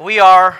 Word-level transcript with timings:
We 0.00 0.20
are 0.20 0.58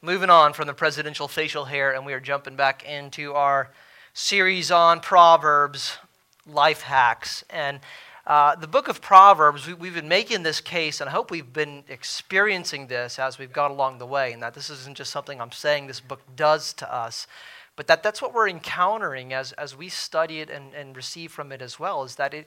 moving 0.00 0.30
on 0.30 0.52
from 0.52 0.68
the 0.68 0.72
presidential 0.72 1.26
facial 1.26 1.64
hair 1.64 1.92
and 1.92 2.06
we 2.06 2.12
are 2.12 2.20
jumping 2.20 2.54
back 2.54 2.84
into 2.84 3.34
our 3.34 3.72
series 4.14 4.70
on 4.70 5.00
Proverbs, 5.00 5.98
life 6.46 6.82
hacks. 6.82 7.42
And 7.50 7.80
uh, 8.28 8.54
the 8.54 8.68
book 8.68 8.86
of 8.86 9.00
Proverbs, 9.00 9.66
we, 9.66 9.88
have 9.88 9.96
been 9.96 10.06
making 10.06 10.44
this 10.44 10.60
case, 10.60 11.00
and 11.00 11.10
I 11.10 11.12
hope 11.12 11.32
we've 11.32 11.52
been 11.52 11.82
experiencing 11.88 12.86
this 12.86 13.18
as 13.18 13.36
we've 13.36 13.52
gone 13.52 13.72
along 13.72 13.98
the 13.98 14.06
way, 14.06 14.32
and 14.32 14.40
that 14.44 14.54
this 14.54 14.70
isn't 14.70 14.96
just 14.96 15.10
something 15.10 15.40
I'm 15.40 15.50
saying 15.50 15.88
this 15.88 15.98
book 15.98 16.22
does 16.36 16.72
to 16.74 16.94
us, 16.94 17.26
but 17.74 17.88
that 17.88 18.04
that's 18.04 18.22
what 18.22 18.32
we're 18.32 18.48
encountering 18.48 19.32
as, 19.32 19.50
as 19.52 19.76
we 19.76 19.88
study 19.88 20.38
it 20.38 20.50
and, 20.50 20.72
and 20.72 20.96
receive 20.96 21.32
from 21.32 21.50
it 21.50 21.60
as 21.60 21.80
well, 21.80 22.04
is 22.04 22.14
that 22.14 22.32
it, 22.32 22.46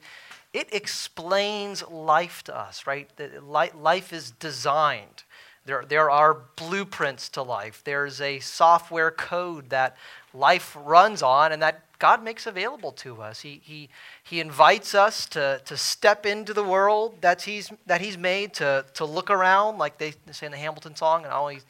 it 0.54 0.74
explains 0.74 1.86
life 1.90 2.42
to 2.46 2.58
us, 2.58 2.88
right? 2.88 3.10
That 3.18 3.44
life 3.44 4.14
is 4.14 4.32
designed. 4.32 5.24
There, 5.66 5.86
there 5.88 6.12
are 6.12 6.42
blueprints 6.56 7.30
to 7.30 7.42
life. 7.42 7.82
There's 7.86 8.20
a 8.20 8.40
software 8.40 9.12
code 9.12 9.70
that 9.70 9.96
life 10.34 10.76
runs 10.80 11.24
on 11.24 11.52
and 11.52 11.62
that 11.62 11.84
God 12.00 12.22
makes 12.22 12.46
available 12.48 12.92
to 12.94 13.22
us. 13.22 13.40
He, 13.40 13.62
he, 13.64 13.88
he 14.24 14.42
invites 14.42 14.94
us 14.94 15.26
to, 15.28 15.62
to 15.64 15.78
step 15.78 16.26
into 16.26 16.54
the 16.54 16.64
world 16.64 17.22
that 17.22 17.44
he's, 17.44 17.72
that 17.86 18.02
he's 18.02 18.18
made, 18.18 18.54
to, 18.56 18.86
to 18.96 19.06
look 19.06 19.30
around, 19.30 19.78
like 19.78 19.98
they 20.00 20.14
say 20.32 20.48
in 20.48 20.52
the 20.52 20.58
Hamilton 20.58 20.98
song, 20.98 21.24
and 21.24 21.32
I 21.32 21.38
always 21.38 21.66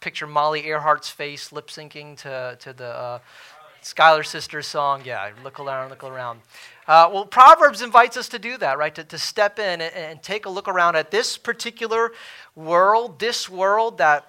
picture 0.00 0.28
Molly 0.28 0.62
Earhart's 0.62 1.10
face 1.10 1.50
lip 1.50 1.68
syncing 1.68 2.16
to, 2.18 2.56
to 2.60 2.72
the 2.72 2.86
uh, 2.86 3.18
Schuyler 3.84 4.22
Sisters 4.22 4.66
song. 4.66 5.02
Yeah, 5.04 5.30
look 5.42 5.58
around, 5.58 5.90
look 5.90 6.04
around. 6.04 6.40
Uh, 6.86 7.08
well, 7.12 7.24
Proverbs 7.24 7.82
invites 7.82 8.16
us 8.16 8.28
to 8.30 8.38
do 8.38 8.56
that, 8.58 8.78
right? 8.78 8.94
To, 8.94 9.04
to 9.04 9.18
step 9.18 9.58
in 9.58 9.80
and, 9.80 9.94
and 9.94 10.22
take 10.22 10.46
a 10.46 10.50
look 10.50 10.68
around 10.68 10.96
at 10.96 11.10
this 11.10 11.36
particular 11.36 12.12
world, 12.54 13.18
this 13.18 13.48
world 13.48 13.98
that 13.98 14.26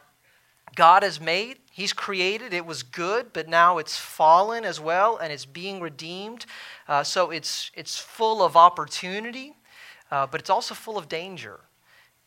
God 0.76 1.04
has 1.04 1.20
made. 1.20 1.60
He's 1.72 1.94
created. 1.94 2.54
It 2.54 2.66
was 2.66 2.84
good, 2.84 3.34
but 3.34 3.48
now 3.48 3.78
it's 3.78 3.98
fallen 3.98 4.66
as 4.66 4.80
well, 4.80 5.18
and 5.18 5.32
it's 5.32 5.46
being 5.46 5.82
redeemed. 5.82 6.46
Uh, 6.88 7.04
so 7.04 7.32
it's, 7.32 7.72
it's 7.76 7.98
full 7.98 8.44
of 8.44 8.56
opportunity, 8.56 9.56
uh, 10.12 10.28
but 10.28 10.40
it's 10.40 10.50
also 10.50 10.74
full 10.76 10.98
of 10.98 11.10
danger. 11.10 11.60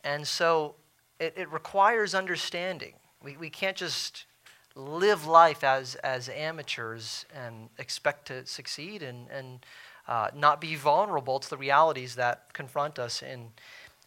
And 0.03 0.27
so 0.27 0.75
it, 1.19 1.33
it 1.37 1.51
requires 1.51 2.13
understanding. 2.13 2.93
We, 3.23 3.37
we 3.37 3.49
can't 3.49 3.77
just 3.77 4.25
live 4.77 5.25
life 5.25 5.63
as, 5.63 5.95
as 5.95 6.29
amateurs 6.29 7.25
and 7.33 7.69
expect 7.77 8.27
to 8.27 8.45
succeed 8.45 9.01
and, 9.01 9.27
and 9.29 9.65
uh, 10.07 10.29
not 10.35 10.61
be 10.61 10.75
vulnerable 10.75 11.39
to 11.39 11.49
the 11.49 11.57
realities 11.57 12.15
that 12.15 12.53
confront 12.53 12.99
us 12.99 13.21
in, 13.21 13.49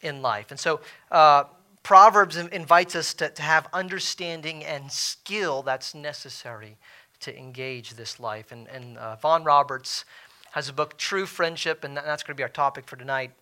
in 0.00 0.22
life. 0.22 0.50
And 0.50 0.58
so, 0.58 0.80
uh, 1.10 1.44
Proverbs 1.82 2.36
invites 2.36 2.94
us 2.94 3.14
to, 3.14 3.30
to 3.30 3.42
have 3.42 3.66
understanding 3.72 4.64
and 4.64 4.92
skill 4.92 5.62
that's 5.62 5.94
necessary 5.94 6.76
to 7.20 7.36
engage 7.36 7.94
this 7.94 8.20
life. 8.20 8.52
And, 8.52 8.68
and 8.68 8.98
uh, 8.98 9.16
Vaughan 9.16 9.44
Roberts 9.44 10.04
has 10.52 10.68
a 10.68 10.72
book, 10.72 10.98
True 10.98 11.26
Friendship, 11.26 11.84
and 11.84 11.96
that's 11.96 12.22
going 12.22 12.34
to 12.34 12.38
be 12.38 12.42
our 12.42 12.48
topic 12.48 12.86
for 12.86 12.96
tonight. 12.96 13.32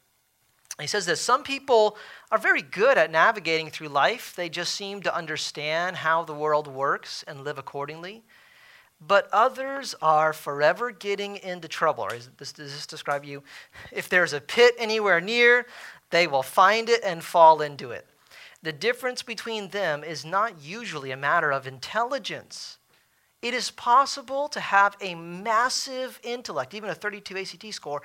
He 0.81 0.87
says 0.87 1.07
this 1.07 1.21
Some 1.21 1.43
people 1.43 1.97
are 2.31 2.39
very 2.39 2.63
good 2.63 2.99
at 2.99 3.11
navigating 3.11 3.71
through 3.71 3.89
life, 3.89 4.35
they 4.37 4.49
just 4.49 4.75
seem 4.75 5.03
to 5.03 5.15
understand 5.15 5.97
how 5.97 6.25
the 6.25 6.35
world 6.35 6.69
works 6.69 7.25
and 7.27 7.45
live 7.45 7.59
accordingly. 7.59 8.23
But 9.01 9.29
others 9.33 9.95
are 10.03 10.33
forever 10.33 10.91
getting 10.91 11.37
into 11.37 11.69
trouble. 11.69 12.09
Does 12.09 12.31
this, 12.37 12.53
does 12.53 12.73
this 12.73 12.87
describe 12.87 13.25
you? 13.25 13.45
If 13.93 14.09
there's 14.09 14.33
a 14.33 14.41
pit 14.41 14.75
anywhere 14.77 15.21
near, 15.21 15.67
they 16.11 16.27
will 16.27 16.43
find 16.43 16.89
it 16.89 17.01
and 17.05 17.23
fall 17.23 17.63
into 17.63 17.93
it. 17.93 18.07
The 18.63 18.73
difference 18.73 19.23
between 19.23 19.69
them 19.69 20.03
is 20.03 20.25
not 20.25 20.61
usually 20.61 21.13
a 21.13 21.17
matter 21.17 21.53
of 21.53 21.67
intelligence. 21.69 22.78
It 23.41 23.55
is 23.55 23.71
possible 23.71 24.49
to 24.49 24.61
have 24.61 24.97
a 25.01 25.15
massive 25.15 26.19
intellect, 26.25 26.75
even 26.75 26.91
a 26.91 26.95
32 26.95 27.39
ACT 27.39 27.75
score, 27.75 28.03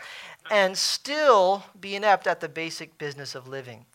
and 0.51 0.77
still 0.77 1.63
be 1.79 1.95
inept 1.95 2.27
at 2.27 2.39
the 2.39 2.49
basic 2.49 2.97
business 2.99 3.33
of 3.33 3.47
living. 3.47 3.85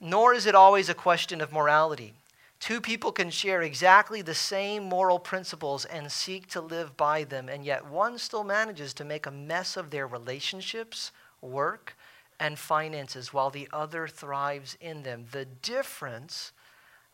Nor 0.00 0.34
is 0.34 0.46
it 0.46 0.54
always 0.54 0.88
a 0.88 0.94
question 0.94 1.40
of 1.40 1.52
morality. 1.52 2.12
Two 2.60 2.80
people 2.80 3.12
can 3.12 3.30
share 3.30 3.62
exactly 3.62 4.20
the 4.20 4.34
same 4.34 4.82
moral 4.82 5.18
principles 5.18 5.84
and 5.84 6.10
seek 6.10 6.48
to 6.48 6.60
live 6.60 6.96
by 6.96 7.24
them, 7.24 7.48
and 7.48 7.64
yet 7.64 7.86
one 7.86 8.18
still 8.18 8.44
manages 8.44 8.92
to 8.94 9.04
make 9.04 9.26
a 9.26 9.30
mess 9.30 9.76
of 9.76 9.90
their 9.90 10.06
relationships, 10.06 11.12
work, 11.40 11.96
and 12.40 12.58
finances 12.58 13.32
while 13.32 13.50
the 13.50 13.68
other 13.72 14.06
thrives 14.06 14.76
in 14.80 15.02
them. 15.02 15.26
The 15.30 15.44
difference, 15.44 16.52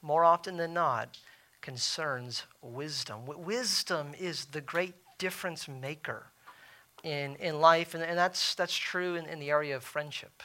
more 0.02 0.24
often 0.24 0.56
than 0.56 0.74
not, 0.74 1.18
concerns 1.64 2.44
wisdom. 2.60 3.24
Wisdom 3.24 4.12
is 4.20 4.44
the 4.44 4.60
great 4.60 4.92
difference 5.16 5.66
maker 5.66 6.26
in, 7.02 7.36
in 7.36 7.58
life, 7.58 7.94
and, 7.94 8.02
and 8.02 8.18
that's, 8.18 8.54
that's 8.54 8.76
true 8.76 9.14
in, 9.14 9.24
in 9.24 9.38
the 9.38 9.48
area 9.48 9.74
of 9.74 9.82
friendship. 9.82 10.42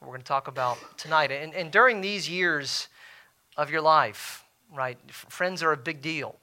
We're 0.00 0.08
going 0.08 0.20
to 0.20 0.24
talk 0.24 0.48
about 0.48 0.78
tonight. 0.96 1.30
And, 1.30 1.54
and 1.54 1.70
during 1.70 2.00
these 2.00 2.26
years 2.26 2.88
of 3.58 3.70
your 3.70 3.82
life, 3.82 4.44
right, 4.74 4.96
friends 5.10 5.62
are 5.62 5.72
a 5.72 5.76
big 5.76 6.00
deal 6.00 6.36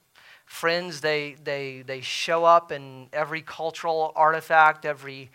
friends 0.46 1.00
they 1.00 1.36
they 1.42 1.82
they 1.86 2.02
show 2.02 2.44
up 2.44 2.70
in 2.70 3.08
every 3.14 3.40
cultural 3.40 4.12
artifact 4.14 4.84
every 4.84 5.30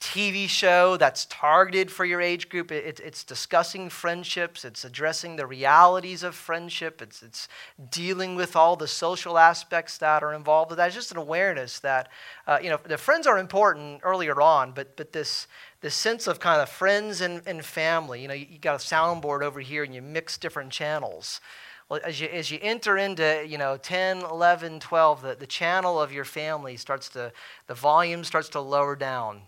TV 0.00 0.48
show 0.48 0.96
that's 0.96 1.26
targeted 1.26 1.90
for 1.90 2.04
your 2.04 2.20
age 2.20 2.48
group. 2.48 2.70
It, 2.70 3.00
it's 3.00 3.24
discussing 3.24 3.88
friendships, 3.88 4.64
it's 4.64 4.84
addressing 4.84 5.36
the 5.36 5.46
realities 5.46 6.22
of 6.22 6.34
friendship, 6.36 7.02
it's, 7.02 7.22
it's 7.22 7.48
dealing 7.90 8.36
with 8.36 8.54
all 8.54 8.76
the 8.76 8.86
social 8.86 9.38
aspects 9.38 9.98
that 9.98 10.22
are 10.22 10.34
involved 10.34 10.70
with 10.70 10.76
that. 10.76 10.86
It's 10.86 10.94
just 10.94 11.10
an 11.10 11.16
awareness 11.16 11.80
that, 11.80 12.08
uh, 12.46 12.58
you 12.62 12.70
know, 12.70 12.78
the 12.84 12.96
friends 12.96 13.26
are 13.26 13.38
important 13.38 14.00
earlier 14.04 14.40
on, 14.40 14.72
but, 14.72 14.96
but 14.96 15.12
this, 15.12 15.48
this 15.80 15.94
sense 15.94 16.26
of 16.28 16.38
kind 16.38 16.60
of 16.60 16.68
friends 16.68 17.20
and, 17.20 17.42
and 17.46 17.64
family, 17.64 18.22
you 18.22 18.28
know, 18.28 18.34
you, 18.34 18.46
you 18.48 18.58
got 18.58 18.76
a 18.76 18.84
soundboard 18.84 19.42
over 19.42 19.60
here 19.60 19.82
and 19.82 19.94
you 19.94 20.02
mix 20.02 20.38
different 20.38 20.70
channels 20.70 21.40
well, 21.88 22.00
as 22.04 22.20
you, 22.20 22.28
as 22.28 22.50
you 22.50 22.58
enter 22.60 22.98
into, 22.98 23.44
you 23.48 23.56
know, 23.56 23.78
10, 23.78 24.18
11, 24.18 24.80
12, 24.80 25.22
the, 25.22 25.34
the 25.34 25.46
channel 25.46 26.00
of 26.00 26.12
your 26.12 26.26
family 26.26 26.76
starts 26.76 27.08
to, 27.10 27.32
the 27.66 27.74
volume 27.74 28.24
starts 28.24 28.50
to 28.50 28.60
lower 28.60 28.94
down 28.94 29.40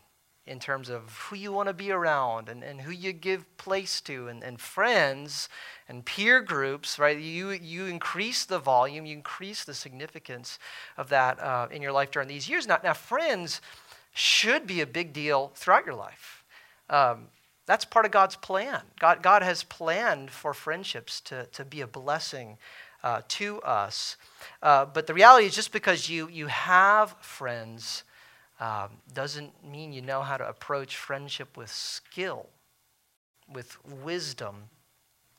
in 0.46 0.58
terms 0.58 0.88
of 0.88 1.16
who 1.16 1.36
you 1.36 1.52
want 1.52 1.68
to 1.68 1.72
be 1.72 1.90
around 1.90 2.48
and, 2.48 2.64
and 2.64 2.80
who 2.80 2.90
you 2.90 3.12
give 3.12 3.56
place 3.56 4.00
to 4.00 4.28
and, 4.28 4.42
and 4.42 4.60
friends 4.60 5.48
and 5.88 6.04
peer 6.04 6.40
groups, 6.40 6.98
right? 6.98 7.18
You, 7.18 7.50
you 7.50 7.86
increase 7.86 8.44
the 8.44 8.58
volume, 8.58 9.06
you 9.06 9.14
increase 9.14 9.64
the 9.64 9.74
significance 9.74 10.58
of 10.96 11.08
that 11.10 11.40
uh, 11.40 11.68
in 11.70 11.82
your 11.82 11.92
life 11.92 12.10
during 12.10 12.28
these 12.28 12.48
years. 12.48 12.66
Now, 12.66 12.78
now, 12.82 12.94
friends 12.94 13.60
should 14.12 14.66
be 14.66 14.80
a 14.80 14.86
big 14.86 15.12
deal 15.12 15.52
throughout 15.54 15.86
your 15.86 15.94
life. 15.94 16.44
Um, 16.88 17.28
that's 17.66 17.84
part 17.84 18.04
of 18.04 18.10
God's 18.10 18.34
plan. 18.34 18.82
God, 18.98 19.22
God 19.22 19.42
has 19.42 19.62
planned 19.62 20.30
for 20.30 20.52
friendships 20.52 21.20
to, 21.22 21.46
to 21.52 21.64
be 21.64 21.82
a 21.82 21.86
blessing 21.86 22.58
uh, 23.04 23.22
to 23.28 23.60
us. 23.62 24.16
Uh, 24.62 24.86
but 24.86 25.06
the 25.06 25.14
reality 25.14 25.46
is, 25.46 25.54
just 25.54 25.72
because 25.72 26.08
you, 26.08 26.28
you 26.28 26.48
have 26.48 27.14
friends, 27.20 28.02
um, 28.60 28.90
doesn't 29.14 29.52
mean 29.64 29.92
you 29.92 30.02
know 30.02 30.20
how 30.20 30.36
to 30.36 30.46
approach 30.46 30.96
friendship 30.96 31.56
with 31.56 31.70
skill, 31.70 32.46
with 33.52 33.76
wisdom. 34.02 34.54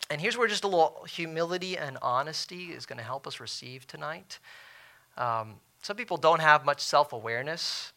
And 0.10 0.20
here's 0.20 0.38
where 0.38 0.48
just 0.48 0.64
a 0.64 0.68
little 0.68 1.06
humility 1.08 1.78
and 1.78 1.98
honesty 2.02 2.72
is 2.72 2.86
going 2.86 2.98
to 2.98 3.04
help 3.04 3.28
us 3.28 3.40
receive 3.40 3.88
tonight. 3.88 4.40
Um, 5.18 5.56
some 5.84 5.96
people 5.96 6.18
don't 6.18 6.42
have 6.42 6.66
much 6.66 6.82
self 6.82 7.14
awareness, 7.14 7.94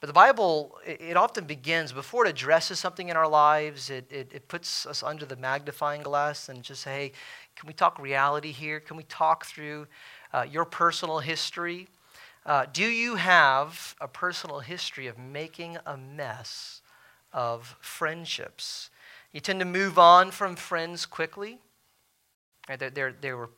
but 0.00 0.08
the 0.08 0.12
Bible, 0.12 0.78
it, 0.86 1.00
it, 1.00 1.16
often 1.16 1.44
begins 1.44 1.92
before 1.92 2.26
it 2.26 2.30
addresses 2.30 2.78
something 2.78 3.08
in 3.08 3.16
our 3.16 3.28
lives, 3.28 3.88
it, 3.88 4.06
it, 4.12 4.30
it 4.32 4.48
puts 4.48 4.84
us 4.84 5.02
under 5.02 5.24
the 5.24 5.36
magnifying 5.36 6.02
glass 6.02 6.50
and 6.50 6.62
just 6.62 6.82
say, 6.82 6.90
hey, 6.90 7.12
can 7.56 7.66
we 7.66 7.72
talk 7.72 7.98
reality 7.98 8.52
here? 8.52 8.78
Can 8.78 8.98
we 8.98 9.04
talk 9.04 9.46
through 9.46 9.86
uh, 10.34 10.44
your 10.48 10.66
personal 10.66 11.18
history? 11.18 11.88
Uh, 12.46 12.64
do 12.72 12.84
you 12.84 13.16
have 13.16 13.96
a 14.00 14.06
personal 14.06 14.60
history 14.60 15.08
of 15.08 15.18
making 15.18 15.76
a 15.84 15.96
mess 15.96 16.80
of 17.32 17.74
friendships? 17.80 18.88
You 19.32 19.40
tend 19.40 19.58
to 19.58 19.64
move 19.64 19.98
on 19.98 20.30
from 20.30 20.54
friends 20.54 21.06
quickly. 21.06 21.58
There, 22.78 22.88
there, 22.88 23.14
there 23.20 23.36
were 23.36 23.50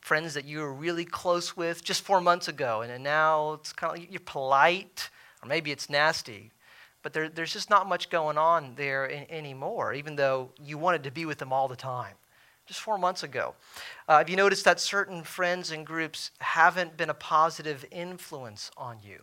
friends 0.00 0.32
that 0.34 0.44
you 0.44 0.60
were 0.60 0.72
really 0.72 1.04
close 1.04 1.56
with 1.56 1.82
just 1.82 2.02
four 2.02 2.20
months 2.20 2.46
ago, 2.46 2.82
and 2.82 3.02
now 3.02 3.54
it's 3.54 3.72
kind 3.72 3.98
of 3.98 4.08
you're 4.08 4.20
polite, 4.20 5.10
or 5.42 5.48
maybe 5.48 5.72
it's 5.72 5.90
nasty, 5.90 6.52
but 7.02 7.12
there, 7.12 7.28
there's 7.28 7.52
just 7.52 7.68
not 7.68 7.88
much 7.88 8.10
going 8.10 8.38
on 8.38 8.74
there 8.76 9.06
in, 9.06 9.28
anymore, 9.28 9.92
even 9.92 10.14
though 10.14 10.50
you 10.62 10.78
wanted 10.78 11.02
to 11.02 11.10
be 11.10 11.24
with 11.24 11.38
them 11.38 11.52
all 11.52 11.66
the 11.66 11.74
time 11.74 12.14
just 12.66 12.80
four 12.80 12.98
months 12.98 13.22
ago. 13.22 13.54
Uh, 14.08 14.18
have 14.18 14.28
you 14.28 14.36
noticed 14.36 14.64
that 14.64 14.80
certain 14.80 15.22
friends 15.22 15.70
and 15.70 15.86
groups 15.86 16.30
haven't 16.38 16.96
been 16.96 17.10
a 17.10 17.14
positive 17.14 17.84
influence 17.90 18.70
on 18.76 18.98
you? 19.04 19.22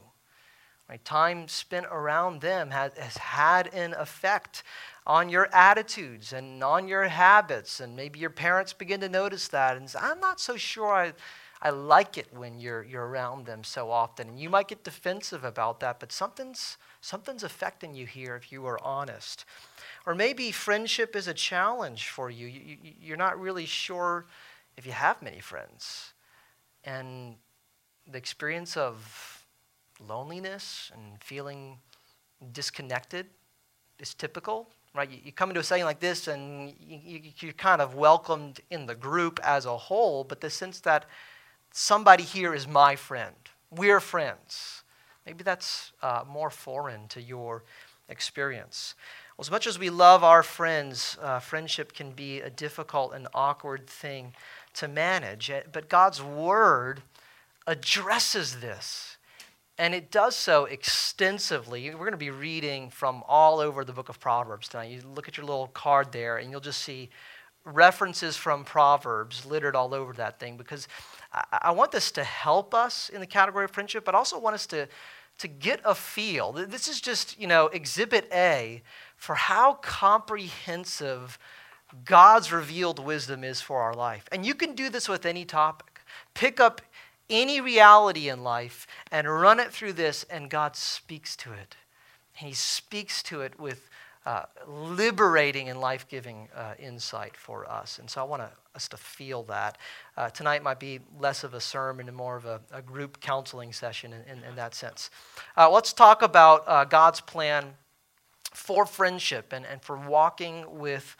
Right? 0.89 1.03
Time 1.05 1.47
spent 1.47 1.85
around 1.91 2.41
them 2.41 2.71
has, 2.71 2.93
has 2.97 3.17
had 3.17 3.73
an 3.73 3.93
effect 3.93 4.63
on 5.07 5.29
your 5.29 5.49
attitudes 5.53 6.33
and 6.33 6.63
on 6.63 6.87
your 6.87 7.03
habits. 7.03 7.79
And 7.79 7.95
maybe 7.95 8.19
your 8.19 8.29
parents 8.29 8.73
begin 8.73 8.99
to 9.01 9.09
notice 9.09 9.47
that 9.49 9.77
and 9.77 9.89
say, 9.89 9.99
I'm 10.01 10.19
not 10.19 10.39
so 10.39 10.57
sure 10.57 10.93
I, 10.93 11.13
I 11.61 11.69
like 11.69 12.17
it 12.17 12.27
when 12.33 12.59
you're, 12.59 12.83
you're 12.83 13.07
around 13.07 13.45
them 13.45 13.63
so 13.63 13.89
often. 13.89 14.27
And 14.27 14.39
you 14.39 14.49
might 14.49 14.67
get 14.67 14.83
defensive 14.83 15.43
about 15.45 15.79
that, 15.79 15.99
but 15.99 16.11
something's, 16.11 16.77
something's 16.99 17.43
affecting 17.43 17.95
you 17.95 18.05
here 18.05 18.35
if 18.35 18.51
you 18.51 18.65
are 18.65 18.79
honest. 18.83 19.45
Or 20.05 20.15
maybe 20.15 20.51
friendship 20.51 21.15
is 21.15 21.27
a 21.27 21.33
challenge 21.33 22.09
for 22.09 22.29
you. 22.29 22.47
you, 22.47 22.77
you 22.81 22.91
you're 23.01 23.17
not 23.17 23.39
really 23.39 23.65
sure 23.65 24.25
if 24.77 24.85
you 24.85 24.91
have 24.91 25.21
many 25.21 25.39
friends. 25.39 26.13
And 26.83 27.35
the 28.11 28.17
experience 28.17 28.75
of 28.75 29.45
loneliness 30.05 30.91
and 30.93 31.21
feeling 31.23 31.77
disconnected 32.51 33.27
is 33.99 34.13
typical, 34.13 34.67
right? 34.93 35.09
You, 35.09 35.19
you 35.23 35.31
come 35.31 35.49
into 35.49 35.61
a 35.61 35.63
setting 35.63 35.85
like 35.85 35.99
this 35.99 36.27
and 36.27 36.73
you, 36.79 37.21
you, 37.37 37.49
are 37.49 37.53
kind 37.53 37.81
of 37.81 37.95
welcomed 37.95 38.59
in 38.69 38.85
the 38.85 38.95
group 38.95 39.39
as 39.43 39.65
a 39.65 39.77
whole, 39.77 40.23
but 40.23 40.41
the 40.41 40.49
sense 40.49 40.79
that 40.81 41.05
somebody 41.71 42.23
here 42.23 42.53
is 42.53 42.67
my 42.67 42.95
friend, 42.95 43.35
we're 43.71 43.99
friends, 43.99 44.83
maybe 45.25 45.43
that's 45.43 45.93
uh, 46.01 46.23
more 46.27 46.49
foreign 46.49 47.07
to 47.07 47.21
your 47.21 47.63
experience. 48.09 48.95
Well, 49.37 49.45
as 49.45 49.51
much 49.51 49.65
as 49.65 49.79
we 49.79 49.89
love 49.89 50.23
our 50.23 50.43
friends, 50.43 51.17
uh, 51.19 51.39
friendship 51.39 51.93
can 51.93 52.11
be 52.11 52.39
a 52.39 52.51
difficult 52.51 53.13
and 53.13 53.27
awkward 53.33 53.87
thing 53.87 54.33
to 54.75 54.87
manage. 54.87 55.49
Eh, 55.49 55.61
but 55.71 55.89
God's 55.89 56.21
Word 56.21 57.01
addresses 57.65 58.59
this. 58.59 59.17
And 59.79 59.95
it 59.95 60.11
does 60.11 60.35
so 60.35 60.65
extensively. 60.65 61.89
We're 61.89 61.97
going 61.97 62.11
to 62.11 62.17
be 62.17 62.29
reading 62.29 62.91
from 62.91 63.23
all 63.27 63.59
over 63.59 63.83
the 63.83 63.91
book 63.91 64.07
of 64.07 64.19
Proverbs 64.19 64.67
tonight. 64.67 64.91
You 64.91 65.01
look 65.15 65.27
at 65.27 65.35
your 65.35 65.47
little 65.47 65.67
card 65.67 66.11
there, 66.11 66.37
and 66.37 66.51
you'll 66.51 66.59
just 66.59 66.83
see 66.83 67.09
references 67.65 68.37
from 68.37 68.63
Proverbs 68.63 69.47
littered 69.47 69.75
all 69.75 69.95
over 69.95 70.13
that 70.13 70.39
thing 70.39 70.57
because 70.57 70.87
I, 71.31 71.43
I 71.63 71.71
want 71.71 71.91
this 71.91 72.11
to 72.11 72.23
help 72.23 72.75
us 72.75 73.09
in 73.09 73.19
the 73.19 73.25
category 73.25 73.65
of 73.65 73.71
friendship, 73.71 74.05
but 74.05 74.13
also 74.13 74.37
want 74.37 74.53
us 74.53 74.67
to, 74.67 74.87
to 75.39 75.47
get 75.47 75.79
a 75.83 75.95
feel. 75.95 76.51
This 76.51 76.87
is 76.87 77.01
just, 77.01 77.39
you 77.39 77.47
know, 77.47 77.67
exhibit 77.67 78.29
A 78.31 78.83
for 79.23 79.35
how 79.35 79.75
comprehensive 79.75 81.39
God's 82.03 82.51
revealed 82.51 82.99
wisdom 82.99 83.45
is 83.45 83.61
for 83.61 83.79
our 83.79 83.93
life. 83.93 84.27
And 84.33 84.45
you 84.45 84.53
can 84.53 84.75
do 84.75 84.89
this 84.89 85.07
with 85.07 85.25
any 85.25 85.45
topic. 85.45 86.01
Pick 86.33 86.59
up 86.59 86.81
any 87.29 87.61
reality 87.61 88.27
in 88.27 88.43
life 88.43 88.85
and 89.13 89.25
run 89.25 89.61
it 89.61 89.71
through 89.71 89.93
this, 89.93 90.25
and 90.25 90.49
God 90.49 90.75
speaks 90.75 91.37
to 91.37 91.53
it. 91.53 91.77
He 92.33 92.51
speaks 92.51 93.23
to 93.23 93.39
it 93.39 93.57
with 93.57 93.89
uh, 94.25 94.43
liberating 94.67 95.69
and 95.69 95.79
life 95.79 96.05
giving 96.09 96.49
uh, 96.53 96.73
insight 96.77 97.37
for 97.37 97.65
us. 97.71 97.99
And 97.99 98.09
so 98.09 98.19
I 98.19 98.25
want 98.25 98.43
us 98.75 98.89
to 98.89 98.97
feel 98.97 99.43
that. 99.43 99.77
Uh, 100.17 100.31
tonight 100.31 100.63
might 100.63 100.81
be 100.81 100.99
less 101.17 101.45
of 101.45 101.53
a 101.53 101.61
sermon 101.61 102.09
and 102.09 102.17
more 102.17 102.35
of 102.35 102.43
a, 102.43 102.59
a 102.73 102.81
group 102.81 103.21
counseling 103.21 103.71
session 103.71 104.11
in, 104.11 104.39
in, 104.39 104.43
in 104.43 104.55
that 104.57 104.75
sense. 104.75 105.09
Uh, 105.55 105.69
let's 105.69 105.93
talk 105.93 106.21
about 106.21 106.65
uh, 106.67 106.83
God's 106.83 107.21
plan 107.21 107.75
for 108.53 108.85
friendship 108.85 109.53
and, 109.53 109.65
and 109.65 109.81
for 109.81 109.97
walking 109.97 110.79
with 110.79 111.15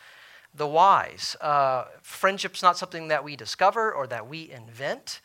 the 0.56 0.68
wise. 0.68 1.35
Uh, 1.41 1.85
friendship's 2.01 2.62
not 2.62 2.77
something 2.77 3.07
that 3.07 3.24
we 3.24 3.35
discover 3.35 3.91
or 3.91 4.07
that 4.07 4.27
we 4.27 4.51
invent, 4.51 5.21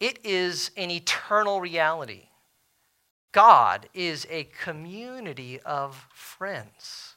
it 0.00 0.18
is 0.24 0.70
an 0.76 0.90
eternal 0.90 1.60
reality. 1.60 2.28
God 3.32 3.88
is 3.92 4.26
a 4.30 4.44
community 4.44 5.60
of 5.60 6.06
friends. 6.12 7.15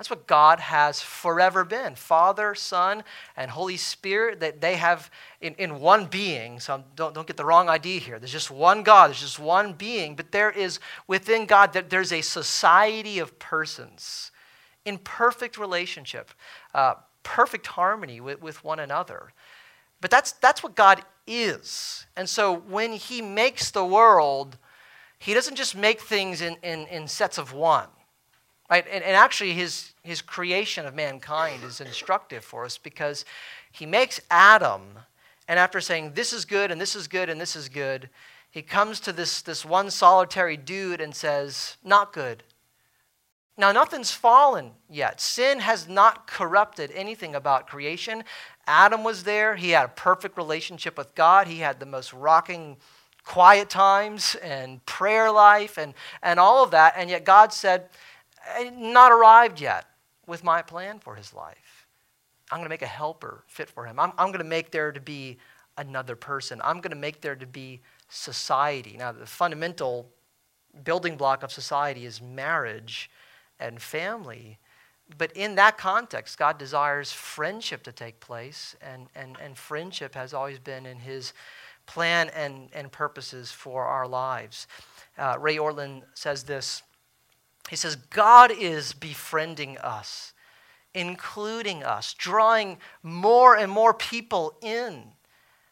That's 0.00 0.08
what 0.08 0.26
God 0.26 0.60
has 0.60 1.02
forever 1.02 1.62
been. 1.62 1.94
Father, 1.94 2.54
Son, 2.54 3.04
and 3.36 3.50
Holy 3.50 3.76
Spirit, 3.76 4.40
that 4.40 4.62
they 4.62 4.76
have 4.76 5.10
in, 5.42 5.52
in 5.56 5.78
one 5.78 6.06
being. 6.06 6.58
So 6.58 6.82
don't, 6.96 7.14
don't 7.14 7.26
get 7.26 7.36
the 7.36 7.44
wrong 7.44 7.68
idea 7.68 8.00
here. 8.00 8.18
There's 8.18 8.32
just 8.32 8.50
one 8.50 8.82
God, 8.82 9.08
there's 9.08 9.20
just 9.20 9.38
one 9.38 9.74
being, 9.74 10.16
but 10.16 10.32
there 10.32 10.50
is 10.50 10.80
within 11.06 11.44
God 11.44 11.74
that 11.74 11.90
there's 11.90 12.14
a 12.14 12.22
society 12.22 13.18
of 13.18 13.38
persons 13.38 14.30
in 14.86 14.96
perfect 14.96 15.58
relationship, 15.58 16.30
uh, 16.72 16.94
perfect 17.22 17.66
harmony 17.66 18.22
with, 18.22 18.40
with 18.40 18.64
one 18.64 18.78
another. 18.78 19.34
But 20.00 20.10
that's, 20.10 20.32
that's 20.32 20.62
what 20.62 20.74
God 20.74 21.02
is. 21.26 22.06
And 22.16 22.26
so 22.26 22.56
when 22.56 22.92
He 22.92 23.20
makes 23.20 23.70
the 23.70 23.84
world, 23.84 24.56
He 25.18 25.34
doesn't 25.34 25.56
just 25.56 25.76
make 25.76 26.00
things 26.00 26.40
in, 26.40 26.56
in, 26.62 26.86
in 26.86 27.06
sets 27.06 27.36
of 27.36 27.52
one. 27.52 27.88
Right? 28.70 28.86
And, 28.90 29.02
and 29.02 29.16
actually, 29.16 29.52
his, 29.52 29.92
his 30.02 30.22
creation 30.22 30.86
of 30.86 30.94
mankind 30.94 31.64
is 31.64 31.80
instructive 31.80 32.44
for 32.44 32.64
us 32.64 32.78
because 32.78 33.24
He 33.72 33.84
makes 33.84 34.20
Adam, 34.30 34.82
and 35.48 35.58
after 35.58 35.80
saying, 35.80 36.12
This 36.14 36.32
is 36.32 36.44
good, 36.44 36.70
and 36.70 36.80
this 36.80 36.94
is 36.94 37.08
good, 37.08 37.28
and 37.28 37.40
this 37.40 37.56
is 37.56 37.68
good, 37.68 38.08
He 38.50 38.62
comes 38.62 39.00
to 39.00 39.12
this, 39.12 39.42
this 39.42 39.64
one 39.64 39.90
solitary 39.90 40.56
dude 40.56 41.00
and 41.00 41.14
says, 41.14 41.76
Not 41.82 42.12
good 42.12 42.44
now, 43.60 43.72
nothing's 43.72 44.10
fallen 44.10 44.70
yet. 44.88 45.20
Sin 45.20 45.58
has 45.58 45.86
not 45.86 46.26
corrupted 46.26 46.90
anything 46.92 47.34
about 47.34 47.66
creation. 47.66 48.24
Adam 48.66 49.04
was 49.04 49.24
there. 49.24 49.54
He 49.54 49.70
had 49.70 49.84
a 49.84 49.88
perfect 49.88 50.38
relationship 50.38 50.96
with 50.96 51.14
God. 51.14 51.46
He 51.46 51.58
had 51.58 51.78
the 51.78 51.84
most 51.84 52.14
rocking, 52.14 52.78
quiet 53.22 53.68
times 53.68 54.34
and 54.36 54.84
prayer 54.86 55.30
life 55.30 55.76
and, 55.76 55.92
and 56.22 56.40
all 56.40 56.64
of 56.64 56.70
that. 56.70 56.94
And 56.96 57.10
yet, 57.10 57.26
God 57.26 57.52
said, 57.52 57.90
Not 58.72 59.12
arrived 59.12 59.60
yet 59.60 59.86
with 60.26 60.44
my 60.44 60.62
plan 60.62 60.98
for 60.98 61.14
his 61.14 61.34
life. 61.34 61.86
I'm 62.50 62.58
going 62.58 62.66
to 62.66 62.70
make 62.70 62.82
a 62.82 62.86
helper 62.86 63.44
fit 63.46 63.68
for 63.68 63.86
him. 63.86 64.00
I'm, 64.00 64.12
I'm 64.18 64.28
going 64.28 64.38
to 64.38 64.44
make 64.44 64.70
there 64.70 64.92
to 64.92 65.00
be 65.00 65.38
another 65.76 66.16
person. 66.16 66.60
I'm 66.64 66.80
going 66.80 66.90
to 66.90 66.96
make 66.96 67.20
there 67.20 67.36
to 67.36 67.46
be 67.46 67.80
society. 68.08 68.96
Now, 68.98 69.12
the 69.12 69.26
fundamental 69.26 70.10
building 70.84 71.16
block 71.16 71.42
of 71.42 71.52
society 71.52 72.06
is 72.06 72.20
marriage 72.20 73.10
and 73.58 73.80
family. 73.80 74.58
But 75.18 75.32
in 75.32 75.56
that 75.56 75.78
context, 75.78 76.38
God 76.38 76.58
desires 76.58 77.12
friendship 77.12 77.82
to 77.84 77.92
take 77.92 78.20
place, 78.20 78.76
and, 78.80 79.08
and, 79.14 79.36
and 79.42 79.56
friendship 79.56 80.14
has 80.14 80.32
always 80.34 80.58
been 80.58 80.86
in 80.86 80.98
His 80.98 81.32
plan 81.86 82.30
and, 82.30 82.68
and 82.72 82.92
purposes 82.92 83.50
for 83.50 83.84
our 83.84 84.06
lives. 84.06 84.66
Uh, 85.18 85.36
Ray 85.38 85.56
Ortlund 85.56 86.02
says 86.14 86.44
this 86.44 86.82
He 87.70 87.76
says, 87.76 87.94
God 87.94 88.50
is 88.50 88.92
befriending 88.92 89.78
us, 89.78 90.32
including 90.92 91.84
us, 91.84 92.14
drawing 92.14 92.78
more 93.00 93.56
and 93.56 93.70
more 93.70 93.94
people 93.94 94.56
in. 94.60 95.04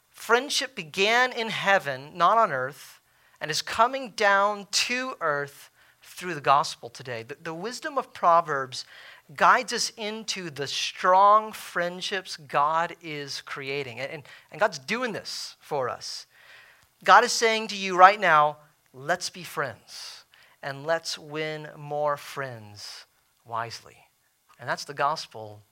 Friendship 0.09 0.77
began 0.77 1.33
in 1.33 1.49
heaven, 1.49 2.13
not 2.15 2.39
on 2.39 2.53
earth, 2.53 3.01
and 3.41 3.51
is 3.51 3.63
coming 3.63 4.11
down 4.11 4.69
to 4.71 5.17
earth 5.21 5.71
through 6.01 6.35
the 6.35 6.41
gospel 6.41 6.89
today. 6.89 7.25
The, 7.25 7.37
the 7.43 7.55
wisdom 7.55 7.99
of 7.99 8.15
Proverbs 8.15 8.85
guides 9.35 9.73
us 9.73 9.91
into 9.97 10.51
the 10.51 10.69
strong 10.69 11.51
friendships 11.51 12.37
God 12.37 12.95
is 13.03 13.41
creating. 13.41 13.99
And, 13.99 14.23
and 14.53 14.61
God's 14.61 14.79
doing 14.79 15.13
this 15.13 15.57
for 15.59 15.89
us. 15.89 16.27
God 17.03 17.25
is 17.25 17.33
saying 17.33 17.69
to 17.69 17.77
you 17.77 17.97
right 17.97 18.21
now, 18.21 18.59
let's 18.95 19.31
be 19.31 19.43
friends 19.43 20.18
and 20.63 20.87
let's 20.87 21.19
win 21.19 21.69
more 21.77 22.17
friends 22.17 23.07
wisely. 23.45 23.97
And 24.59 24.69
that's 24.69 24.85
the 24.85 24.95
gospel, 24.95 25.63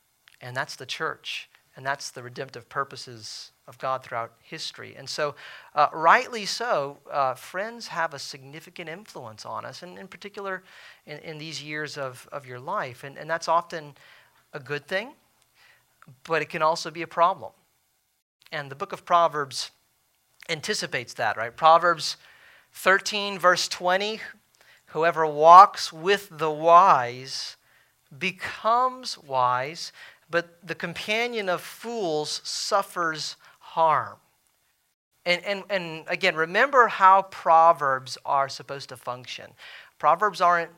and 0.41 0.57
that's 0.57 0.77
the 0.77 0.87
church, 0.87 1.49
and 1.75 1.85
that's 1.85 2.11
the 2.11 2.23
redemptive 2.23 2.69
purposes 2.69 3.51
of 3.67 3.79
God 3.79 4.05
throughout 4.05 4.33
history. 4.43 4.95
And 4.97 5.09
so, 5.09 5.35
uh, 5.75 5.89
rightly 5.93 6.47
so, 6.47 6.99
uh, 7.11 7.35
friends 7.35 7.89
have 7.89 8.15
a 8.15 8.19
significant 8.19 8.89
influence 8.89 9.45
on 9.45 9.65
us, 9.65 9.83
and 9.83 9.99
in 9.99 10.07
particular 10.07 10.63
in, 11.05 11.19
in 11.19 11.39
these 11.39 11.63
years 11.63 11.99
of, 11.99 12.29
of 12.31 12.47
your 12.47 12.61
life. 12.61 13.03
And, 13.03 13.19
and 13.19 13.29
that's 13.29 13.49
often 13.49 13.95
a 14.53 14.61
good 14.61 14.87
thing, 14.87 15.13
but 16.25 16.43
it 16.43 16.49
can 16.49 16.63
also 16.63 16.91
be 16.91 17.03
a 17.03 17.09
problem. 17.09 17.53
And 18.53 18.71
the 18.71 18.77
book 18.77 18.93
of 18.93 19.05
Proverbs 19.05 19.73
anticipates 20.49 21.15
that, 21.15 21.37
right? 21.37 21.55
Proverbs 21.55 22.17
13, 22.73 23.39
verse 23.39 23.67
20 23.67 24.21
Whoever 24.87 25.27
walks 25.27 25.93
with 25.93 26.29
the 26.31 26.51
wise 26.51 27.57
becomes 28.17 29.19
wise, 29.19 29.93
but 30.31 30.67
the 30.67 30.75
companion 30.75 31.49
of 31.49 31.61
fools 31.61 32.41
suffers 32.45 33.37
harm. 33.59 34.17
And, 35.25 35.45
and, 35.45 35.65
and 35.69 36.05
again, 36.07 36.37
remember 36.37 36.87
how 36.87 37.23
Proverbs 37.23 38.17
are 38.25 38.49
supposed 38.49 38.89
to 38.91 38.97
function. 38.97 39.51
Proverbs 39.99 40.41
aren't 40.41 40.71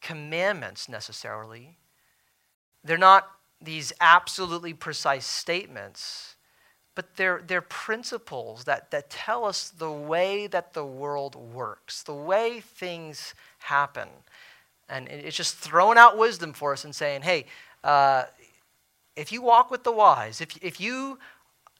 commandments 0.00 0.88
necessarily, 0.88 1.76
they're 2.84 2.96
not 2.96 3.28
these 3.60 3.92
absolutely 4.00 4.72
precise 4.72 5.26
statements, 5.26 6.36
but 6.98 7.14
they're, 7.14 7.42
they're 7.46 7.60
principles 7.60 8.64
that, 8.64 8.90
that 8.90 9.08
tell 9.08 9.44
us 9.44 9.70
the 9.70 9.88
way 9.88 10.48
that 10.48 10.72
the 10.72 10.84
world 10.84 11.36
works, 11.36 12.02
the 12.02 12.12
way 12.12 12.58
things 12.58 13.34
happen. 13.60 14.08
And 14.88 15.06
it's 15.06 15.36
just 15.36 15.54
throwing 15.54 15.96
out 15.96 16.18
wisdom 16.18 16.52
for 16.52 16.72
us 16.72 16.84
and 16.84 16.92
saying, 16.92 17.22
hey, 17.22 17.46
uh, 17.84 18.24
if 19.14 19.30
you 19.30 19.42
walk 19.42 19.70
with 19.70 19.84
the 19.84 19.92
wise, 19.92 20.40
if, 20.40 20.56
if 20.60 20.80
you 20.80 21.20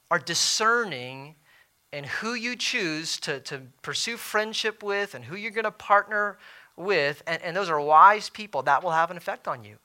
are 0.08 0.20
discerning 0.20 1.34
in 1.92 2.04
who 2.04 2.34
you 2.34 2.54
choose 2.54 3.18
to, 3.18 3.40
to 3.40 3.62
pursue 3.82 4.16
friendship 4.16 4.84
with 4.84 5.16
and 5.16 5.24
who 5.24 5.34
you're 5.34 5.50
going 5.50 5.64
to 5.64 5.72
partner 5.72 6.38
with, 6.76 7.24
and, 7.26 7.42
and 7.42 7.56
those 7.56 7.68
are 7.68 7.80
wise 7.80 8.30
people, 8.30 8.62
that 8.62 8.84
will 8.84 8.92
have 8.92 9.10
an 9.10 9.16
effect 9.16 9.48
on 9.48 9.64
you. 9.64 9.78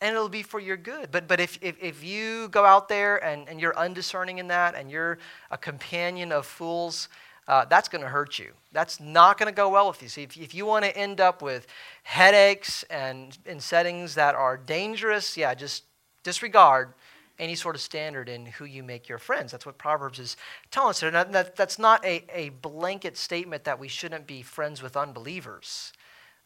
And 0.00 0.14
it'll 0.14 0.30
be 0.30 0.42
for 0.42 0.60
your 0.60 0.78
good. 0.78 1.10
But, 1.10 1.28
but 1.28 1.40
if, 1.40 1.58
if, 1.60 1.76
if 1.82 2.02
you 2.02 2.48
go 2.48 2.64
out 2.64 2.88
there 2.88 3.22
and, 3.22 3.48
and 3.48 3.60
you're 3.60 3.76
undiscerning 3.78 4.38
in 4.38 4.48
that 4.48 4.74
and 4.74 4.90
you're 4.90 5.18
a 5.50 5.58
companion 5.58 6.32
of 6.32 6.46
fools, 6.46 7.08
uh, 7.48 7.64
that's 7.66 7.88
going 7.88 8.02
to 8.02 8.08
hurt 8.08 8.38
you. 8.38 8.52
That's 8.72 9.00
not 9.00 9.36
going 9.36 9.52
to 9.52 9.54
go 9.54 9.68
well 9.68 9.88
with 9.88 10.02
you. 10.02 10.08
So 10.08 10.22
if, 10.22 10.36
if 10.36 10.54
you 10.54 10.64
want 10.64 10.84
to 10.84 10.96
end 10.96 11.20
up 11.20 11.42
with 11.42 11.66
headaches 12.04 12.82
and 12.84 13.36
in 13.44 13.60
settings 13.60 14.14
that 14.14 14.34
are 14.34 14.56
dangerous, 14.56 15.36
yeah, 15.36 15.52
just 15.54 15.84
disregard 16.22 16.94
any 17.38 17.54
sort 17.54 17.74
of 17.74 17.80
standard 17.80 18.28
in 18.28 18.46
who 18.46 18.66
you 18.66 18.82
make 18.82 19.08
your 19.08 19.18
friends. 19.18 19.50
That's 19.50 19.66
what 19.66 19.78
Proverbs 19.78 20.18
is 20.18 20.36
telling 20.70 20.90
us. 20.90 21.00
That, 21.00 21.56
that's 21.56 21.78
not 21.78 22.04
a, 22.04 22.24
a 22.32 22.50
blanket 22.50 23.16
statement 23.16 23.64
that 23.64 23.78
we 23.80 23.88
shouldn't 23.88 24.26
be 24.26 24.42
friends 24.42 24.82
with 24.82 24.96
unbelievers. 24.96 25.92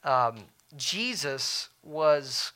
Um, 0.04 0.44
Jesus 0.76 1.68
was 1.82 2.52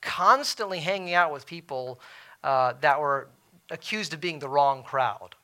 constantly 0.00 0.80
hanging 0.80 1.14
out 1.14 1.32
with 1.32 1.46
people 1.46 2.00
uh, 2.44 2.74
that 2.80 3.00
were 3.00 3.28
accused 3.70 4.14
of 4.14 4.20
being 4.20 4.38
the 4.38 4.48
wrong 4.48 4.82
crowd, 4.82 5.34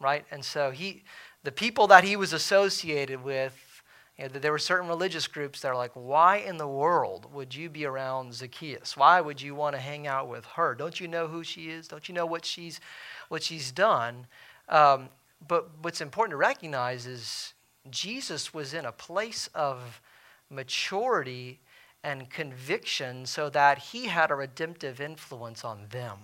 right? 0.00 0.24
And 0.30 0.44
so 0.44 0.70
he, 0.70 1.04
the 1.42 1.52
people 1.52 1.86
that 1.88 2.04
he 2.04 2.16
was 2.16 2.32
associated 2.32 3.22
with, 3.22 3.82
you 4.18 4.24
know, 4.24 4.38
there 4.38 4.52
were 4.52 4.58
certain 4.58 4.88
religious 4.88 5.26
groups 5.26 5.60
that 5.60 5.68
are 5.68 5.76
like, 5.76 5.90
why 5.94 6.36
in 6.36 6.56
the 6.56 6.68
world 6.68 7.26
would 7.32 7.54
you 7.54 7.68
be 7.68 7.84
around 7.84 8.32
Zacchaeus? 8.32 8.96
Why 8.96 9.20
would 9.20 9.42
you 9.42 9.54
want 9.54 9.74
to 9.74 9.80
hang 9.80 10.06
out 10.06 10.28
with 10.28 10.44
her? 10.44 10.74
Don't 10.74 11.00
you 11.00 11.08
know 11.08 11.26
who 11.26 11.42
she 11.42 11.68
is? 11.68 11.88
Don't 11.88 12.08
you 12.08 12.14
know 12.14 12.26
what 12.26 12.44
she's, 12.44 12.80
what 13.28 13.42
she's 13.42 13.72
done? 13.72 14.26
Um, 14.68 15.08
but 15.46 15.68
what's 15.82 16.00
important 16.00 16.32
to 16.32 16.36
recognize 16.36 17.06
is 17.06 17.54
Jesus 17.90 18.54
was 18.54 18.72
in 18.72 18.84
a 18.84 18.92
place 18.92 19.50
of 19.54 20.00
maturity 20.48 21.60
and 22.04 22.28
conviction 22.28 23.24
so 23.24 23.48
that 23.48 23.78
he 23.78 24.06
had 24.06 24.30
a 24.30 24.34
redemptive 24.34 25.00
influence 25.00 25.64
on 25.64 25.86
them. 25.90 26.18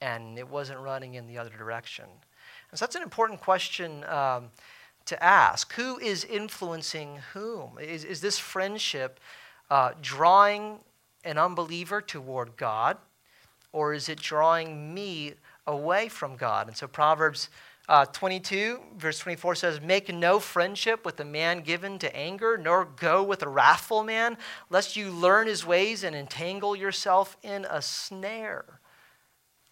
And 0.00 0.36
it 0.36 0.48
wasn't 0.48 0.80
running 0.80 1.14
in 1.14 1.28
the 1.28 1.38
other 1.38 1.56
direction. 1.56 2.04
And 2.70 2.78
so 2.78 2.84
that's 2.84 2.96
an 2.96 3.02
important 3.02 3.40
question 3.40 4.04
um, 4.04 4.50
to 5.06 5.22
ask. 5.22 5.72
Who 5.74 5.98
is 5.98 6.24
influencing 6.24 7.20
whom? 7.32 7.78
Is, 7.80 8.04
is 8.04 8.20
this 8.20 8.38
friendship 8.38 9.20
uh, 9.70 9.92
drawing 10.02 10.80
an 11.24 11.38
unbeliever 11.38 12.00
toward 12.00 12.56
God, 12.56 12.98
or 13.72 13.94
is 13.94 14.08
it 14.08 14.18
drawing 14.20 14.92
me 14.92 15.34
away 15.66 16.08
from 16.08 16.36
God? 16.36 16.66
And 16.66 16.76
so 16.76 16.88
Proverbs 16.88 17.48
uh, 17.88 18.04
22, 18.04 18.80
verse 18.98 19.18
24 19.18 19.54
says, 19.54 19.80
Make 19.80 20.12
no 20.12 20.38
friendship 20.38 21.06
with 21.06 21.18
a 21.20 21.24
man 21.24 21.60
given 21.60 21.98
to 22.00 22.14
anger, 22.14 22.58
nor 22.58 22.84
go 22.84 23.22
with 23.22 23.42
a 23.42 23.48
wrathful 23.48 24.04
man, 24.04 24.36
lest 24.68 24.94
you 24.94 25.10
learn 25.10 25.46
his 25.46 25.64
ways 25.64 26.04
and 26.04 26.14
entangle 26.14 26.76
yourself 26.76 27.36
in 27.42 27.66
a 27.70 27.80
snare. 27.80 28.80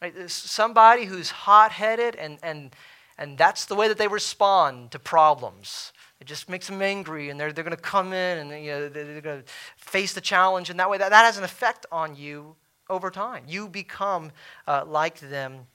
Right? 0.00 0.14
Somebody 0.30 1.04
who's 1.04 1.30
hot 1.30 1.72
headed, 1.72 2.16
and, 2.16 2.38
and, 2.42 2.74
and 3.18 3.36
that's 3.36 3.66
the 3.66 3.74
way 3.74 3.88
that 3.88 3.98
they 3.98 4.08
respond 4.08 4.92
to 4.92 4.98
problems. 4.98 5.92
It 6.18 6.26
just 6.26 6.48
makes 6.48 6.68
them 6.68 6.80
angry, 6.80 7.28
and 7.28 7.38
they're, 7.38 7.52
they're 7.52 7.64
going 7.64 7.76
to 7.76 7.82
come 7.82 8.14
in 8.14 8.38
and 8.38 8.64
you 8.64 8.70
know, 8.70 8.88
they're 8.88 9.20
going 9.20 9.42
to 9.42 9.44
face 9.76 10.14
the 10.14 10.22
challenge 10.22 10.70
in 10.70 10.78
that 10.78 10.88
way. 10.88 10.96
That, 10.96 11.10
that 11.10 11.24
has 11.24 11.36
an 11.36 11.44
effect 11.44 11.84
on 11.92 12.16
you 12.16 12.56
over 12.88 13.10
time. 13.10 13.44
You 13.46 13.68
become 13.68 14.32
uh, 14.66 14.84
like 14.86 15.20
them 15.20 15.66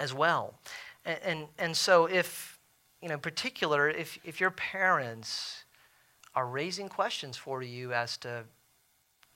as 0.00 0.12
well. 0.12 0.54
And, 1.04 1.18
and, 1.24 1.46
and 1.58 1.76
so, 1.76 2.06
if, 2.06 2.58
you 3.00 3.08
know, 3.08 3.14
in 3.14 3.20
particular, 3.20 3.88
if, 3.88 4.18
if 4.24 4.40
your 4.40 4.50
parents 4.50 5.64
are 6.34 6.46
raising 6.46 6.88
questions 6.88 7.36
for 7.36 7.62
you 7.62 7.92
as 7.92 8.16
to 8.18 8.44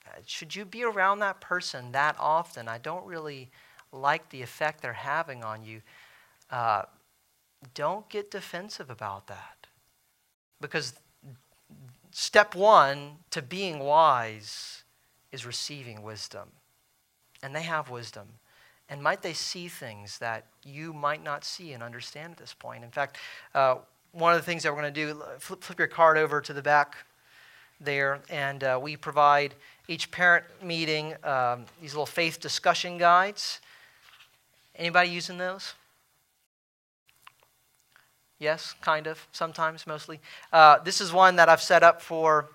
uh, 0.07 0.19
should 0.25 0.55
you 0.55 0.65
be 0.65 0.83
around 0.83 1.19
that 1.19 1.41
person 1.41 1.91
that 1.91 2.15
often? 2.19 2.67
I 2.67 2.77
don't 2.77 3.05
really 3.05 3.49
like 3.91 4.29
the 4.29 4.41
effect 4.41 4.81
they're 4.81 4.93
having 4.93 5.43
on 5.43 5.63
you, 5.63 5.81
uh, 6.51 6.83
don't 7.73 8.07
get 8.09 8.31
defensive 8.31 8.89
about 8.89 9.27
that. 9.27 9.67
Because 10.61 10.93
step 12.11 12.55
one 12.55 13.17
to 13.31 13.41
being 13.41 13.79
wise 13.79 14.83
is 15.31 15.45
receiving 15.45 16.03
wisdom. 16.03 16.49
And 17.43 17.55
they 17.55 17.63
have 17.63 17.89
wisdom. 17.89 18.27
And 18.89 19.03
might 19.03 19.21
they 19.21 19.33
see 19.33 19.67
things 19.67 20.17
that 20.19 20.45
you 20.63 20.93
might 20.93 21.23
not 21.23 21.43
see 21.43 21.73
and 21.73 21.83
understand 21.83 22.31
at 22.31 22.37
this 22.37 22.53
point? 22.53 22.83
In 22.83 22.89
fact, 22.89 23.17
uh, 23.53 23.75
one 24.13 24.33
of 24.33 24.39
the 24.39 24.45
things 24.45 24.63
that 24.63 24.73
we're 24.73 24.81
going 24.81 24.93
to 24.93 25.05
do, 25.05 25.21
flip, 25.39 25.61
flip, 25.61 25.77
your 25.77 25.87
card 25.87 26.17
over 26.17 26.39
to 26.41 26.53
the 26.53 26.61
back 26.61 26.95
there, 27.81 28.19
and 28.29 28.63
uh, 28.63 28.79
we 28.81 28.95
provide 28.95 29.53
each 29.87 30.09
parent 30.09 30.45
meeting 30.63 31.13
um, 31.23 31.65
these 31.81 31.93
little 31.93 32.05
faith 32.05 32.39
discussion 32.39 32.97
guides. 32.97 33.59
Anybody 34.75 35.09
using 35.09 35.37
those? 35.37 35.73
Yes, 38.39 38.75
kind 38.81 39.07
of, 39.07 39.27
sometimes, 39.31 39.87
mostly. 39.87 40.19
Uh, 40.53 40.79
this 40.79 41.01
is 41.01 41.11
one 41.11 41.35
that 41.37 41.49
I've 41.49 41.61
set 41.61 41.83
up 41.83 42.01
for, 42.01 42.49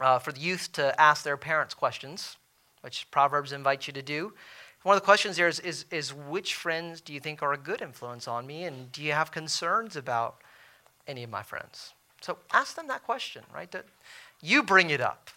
uh, 0.00 0.18
for 0.18 0.32
the 0.32 0.40
youth 0.40 0.72
to 0.72 1.00
ask 1.00 1.22
their 1.22 1.36
parents 1.36 1.72
questions, 1.72 2.36
which 2.82 3.08
Proverbs 3.10 3.52
invites 3.52 3.86
you 3.86 3.92
to 3.92 4.02
do. 4.02 4.32
One 4.82 4.96
of 4.96 5.02
the 5.02 5.04
questions 5.04 5.36
there 5.36 5.48
is, 5.48 5.60
is, 5.60 5.86
is 5.90 6.14
which 6.14 6.54
friends 6.54 7.00
do 7.00 7.12
you 7.12 7.20
think 7.20 7.42
are 7.42 7.52
a 7.52 7.58
good 7.58 7.82
influence 7.82 8.28
on 8.28 8.46
me, 8.46 8.64
and 8.64 8.90
do 8.92 9.02
you 9.02 9.12
have 9.12 9.32
concerns 9.32 9.96
about 9.96 10.36
any 11.06 11.24
of 11.24 11.30
my 11.30 11.42
friends? 11.42 11.94
So 12.20 12.38
ask 12.52 12.76
them 12.76 12.86
that 12.88 13.04
question, 13.04 13.42
right? 13.54 13.74
You 14.40 14.62
bring 14.62 14.90
it 14.90 15.00
up. 15.00 15.30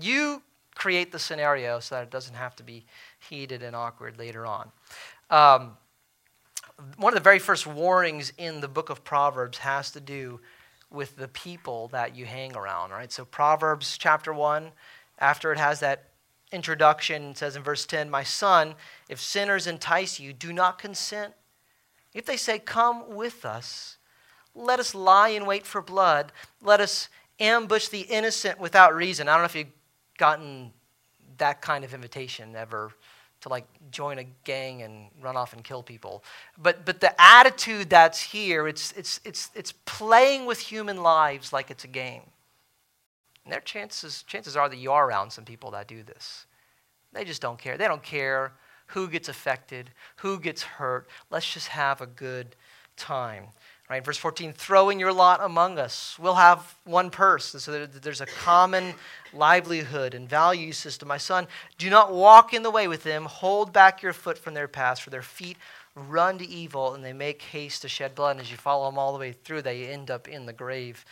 You 0.00 0.42
create 0.74 1.12
the 1.12 1.18
scenario 1.18 1.80
so 1.80 1.96
that 1.96 2.04
it 2.04 2.10
doesn't 2.10 2.34
have 2.34 2.56
to 2.56 2.62
be 2.62 2.84
heated 3.28 3.62
and 3.62 3.74
awkward 3.76 4.18
later 4.18 4.46
on. 4.46 4.70
Um, 5.30 5.76
one 6.96 7.12
of 7.12 7.18
the 7.18 7.22
very 7.22 7.38
first 7.38 7.66
warnings 7.66 8.32
in 8.36 8.60
the 8.60 8.68
book 8.68 8.90
of 8.90 9.04
Proverbs 9.04 9.58
has 9.58 9.90
to 9.92 10.00
do 10.00 10.40
with 10.90 11.16
the 11.16 11.28
people 11.28 11.88
that 11.88 12.16
you 12.16 12.26
hang 12.26 12.56
around, 12.56 12.90
right? 12.90 13.12
So, 13.12 13.24
Proverbs 13.24 13.96
chapter 13.98 14.32
1, 14.32 14.70
after 15.18 15.52
it 15.52 15.58
has 15.58 15.80
that 15.80 16.08
introduction, 16.54 17.34
says 17.34 17.56
in 17.56 17.62
verse 17.62 17.84
10 17.84 18.08
My 18.08 18.22
son, 18.22 18.74
if 19.08 19.20
sinners 19.20 19.66
entice 19.66 20.20
you, 20.20 20.32
do 20.32 20.52
not 20.52 20.78
consent. 20.78 21.34
If 22.14 22.24
they 22.24 22.36
say, 22.36 22.58
Come 22.58 23.14
with 23.14 23.44
us, 23.44 23.98
let 24.54 24.78
us 24.78 24.94
lie 24.94 25.30
in 25.30 25.46
wait 25.46 25.66
for 25.66 25.82
blood, 25.82 26.32
let 26.62 26.80
us 26.80 27.08
ambush 27.40 27.88
the 27.88 28.02
innocent 28.02 28.60
without 28.60 28.94
reason. 28.94 29.28
I 29.28 29.32
don't 29.32 29.42
know 29.42 29.46
if 29.46 29.56
you've 29.56 29.66
gotten 30.16 30.72
that 31.38 31.60
kind 31.60 31.84
of 31.84 31.92
invitation 31.92 32.54
ever 32.54 32.92
to 33.40 33.48
like 33.48 33.66
join 33.90 34.18
a 34.18 34.24
gang 34.44 34.82
and 34.82 35.08
run 35.20 35.36
off 35.36 35.52
and 35.52 35.62
kill 35.62 35.82
people. 35.82 36.24
But, 36.56 36.86
but 36.86 37.00
the 37.00 37.14
attitude 37.20 37.90
that's 37.90 38.20
here, 38.20 38.66
it's, 38.68 38.92
it's, 38.92 39.20
it's, 39.24 39.50
it's 39.54 39.72
playing 39.84 40.46
with 40.46 40.58
human 40.58 41.02
lives 41.02 41.52
like 41.52 41.70
it's 41.70 41.84
a 41.84 41.88
game. 41.88 42.22
And 43.44 43.52
their 43.52 43.60
chances, 43.60 44.22
chances 44.24 44.56
are 44.56 44.68
that 44.68 44.76
you 44.76 44.92
are 44.92 45.06
around 45.06 45.30
some 45.30 45.44
people 45.44 45.70
that 45.72 45.88
do 45.88 46.02
this. 46.02 46.46
They 47.12 47.24
just 47.24 47.42
don't 47.42 47.58
care. 47.58 47.76
They 47.76 47.86
don't 47.86 48.02
care 48.02 48.52
who 48.88 49.08
gets 49.08 49.28
affected, 49.28 49.90
who 50.16 50.38
gets 50.38 50.62
hurt. 50.62 51.08
Let's 51.30 51.52
just 51.52 51.68
have 51.68 52.00
a 52.00 52.06
good 52.06 52.56
time. 52.96 53.44
Right, 53.90 54.02
verse 54.02 54.16
14, 54.16 54.54
throwing 54.54 54.98
your 54.98 55.12
lot 55.12 55.42
among 55.42 55.78
us. 55.78 56.16
We'll 56.18 56.34
have 56.36 56.74
one 56.84 57.10
purse. 57.10 57.54
So 57.62 57.86
there's 57.86 58.22
a 58.22 58.26
common 58.26 58.94
livelihood 59.34 60.14
and 60.14 60.26
value 60.26 60.72
system. 60.72 61.08
My 61.08 61.18
son, 61.18 61.46
do 61.76 61.90
not 61.90 62.10
walk 62.10 62.54
in 62.54 62.62
the 62.62 62.70
way 62.70 62.88
with 62.88 63.02
them. 63.02 63.26
Hold 63.26 63.74
back 63.74 64.00
your 64.00 64.14
foot 64.14 64.38
from 64.38 64.54
their 64.54 64.68
paths, 64.68 65.00
for 65.00 65.10
their 65.10 65.22
feet 65.22 65.58
run 65.94 66.38
to 66.38 66.48
evil 66.48 66.94
and 66.94 67.04
they 67.04 67.12
make 67.12 67.42
haste 67.42 67.82
to 67.82 67.88
shed 67.88 68.14
blood. 68.14 68.32
And 68.32 68.40
as 68.40 68.50
you 68.50 68.56
follow 68.56 68.90
them 68.90 68.98
all 68.98 69.12
the 69.12 69.18
way 69.18 69.32
through, 69.32 69.62
they 69.62 69.86
end 69.86 70.10
up 70.10 70.28
in 70.28 70.46
the 70.46 70.52
grave 70.52 71.04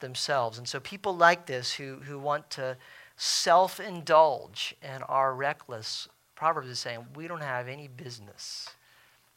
themselves. 0.00 0.58
And 0.58 0.66
so 0.68 0.80
people 0.80 1.16
like 1.16 1.46
this 1.46 1.74
who, 1.74 1.96
who 1.96 2.18
want 2.18 2.50
to 2.50 2.76
self 3.16 3.80
indulge 3.80 4.74
and 4.82 5.02
are 5.08 5.34
reckless, 5.34 6.08
Proverbs 6.34 6.68
is 6.68 6.78
saying, 6.78 7.06
we 7.14 7.28
don't 7.28 7.42
have 7.42 7.68
any 7.68 7.88
business 7.88 8.70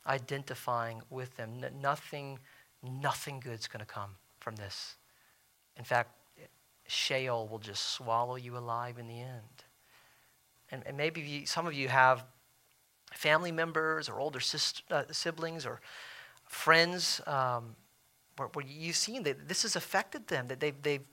identifying 0.07 1.01
with 1.09 1.35
them. 1.37 1.63
Nothing 1.81 2.39
Nothing 2.83 3.39
good's 3.39 3.67
going 3.67 3.79
to 3.79 3.91
come 3.91 4.11
from 4.39 4.55
this. 4.55 4.95
In 5.77 5.83
fact, 5.83 6.11
Sheol 6.87 7.47
will 7.47 7.59
just 7.59 7.89
swallow 7.89 8.35
you 8.35 8.57
alive 8.57 8.97
in 8.97 9.07
the 9.07 9.19
end. 9.19 9.63
And, 10.71 10.83
and 10.85 10.95
maybe 10.95 11.21
you, 11.21 11.45
some 11.45 11.65
of 11.65 11.73
you 11.73 11.87
have 11.87 12.23
family 13.13 13.51
members 13.51 14.09
or 14.09 14.19
older 14.19 14.39
sister, 14.39 14.83
uh, 14.91 15.03
siblings 15.11 15.65
or 15.65 15.81
friends 16.45 17.19
um, 17.25 17.75
where, 18.37 18.47
where, 18.53 18.65
you've 18.65 18.95
seen 18.95 19.23
that 19.23 19.47
this 19.47 19.63
has 19.63 19.75
affected 19.75 20.27
them, 20.27 20.47
that 20.47 20.59
they've, 20.59 20.81
they've 20.81 21.03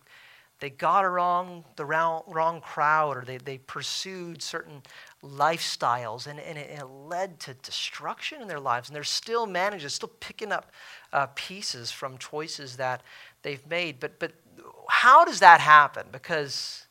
they 0.61 0.71
got 0.71 1.05
around 1.05 1.65
the 1.77 1.85
wrong, 1.85 2.61
crowd 2.63 3.17
or 3.17 3.25
they, 3.27 3.39
they 3.39 3.59
pursued 3.59 4.41
certain 4.41 4.83
lifestyles 5.23 6.27
and, 6.27 6.39
and, 6.39 6.57
it, 6.57 6.71
and, 6.71 6.81
it, 6.81 6.87
led 6.87 7.41
to 7.41 7.55
destruction 7.55 8.41
in 8.41 8.49
their 8.49 8.61
lives. 8.61 8.89
And 8.89 8.97
they're 8.97 9.05
still 9.05 9.47
managing 9.47 9.89
still 9.89 10.13
picking 10.21 10.53
up 10.53 10.71
uh, 11.13 11.27
pieces 11.35 11.91
from 11.91 12.19
choices 12.19 12.77
that 12.77 13.03
they've 13.43 13.67
made. 13.67 13.99
But, 13.99 14.19
but 14.19 14.33
how 14.89 15.25
does 15.25 15.41
that 15.41 15.61
happen? 15.61 16.07
Because 16.13 16.87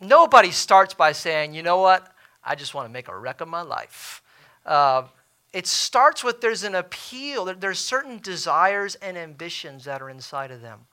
nobody 0.00 0.50
starts 0.50 0.94
by 0.94 1.12
saying 1.12 1.54
you 1.54 1.62
know 1.62 1.78
what? 1.78 2.14
I 2.44 2.54
just 2.54 2.74
want 2.74 2.86
to 2.86 2.92
make 2.92 3.08
a 3.08 3.18
wreck 3.18 3.40
of 3.40 3.48
my 3.48 3.62
life. 3.62 4.22
Uh, 4.64 5.04
it 5.52 5.66
starts 5.66 6.22
with 6.22 6.40
there's 6.40 6.62
an 6.62 6.74
appeal 6.74 7.46
there's 7.46 7.78
certain 7.78 8.18
desires 8.18 8.94
and 8.96 9.18
ambitions 9.18 9.84
that 9.84 10.00
are 10.00 10.08
inside 10.08 10.50
of 10.50 10.60
them 10.60 10.86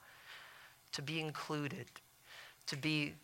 to 0.92 1.02
be 1.02 1.20
included, 1.20 1.86
to 2.66 2.76
be 2.76 3.14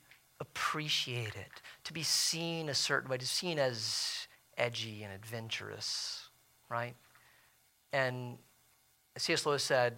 appreciated, 0.40 1.46
to 1.84 1.92
be 1.92 2.02
seen 2.02 2.68
a 2.68 2.74
certain 2.74 3.10
way, 3.10 3.16
to 3.16 3.22
be 3.22 3.26
seen 3.26 3.58
as 3.58 4.26
edgy 4.56 5.02
and 5.02 5.12
adventurous, 5.12 6.28
right? 6.68 6.94
And 7.92 8.38
C.S. 9.16 9.46
Lewis 9.46 9.62
said, 9.62 9.96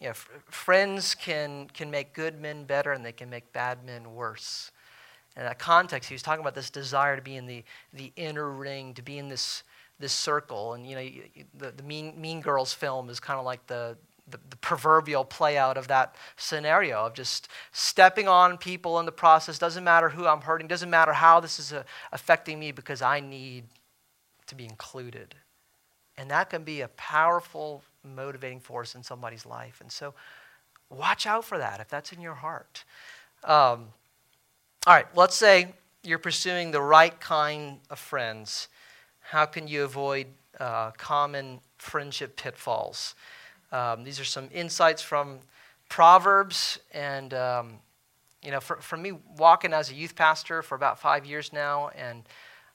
you 0.00 0.08
know, 0.08 0.14
friends 0.48 1.14
can, 1.14 1.68
can 1.68 1.90
make 1.90 2.12
good 2.12 2.40
men 2.40 2.64
better 2.64 2.92
and 2.92 3.04
they 3.04 3.12
can 3.12 3.30
make 3.30 3.52
bad 3.52 3.84
men 3.84 4.14
worse. 4.14 4.72
And 5.36 5.44
in 5.44 5.48
that 5.48 5.58
context, 5.58 6.08
he 6.08 6.14
was 6.14 6.22
talking 6.22 6.40
about 6.40 6.54
this 6.54 6.70
desire 6.70 7.16
to 7.16 7.22
be 7.22 7.36
in 7.36 7.46
the, 7.46 7.64
the 7.92 8.12
inner 8.16 8.50
ring, 8.50 8.94
to 8.94 9.02
be 9.02 9.18
in 9.18 9.28
this, 9.28 9.62
this 10.02 10.12
circle. 10.12 10.74
And, 10.74 10.86
you 10.86 10.96
know, 10.96 11.08
the, 11.56 11.70
the 11.70 11.82
mean, 11.82 12.20
mean 12.20 12.42
Girls 12.42 12.74
film 12.74 13.08
is 13.08 13.18
kind 13.18 13.38
of 13.38 13.46
like 13.46 13.66
the, 13.66 13.96
the, 14.28 14.38
the 14.50 14.56
proverbial 14.56 15.24
play 15.24 15.56
out 15.56 15.78
of 15.78 15.88
that 15.88 16.14
scenario 16.36 17.06
of 17.06 17.14
just 17.14 17.48
stepping 17.72 18.28
on 18.28 18.58
people 18.58 19.00
in 19.00 19.06
the 19.06 19.12
process. 19.12 19.58
Doesn't 19.58 19.84
matter 19.84 20.10
who 20.10 20.26
I'm 20.26 20.42
hurting, 20.42 20.68
doesn't 20.68 20.90
matter 20.90 21.14
how 21.14 21.40
this 21.40 21.58
is 21.58 21.72
uh, 21.72 21.84
affecting 22.12 22.58
me 22.58 22.72
because 22.72 23.00
I 23.00 23.20
need 23.20 23.64
to 24.46 24.54
be 24.54 24.64
included. 24.64 25.34
And 26.18 26.30
that 26.30 26.50
can 26.50 26.62
be 26.62 26.82
a 26.82 26.88
powerful 26.88 27.82
motivating 28.04 28.60
force 28.60 28.94
in 28.94 29.02
somebody's 29.02 29.46
life. 29.46 29.80
And 29.80 29.90
so 29.90 30.12
watch 30.90 31.26
out 31.26 31.44
for 31.44 31.58
that 31.58 31.80
if 31.80 31.88
that's 31.88 32.12
in 32.12 32.20
your 32.20 32.34
heart. 32.34 32.84
Um, 33.44 33.88
all 34.86 34.94
right, 34.94 35.06
let's 35.14 35.36
say 35.36 35.74
you're 36.02 36.18
pursuing 36.18 36.72
the 36.72 36.82
right 36.82 37.18
kind 37.20 37.78
of 37.90 37.98
friends. 37.98 38.68
How 39.32 39.46
can 39.46 39.66
you 39.66 39.84
avoid 39.84 40.26
uh, 40.60 40.90
common 40.98 41.60
friendship 41.78 42.36
pitfalls? 42.36 43.14
Um, 43.72 44.04
these 44.04 44.20
are 44.20 44.26
some 44.26 44.50
insights 44.52 45.00
from 45.00 45.38
Proverbs. 45.88 46.78
And, 46.92 47.32
um, 47.32 47.78
you 48.42 48.50
know, 48.50 48.60
for, 48.60 48.76
for 48.82 48.98
me, 48.98 49.12
walking 49.38 49.72
as 49.72 49.90
a 49.90 49.94
youth 49.94 50.16
pastor 50.16 50.60
for 50.60 50.74
about 50.74 51.00
five 51.00 51.24
years 51.24 51.50
now, 51.50 51.88
and 51.96 52.24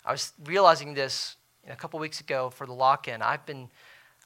I 0.03 0.11
was 0.11 0.33
realizing 0.45 0.95
this 0.95 1.35
you 1.61 1.69
know, 1.69 1.73
a 1.73 1.77
couple 1.77 1.99
weeks 1.99 2.21
ago 2.21 2.49
for 2.49 2.65
the 2.65 2.73
lock 2.73 3.07
in. 3.07 3.21
I've 3.21 3.45
been, 3.45 3.69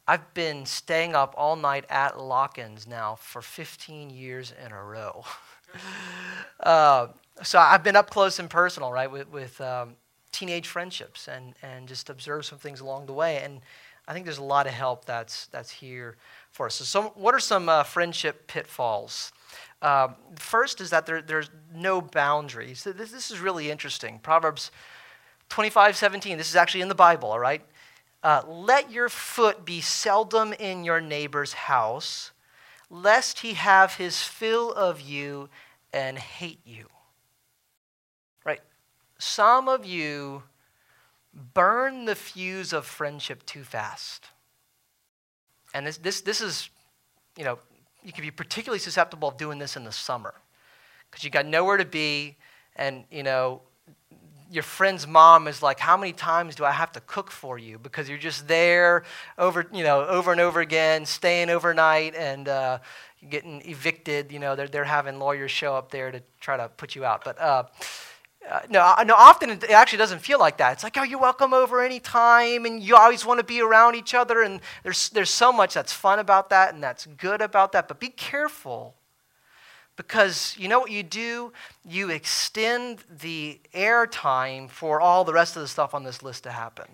I've 0.08 0.34
been 0.34 0.66
staying 0.66 1.16
up 1.16 1.36
all 1.36 1.58
night 1.58 1.84
at 1.90 2.18
lock 2.18 2.58
ins 2.58 2.88
now 2.88 3.16
for 3.16 3.42
15 3.42 4.10
years 4.10 4.54
in 4.66 4.72
a 4.72 4.82
row. 4.82 5.26
uh, 6.62 7.08
so 7.44 7.60
I've 7.60 7.84
been 7.84 7.98
up 7.98 8.10
close 8.10 8.40
and 8.40 8.50
personal, 8.50 8.90
right, 8.90 9.12
with, 9.12 9.30
with 9.30 9.60
um, 9.60 9.96
teenage 10.32 10.68
friendships 10.68 11.28
and, 11.28 11.54
and 11.62 11.88
just 11.88 12.10
observe 12.10 12.46
some 12.46 12.58
things 12.58 12.80
along 12.80 13.06
the 13.06 13.14
way. 13.14 13.42
And 13.44 13.62
I 14.08 14.14
think 14.14 14.26
there's 14.26 14.38
a 14.38 14.44
lot 14.44 14.68
of 14.68 14.74
help 14.74 15.06
that's, 15.06 15.48
that's 15.48 15.72
here 15.72 16.18
for 16.52 16.66
us. 16.66 16.76
So, 16.76 16.84
some, 16.84 17.06
what 17.16 17.34
are 17.34 17.40
some 17.40 17.70
uh, 17.70 17.84
friendship 17.84 18.48
pitfalls? 18.48 19.32
Uh, 19.82 20.10
first 20.36 20.82
is 20.82 20.90
that 20.92 21.06
there, 21.06 21.22
there's 21.22 21.50
no 21.74 22.02
boundaries. 22.02 22.84
This, 22.84 23.12
this 23.12 23.32
is 23.32 23.40
really 23.40 23.72
interesting. 23.72 24.20
Proverbs 24.20 24.72
25 25.50 25.96
17, 25.96 26.38
this 26.38 26.50
is 26.50 26.56
actually 26.56 26.82
in 26.82 26.88
the 26.88 26.96
Bible, 26.96 27.30
all 27.30 27.40
right? 27.40 27.62
Uh, 28.24 28.42
Let 28.48 28.92
your 28.92 29.10
foot 29.10 29.66
be 29.66 29.82
seldom 29.82 30.54
in 30.54 30.84
your 30.84 31.02
neighbor's 31.02 31.54
house, 31.54 32.32
lest 32.90 33.40
he 33.40 33.54
have 33.54 33.96
his 33.96 34.22
fill 34.22 34.72
of 34.72 35.02
you 35.02 35.50
and 35.92 36.18
hate 36.18 36.60
you. 36.66 36.88
Some 39.22 39.68
of 39.68 39.86
you 39.86 40.42
burn 41.54 42.06
the 42.06 42.16
fuse 42.16 42.74
of 42.74 42.88
friendship 42.88 43.46
too 43.46 43.64
fast. 43.64 44.26
And 45.76 45.86
this, 45.86 45.98
this, 45.98 46.22
this 46.22 46.42
is, 46.42 46.72
you 47.38 47.44
know, 47.44 47.60
you 48.04 48.12
can 48.12 48.24
be 48.24 48.32
particularly 48.32 48.80
susceptible 48.80 49.28
of 49.28 49.38
doing 49.38 49.60
this 49.60 49.78
in 49.78 49.84
the 49.84 49.92
summer 49.92 50.34
because 51.10 51.24
you 51.24 51.30
got 51.30 51.46
nowhere 51.46 51.78
to 51.78 51.86
be 51.86 52.36
and, 52.76 53.04
you 53.12 53.22
know, 53.22 53.62
your 54.50 54.64
friend's 54.64 55.06
mom 55.06 55.48
is 55.48 55.62
like, 55.62 55.80
how 55.80 55.96
many 55.96 56.14
times 56.14 56.56
do 56.56 56.66
I 56.66 56.72
have 56.72 56.92
to 56.94 57.00
cook 57.02 57.30
for 57.30 57.60
you? 57.60 57.78
Because 57.78 58.10
you're 58.10 58.18
just 58.18 58.48
there 58.48 59.04
over, 59.38 59.68
you 59.72 59.84
know, 59.84 60.04
over 60.04 60.32
and 60.32 60.42
over 60.42 60.62
again, 60.62 61.06
staying 61.06 61.52
overnight 61.52 62.16
and 62.16 62.50
uh, 62.50 62.80
getting 63.30 63.62
evicted. 63.70 64.32
You 64.32 64.40
know, 64.40 64.56
they're, 64.56 64.68
they're 64.68 64.84
having 64.84 65.20
lawyers 65.20 65.52
show 65.52 65.76
up 65.76 65.92
there 65.92 66.12
to 66.12 66.24
try 66.40 66.58
to 66.58 66.70
put 66.70 66.96
you 66.96 67.06
out. 67.06 67.24
But, 67.24 67.40
uh, 67.40 67.64
uh, 68.50 68.62
no, 68.70 68.96
no, 69.06 69.14
often 69.16 69.52
it 69.52 69.70
actually 69.70 70.00
doesn't 70.00 70.20
feel 70.20 70.40
like 70.40 70.58
that. 70.58 70.74
It's 70.74 70.84
like, 70.84 70.98
oh, 70.98 71.04
you're 71.04 71.20
welcome 71.20 71.54
over 71.54 71.84
anytime, 71.84 72.66
and 72.66 72.82
you 72.82 72.96
always 72.96 73.26
want 73.26 73.40
to 73.40 73.44
be 73.46 73.62
around 73.62 73.96
each 73.96 74.14
other. 74.14 74.42
And 74.42 74.62
there's, 74.84 75.10
there's 75.10 75.30
so 75.30 75.54
much 75.54 75.76
that's 75.76 75.94
fun 75.94 76.20
about 76.20 76.50
that 76.50 76.74
and 76.74 76.82
that's 76.82 77.06
good 77.06 77.42
about 77.42 77.72
that. 77.74 77.88
But 77.88 78.00
be 78.00 78.10
careful 78.10 78.96
because 79.96 80.56
you 80.58 80.68
know 80.68 80.80
what 80.80 80.90
you 80.92 81.04
do? 81.04 81.54
You 81.88 82.10
extend 82.10 83.04
the 83.10 83.60
airtime 83.74 84.70
for 84.70 85.00
all 85.00 85.24
the 85.24 85.34
rest 85.34 85.56
of 85.56 85.62
the 85.62 85.68
stuff 85.68 85.94
on 85.94 86.04
this 86.04 86.24
list 86.24 86.44
to 86.44 86.52
happen 86.52 86.88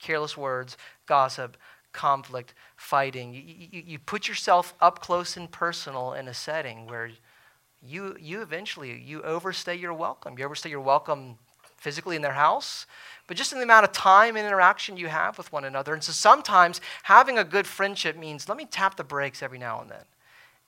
careless 0.00 0.36
words, 0.36 0.76
gossip, 1.06 1.56
conflict, 1.94 2.52
fighting. 2.76 3.32
You, 3.32 3.42
you, 3.42 3.82
you 3.86 3.98
put 3.98 4.28
yourself 4.28 4.74
up 4.82 5.00
close 5.00 5.38
and 5.38 5.50
personal 5.50 6.12
in 6.12 6.28
a 6.28 6.34
setting 6.34 6.86
where 6.86 7.10
you, 7.86 8.16
you 8.20 8.42
eventually, 8.42 8.98
you 8.98 9.22
overstay 9.22 9.74
your 9.74 9.92
welcome. 9.92 10.38
You 10.38 10.44
overstay 10.44 10.70
your 10.70 10.80
welcome 10.80 11.36
physically 11.76 12.16
in 12.16 12.22
their 12.22 12.32
house, 12.32 12.86
but 13.26 13.36
just 13.36 13.52
in 13.52 13.58
the 13.58 13.64
amount 13.64 13.84
of 13.84 13.92
time 13.92 14.36
and 14.36 14.46
interaction 14.46 14.96
you 14.96 15.08
have 15.08 15.36
with 15.36 15.52
one 15.52 15.64
another. 15.64 15.92
And 15.92 16.02
so 16.02 16.12
sometimes 16.12 16.80
having 17.02 17.38
a 17.38 17.44
good 17.44 17.66
friendship 17.66 18.16
means 18.16 18.48
let 18.48 18.56
me 18.56 18.64
tap 18.64 18.96
the 18.96 19.04
brakes 19.04 19.42
every 19.42 19.58
now 19.58 19.82
and 19.82 19.90
then 19.90 20.04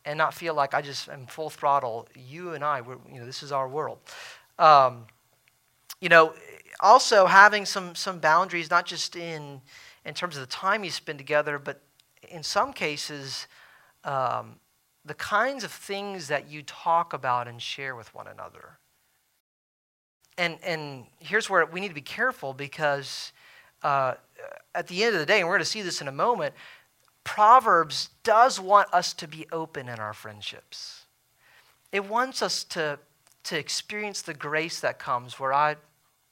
and 0.05 0.18
not 0.18 0.35
feel 0.35 0.55
like 0.55 0.74
I 0.74 0.83
just 0.83 1.09
am 1.09 1.26
full 1.26 1.48
throttle. 1.50 2.07
You 2.14 2.52
and 2.52 2.62
I, 2.62 2.83
you 3.11 3.18
know, 3.18 3.26
this 3.26 3.42
is 3.42 3.50
our 3.50 3.68
world. 3.68 3.98
Um, 4.59 5.07
you 6.00 6.09
know, 6.11 6.35
also 6.81 7.26
having 7.26 7.64
some, 7.64 7.94
some 7.94 8.18
boundaries, 8.18 8.70
not 8.70 8.85
just 8.85 9.16
in, 9.16 9.62
in 10.05 10.14
terms 10.14 10.37
of 10.37 10.42
the 10.42 10.52
time 10.55 10.85
you 10.85 10.90
spend 10.90 11.18
together, 11.18 11.59
but 11.59 11.81
in 12.29 12.42
some 12.42 12.72
cases, 12.72 13.46
um, 14.05 14.57
the 15.07 15.14
kinds 15.14 15.62
of 15.64 15.71
things 15.71 16.29
that 16.29 16.51
you 16.51 16.62
talk 16.62 17.12
about 17.12 17.47
and 17.47 17.62
share 17.62 17.95
with 17.95 18.12
one 18.14 18.27
another. 18.27 18.79
And, 20.37 20.59
and 20.62 21.07
here's 21.21 21.49
where 21.49 21.64
we 21.64 21.81
need 21.81 21.88
to 21.88 21.95
be 21.95 22.01
careful 22.01 22.53
because 22.53 23.33
uh, 23.83 24.14
at 24.75 24.88
the 24.88 25.05
end 25.05 25.14
of 25.14 25.21
the 25.21 25.27
day, 25.27 25.38
and 25.38 25.49
we're 25.49 25.55
going 25.55 25.64
to 25.64 25.71
see 25.71 25.81
this 25.81 26.01
in 26.01 26.09
a 26.09 26.12
moment, 26.12 26.55
Proverbs 27.25 28.11
does 28.25 28.61
want 28.61 28.92
us 28.92 29.14
to 29.14 29.29
be 29.29 29.47
open 29.53 29.88
in 29.88 29.99
our 29.99 30.12
friendships. 30.12 31.07
It 31.92 32.05
wants 32.05 32.42
us 32.42 32.64
to, 32.64 32.99
to 33.45 33.59
experience 33.59 34.23
the 34.23 34.35
grace 34.35 34.81
that 34.81 34.99
comes 34.99 35.38
where 35.38 35.53
I 35.53 35.77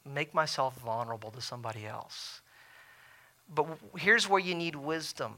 make 0.05 0.35
myself 0.35 0.77
vulnerable 0.79 1.31
to 1.31 1.41
somebody 1.41 1.87
else. 1.87 2.43
But 3.55 3.67
here's 3.97 4.29
where 4.29 4.41
you 4.41 4.55
need 4.55 4.75
wisdom, 4.75 5.35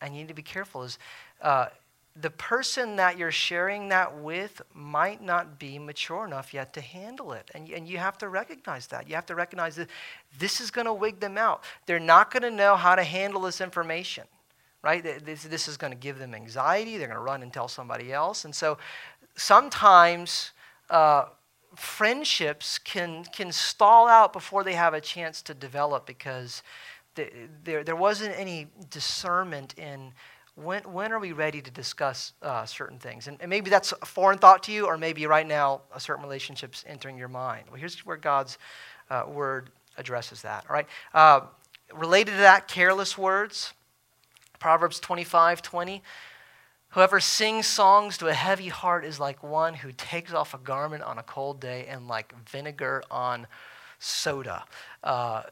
and 0.00 0.14
you 0.14 0.20
need 0.22 0.28
to 0.28 0.34
be 0.34 0.42
careful 0.42 0.82
is 0.82 0.98
uh, 1.42 1.66
the 2.20 2.30
person 2.30 2.96
that 2.96 3.18
you're 3.18 3.30
sharing 3.30 3.88
that 3.90 4.18
with 4.18 4.62
might 4.72 5.22
not 5.22 5.58
be 5.58 5.78
mature 5.78 6.24
enough 6.24 6.54
yet 6.54 6.72
to 6.72 6.80
handle 6.80 7.32
it. 7.32 7.50
And, 7.54 7.68
and 7.68 7.86
you 7.86 7.98
have 7.98 8.16
to 8.18 8.28
recognize 8.28 8.86
that. 8.88 9.08
You 9.08 9.14
have 9.16 9.26
to 9.26 9.34
recognize 9.34 9.76
that 9.76 9.88
this 10.38 10.60
is 10.60 10.70
going 10.70 10.86
to 10.86 10.94
wig 10.94 11.20
them 11.20 11.36
out. 11.36 11.62
They're 11.84 12.00
not 12.00 12.30
going 12.30 12.42
to 12.42 12.50
know 12.50 12.76
how 12.76 12.94
to 12.94 13.04
handle 13.04 13.42
this 13.42 13.60
information, 13.60 14.24
right? 14.82 15.02
This, 15.02 15.42
this 15.42 15.68
is 15.68 15.76
going 15.76 15.92
to 15.92 15.98
give 15.98 16.18
them 16.18 16.34
anxiety. 16.34 16.96
They're 16.96 17.08
going 17.08 17.18
to 17.18 17.22
run 17.22 17.42
and 17.42 17.52
tell 17.52 17.68
somebody 17.68 18.12
else. 18.12 18.46
And 18.46 18.54
so 18.54 18.78
sometimes 19.36 20.52
uh, 20.88 21.26
friendships 21.74 22.78
can, 22.78 23.24
can 23.24 23.52
stall 23.52 24.08
out 24.08 24.32
before 24.32 24.64
they 24.64 24.74
have 24.74 24.94
a 24.94 25.02
chance 25.02 25.42
to 25.42 25.54
develop 25.54 26.06
because 26.06 26.62
the, 27.14 27.28
there, 27.62 27.84
there 27.84 27.96
wasn't 27.96 28.38
any 28.38 28.68
discernment 28.88 29.74
in 29.78 30.12
when, 30.56 30.82
when 30.84 31.12
are 31.12 31.18
we 31.18 31.32
ready 31.32 31.60
to 31.60 31.70
discuss 31.70 32.32
uh, 32.42 32.64
certain 32.64 32.98
things? 32.98 33.28
And, 33.28 33.36
and, 33.40 33.50
maybe 33.50 33.70
that's 33.70 33.92
a 33.92 34.06
foreign 34.06 34.38
thought 34.38 34.62
to 34.64 34.72
you, 34.72 34.86
or 34.86 34.96
maybe 34.96 35.26
right 35.26 35.46
now 35.46 35.82
a 35.94 36.00
certain 36.00 36.24
relationship's 36.24 36.82
entering 36.86 37.18
your 37.18 37.28
mind. 37.28 37.66
Well, 37.70 37.78
here's 37.78 38.04
where 38.06 38.16
God's 38.16 38.58
uh, 39.10 39.24
word 39.28 39.70
addresses 39.98 40.42
that. 40.42 40.64
All 40.68 40.74
right. 40.74 40.86
Uh, 41.12 41.40
related 41.94 42.32
to 42.32 42.38
that, 42.38 42.68
careless 42.68 43.18
words. 43.18 43.74
Proverbs 44.58 44.98
25, 44.98 45.60
20. 45.60 46.02
Whoever 46.90 47.20
sings 47.20 47.66
songs 47.66 48.16
to 48.18 48.28
a 48.28 48.34
heavy 48.34 48.68
heart 48.68 49.04
is 49.04 49.20
like 49.20 49.42
one 49.42 49.74
who 49.74 49.92
takes 49.92 50.32
off 50.32 50.54
a 50.54 50.58
garment 50.58 51.02
on 51.02 51.18
a 51.18 51.22
cold 51.22 51.60
day 51.60 51.86
and 51.86 52.08
like 52.08 52.34
vinegar 52.48 53.02
on 53.10 53.46
soda. 53.98 54.64
Uh, 55.04 55.42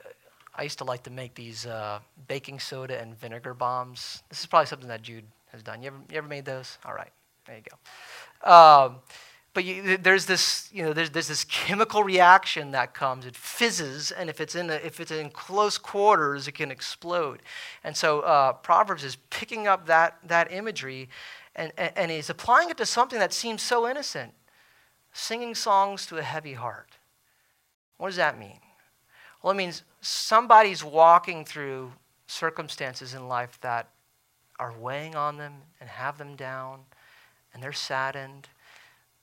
I 0.56 0.62
used 0.62 0.78
to 0.78 0.84
like 0.84 1.02
to 1.04 1.10
make 1.10 1.34
these 1.34 1.66
uh, 1.66 1.98
baking 2.28 2.60
soda 2.60 3.00
and 3.00 3.18
vinegar 3.18 3.54
bombs. 3.54 4.22
This 4.28 4.40
is 4.40 4.46
probably 4.46 4.66
something 4.66 4.88
that 4.88 5.02
Jude 5.02 5.24
has 5.52 5.62
done. 5.62 5.82
You 5.82 5.88
ever, 5.88 5.96
you 6.10 6.18
ever 6.18 6.28
made 6.28 6.44
those? 6.44 6.78
All 6.84 6.94
right, 6.94 7.10
there 7.46 7.56
you 7.56 7.62
go. 8.42 8.50
Um, 8.50 8.96
but 9.52 9.64
you, 9.64 9.96
there's 9.96 10.26
this, 10.26 10.68
you 10.72 10.82
know, 10.82 10.92
there's, 10.92 11.10
there's 11.10 11.28
this 11.28 11.44
chemical 11.44 12.02
reaction 12.02 12.72
that 12.72 12.92
comes. 12.92 13.24
It 13.24 13.36
fizzes, 13.36 14.10
and 14.10 14.28
if 14.28 14.40
it's 14.40 14.54
in 14.56 14.68
a, 14.68 14.74
if 14.74 15.00
it's 15.00 15.12
in 15.12 15.30
close 15.30 15.78
quarters, 15.78 16.48
it 16.48 16.52
can 16.52 16.70
explode. 16.70 17.40
And 17.84 17.96
so 17.96 18.20
uh, 18.20 18.52
Proverbs 18.52 19.04
is 19.04 19.16
picking 19.30 19.68
up 19.68 19.86
that 19.86 20.18
that 20.26 20.52
imagery, 20.52 21.08
and, 21.54 21.72
and, 21.76 21.92
and 21.96 22.10
he's 22.10 22.30
applying 22.30 22.68
it 22.70 22.76
to 22.78 22.86
something 22.86 23.18
that 23.20 23.32
seems 23.32 23.62
so 23.62 23.88
innocent, 23.88 24.34
singing 25.12 25.54
songs 25.54 26.06
to 26.06 26.16
a 26.18 26.22
heavy 26.22 26.54
heart. 26.54 26.90
What 27.96 28.08
does 28.08 28.16
that 28.16 28.38
mean? 28.38 28.58
Well, 29.44 29.52
it 29.52 29.56
means 29.56 29.82
somebody's 30.00 30.82
walking 30.82 31.44
through 31.44 31.92
circumstances 32.26 33.12
in 33.12 33.28
life 33.28 33.60
that 33.60 33.90
are 34.58 34.72
weighing 34.72 35.14
on 35.14 35.36
them 35.36 35.52
and 35.80 35.90
have 35.90 36.16
them 36.16 36.34
down, 36.34 36.80
and 37.52 37.62
they're 37.62 37.70
saddened. 37.70 38.48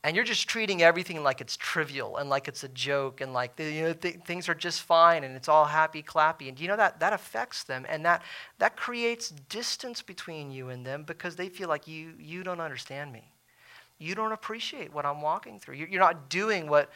And 0.04 0.16
you're 0.16 0.24
just 0.24 0.48
treating 0.48 0.84
everything 0.84 1.24
like 1.24 1.42
it's 1.42 1.58
trivial 1.58 2.18
and 2.18 2.30
like 2.30 2.48
it's 2.48 2.64
a 2.64 2.68
joke 2.68 3.20
and 3.20 3.34
like 3.34 3.54
you 3.58 3.82
know 3.82 3.94
th- 3.94 4.18
things 4.24 4.48
are 4.48 4.54
just 4.54 4.84
fine 4.84 5.24
and 5.24 5.36
it's 5.36 5.48
all 5.50 5.66
happy 5.66 6.04
clappy 6.04 6.50
and 6.50 6.60
you 6.60 6.68
know 6.68 6.78
that 6.78 7.00
that 7.00 7.14
affects 7.14 7.64
them 7.64 7.86
and 7.90 8.06
that 8.06 8.24
that 8.60 8.76
creates 8.76 9.30
distance 9.50 10.04
between 10.04 10.52
you 10.52 10.70
and 10.70 10.86
them 10.86 11.04
because 11.04 11.36
they 11.36 11.50
feel 11.50 11.70
like 11.70 11.88
you 11.88 12.14
you 12.20 12.44
don't 12.44 12.62
understand 12.62 13.12
me. 13.12 13.32
You 13.98 14.16
don't 14.16 14.32
appreciate 14.32 14.94
what 14.94 15.06
i'm 15.06 15.22
walking 15.22 15.60
through. 15.60 15.76
You're, 15.76 15.88
you're 15.88 16.02
not 16.02 16.30
doing 16.30 16.68
what 16.68 16.90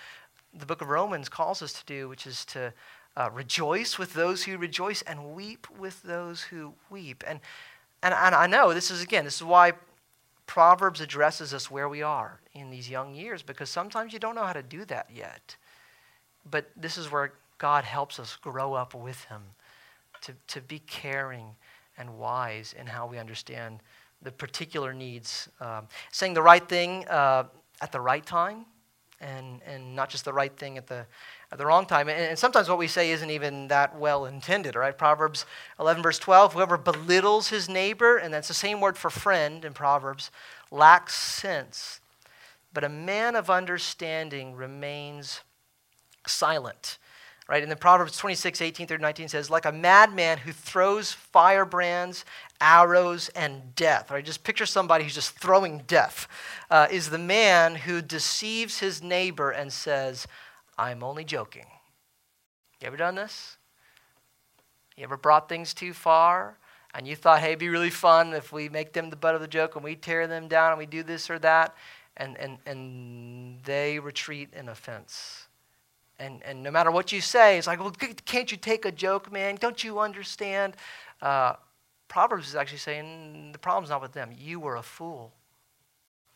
the 0.54 0.66
book 0.66 0.82
of 0.82 0.90
romans 0.90 1.30
calls 1.30 1.62
us 1.62 1.74
to 1.74 1.86
do 1.86 2.10
which 2.10 2.26
is 2.26 2.46
to 2.46 2.74
uh, 3.18 3.30
rejoice 3.34 3.98
with 3.98 4.14
those 4.14 4.44
who 4.44 4.58
rejoice 4.58 5.02
and 5.04 5.36
weep 5.36 5.68
with 5.78 6.02
those 6.04 6.42
who 6.44 6.74
weep 6.90 7.24
and 7.28 7.40
and, 8.04 8.14
and 8.14 8.36
i 8.36 8.46
know 8.48 8.74
this 8.74 8.92
is 8.92 9.02
again 9.02 9.24
this 9.24 9.36
is 9.36 9.44
why 9.44 9.74
Proverbs 10.48 11.02
addresses 11.02 11.54
us 11.54 11.72
where 11.72 11.90
we 11.90 12.02
are 12.02 12.40
in 12.54 12.70
these 12.70 12.90
young 12.90 13.16
years 13.16 13.42
because 13.42 13.70
sometimes 13.70 14.14
you 14.14 14.20
don't 14.20 14.36
know 14.36 14.44
how 14.44 14.54
to 14.54 14.64
do 14.64 14.86
that 14.86 15.08
yet. 15.14 15.56
But 16.50 16.70
this 16.76 16.98
is 16.98 17.12
where 17.12 17.34
God 17.58 17.84
helps 17.84 18.20
us 18.20 18.36
grow 18.36 18.74
up 18.74 18.94
with 18.94 19.24
Him 19.26 19.42
to, 20.22 20.34
to 20.48 20.62
be 20.62 20.80
caring 20.80 21.56
and 21.98 22.18
wise 22.20 22.76
in 22.78 22.88
how 22.88 23.08
we 23.08 23.18
understand 23.18 23.80
the 24.22 24.32
particular 24.32 24.94
needs. 24.94 25.50
Um, 25.60 25.88
saying 26.12 26.34
the 26.34 26.42
right 26.42 26.68
thing 26.68 27.08
uh, 27.08 27.46
at 27.82 27.92
the 27.92 28.02
right 28.02 28.26
time 28.26 28.66
and, 29.22 29.62
and 29.66 29.96
not 29.96 30.10
just 30.10 30.26
the 30.26 30.34
right 30.34 30.56
thing 30.56 30.78
at 30.78 30.88
the, 30.88 31.06
at 31.56 31.60
the 31.60 31.66
wrong 31.66 31.86
time. 31.86 32.10
And, 32.10 32.38
sometimes 32.38 32.68
what 32.68 32.78
we 32.78 32.88
say 32.88 33.12
isn't 33.12 33.30
even 33.30 33.70
that 33.70 33.98
well 33.98 34.26
intended, 34.26 34.76
right? 34.76 34.98
Proverbs 34.98 35.46
11, 35.80 36.04
verse 36.04 36.20
12 36.20 36.54
whoever 36.54 36.76
belittles 36.78 37.48
his 37.48 37.70
neighbor, 37.70 38.18
and 38.18 38.34
that's 38.34 38.50
the 38.50 38.54
same 38.54 38.82
word 38.82 38.98
for 38.98 39.10
friend 39.10 39.64
in 39.64 39.72
Proverbs, 39.72 40.32
lacks 40.70 41.16
sense. 41.16 42.02
But 42.74 42.84
a 42.84 42.90
man 42.90 43.38
of 43.38 43.50
understanding 43.50 44.54
remains 44.54 45.44
silent. 46.28 46.98
Right? 47.48 47.62
And 47.62 47.72
then 47.72 47.78
Proverbs 47.78 48.18
26, 48.18 48.60
18 48.60 48.88
through 48.88 48.98
19 48.98 49.30
says, 49.30 49.50
like 49.50 49.66
a 49.66 49.72
madman 49.72 50.40
who 50.40 50.52
throws 50.52 51.14
firebrands, 51.14 52.26
arrows, 52.60 53.30
and 53.30 53.74
death. 53.76 54.12
Right? 54.12 54.26
Just 54.26 54.44
picture 54.44 54.66
somebody 54.66 55.06
who's 55.06 55.16
just 55.16 55.40
throwing 55.40 55.84
death. 55.88 56.28
Uh, 56.70 56.88
is 56.92 57.12
the 57.12 57.18
man 57.18 57.76
who 57.76 58.02
deceives 58.02 58.80
his 58.80 59.02
neighbor 59.02 59.52
and 59.52 59.72
says, 59.72 60.28
I'm 60.78 61.04
only 61.04 61.24
joking. 61.24 61.66
You 62.82 62.88
ever 62.88 62.98
done 62.98 63.16
this? 63.16 63.58
You 64.98 65.04
ever 65.04 65.18
brought 65.18 65.50
things 65.50 65.74
too 65.74 65.94
far? 65.94 66.58
And 66.94 67.08
you 67.08 67.16
thought, 67.16 67.40
hey, 67.40 67.48
it'd 67.48 67.60
be 67.60 67.70
really 67.70 67.90
fun 67.90 68.34
if 68.34 68.54
we 68.54 68.70
make 68.70 68.94
them 68.94 69.10
the 69.10 69.16
butt 69.16 69.36
of 69.36 69.42
the 69.42 69.48
joke 69.48 69.76
and 69.76 69.84
we 69.84 69.96
tear 69.96 70.28
them 70.28 70.48
down 70.48 70.72
and 70.72 70.80
we 70.80 70.86
do 70.86 71.04
this 71.04 71.30
or 71.30 71.40
that. 71.40 71.76
And, 72.18 72.38
and, 72.38 72.58
and 72.66 73.60
they 73.64 74.00
retreat 74.00 74.50
in 74.54 74.70
offense. 74.70 75.48
And, 76.18 76.42
and 76.44 76.64
no 76.64 76.72
matter 76.72 76.92
what 76.92 77.12
you 77.12 77.20
say, 77.20 77.58
it's 77.58 77.68
like, 77.68 77.80
well, 77.82 77.92
can't 78.26 78.50
you 78.50 78.58
take 78.58 78.86
a 78.86 78.92
joke, 78.92 79.30
man? 79.32 79.58
Don't 79.60 79.84
you 79.84 80.00
understand? 80.00 80.78
Uh, 81.22 81.56
Proverbs 82.08 82.48
is 82.48 82.56
actually 82.56 82.78
saying 82.78 83.52
the 83.52 83.60
problem's 83.60 83.90
not 83.90 84.02
with 84.02 84.14
them. 84.14 84.30
You 84.38 84.62
were 84.62 84.78
a 84.78 84.84
fool. 84.84 85.34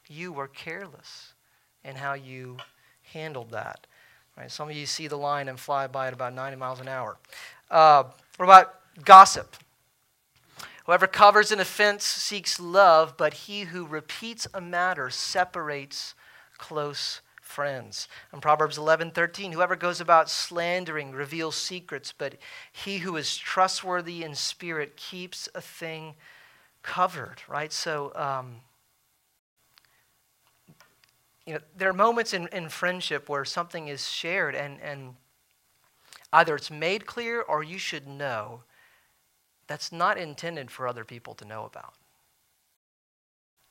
You 0.10 0.34
were 0.34 0.47
careless 0.47 1.34
in 1.86 1.95
how 1.95 2.13
you 2.13 2.58
handled 3.13 3.52
that. 3.52 3.88
Right? 4.39 4.49
Some 4.49 4.69
of 4.69 4.75
you 4.75 4.86
see 4.86 5.08
the 5.08 5.17
line 5.17 5.49
and 5.49 5.60
fly 5.60 5.88
by 5.88 6.08
at 6.08 6.13
about 6.13 6.34
90 6.34 6.56
miles 6.56 6.80
an 6.80 6.88
hour. 6.88 7.17
Uh, 7.69 8.04
what 8.38 8.45
about 8.45 8.73
gossip? 9.04 9.58
Whoever 10.86 11.08
covers 11.08 11.52
an 11.52 11.60
offense 11.60 12.06
seeks 12.06 12.58
love, 12.58 13.17
but 13.17 13.34
he 13.34 13.62
who 13.62 13.86
repeats 13.86 14.47
a 14.54 14.62
matter 14.62 15.10
separates 15.10 16.15
close 16.58 17.19
friends. 17.41 18.08
In 18.32 18.39
Proverbs 18.39 18.78
11:13, 18.78 19.52
whoever 19.52 19.75
goes 19.75 19.99
about 19.99 20.30
slandering 20.30 21.12
reveals 21.12 21.58
secrets, 21.58 22.13
but 22.17 22.36
he 22.71 22.99
who 22.99 23.17
is 23.17 23.36
trustworthy 23.36 24.23
in 24.23 24.36
spirit 24.36 24.95
keeps 24.95 25.49
a 25.54 25.62
thing 25.62 26.15
covered. 26.82 27.41
Right. 27.47 27.73
So 27.73 28.13
um, 28.15 28.62
you 31.50 31.56
know, 31.56 31.62
there 31.76 31.90
are 31.90 31.94
moments 31.94 32.36
in, 32.36 32.48
in 32.50 32.70
friendship 32.70 33.28
where 33.28 33.44
something 33.44 33.88
is 33.88 34.08
shared 34.08 34.54
and, 34.54 34.80
and 34.82 35.16
either 36.32 36.54
it's 36.54 36.70
made 36.70 37.08
clear 37.08 37.42
or 37.42 37.64
you 37.64 37.80
should 37.80 38.08
know 38.08 38.62
that's 39.66 39.92
not 39.92 40.20
intended 40.20 40.70
for 40.70 40.88
other 40.88 41.04
people 41.04 41.34
to 41.34 41.46
know 41.46 41.66
about. 41.66 41.96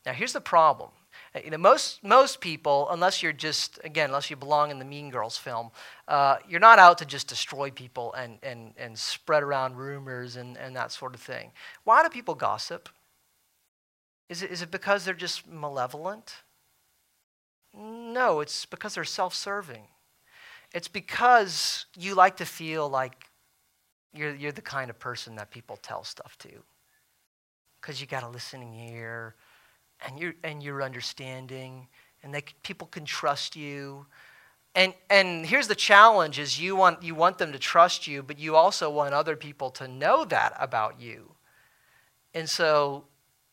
Now, 0.05 0.13
here's 0.13 0.33
the 0.33 0.41
problem. 0.41 0.91
Uh, 1.37 1.39
you 1.45 1.53
know, 1.53 1.57
most, 1.57 2.03
most 2.03 2.41
people, 2.41 2.89
unless 2.91 3.23
you're 3.23 3.33
just, 3.33 3.79
again, 3.85 4.11
unless 4.11 4.29
you 4.29 4.35
belong 4.35 4.73
in 4.73 4.81
the 4.81 4.85
Mean 4.85 5.09
Girls 5.09 5.37
film, 5.37 5.71
uh, 6.09 6.39
you're 6.49 6.59
not 6.59 6.81
out 6.81 6.99
to 6.99 7.05
just 7.05 7.29
destroy 7.29 7.71
people 7.71 8.13
and, 8.15 8.39
and, 8.43 8.75
and 8.77 8.99
spread 8.99 9.45
around 9.45 9.77
rumors 9.77 10.35
and, 10.35 10.57
and 10.57 10.75
that 10.75 10.91
sort 10.91 11.15
of 11.15 11.21
thing. 11.21 11.53
Why 11.85 12.03
do 12.03 12.09
people 12.09 12.35
gossip? 12.35 12.89
Is 14.29 14.43
it, 14.43 14.51
is 14.51 14.63
it 14.63 14.73
because 14.73 15.05
they're 15.05 15.15
just 15.15 15.47
malevolent? 15.47 16.43
No, 17.75 18.41
it's 18.41 18.67
because 18.67 18.95
they're 18.95 19.05
self 19.05 19.35
serving. 19.35 19.85
It's 20.73 20.89
because 20.89 21.87
you 21.97 22.15
like 22.15 22.37
to 22.39 22.45
feel 22.45 22.89
like 22.89 23.25
you're, 24.13 24.35
you're 24.35 24.53
the 24.53 24.61
kind 24.61 24.91
of 24.91 24.99
person 24.99 25.37
that 25.37 25.51
people 25.51 25.77
tell 25.77 26.05
stuff 26.05 26.37
to. 26.39 26.51
Because 27.81 28.01
you 28.01 28.07
got 28.07 28.23
a 28.23 28.29
listening 28.29 28.75
ear 28.75 29.35
and 30.07 30.19
you're, 30.19 30.35
and 30.45 30.63
you're 30.63 30.83
understanding, 30.83 31.89
and 32.23 32.35
they, 32.35 32.43
people 32.63 32.87
can 32.87 33.05
trust 33.05 33.57
you. 33.57 34.07
And, 34.75 34.95
and 35.11 35.45
here's 35.47 35.69
the 35.69 35.75
challenge 35.75 36.39
is 36.39 36.61
you 36.61 36.77
want, 36.77 37.03
you 37.03 37.15
want 37.15 37.39
them 37.39 37.53
to 37.53 37.59
trust 37.59 38.07
you, 38.07 38.23
but 38.23 38.39
you 38.39 38.55
also 38.55 38.91
want 38.91 39.15
other 39.15 39.37
people 39.37 39.71
to 39.71 39.89
know 39.89 40.25
that 40.27 40.55
about 40.59 41.01
you. 41.01 41.33
And 42.35 42.49
so, 42.49 43.05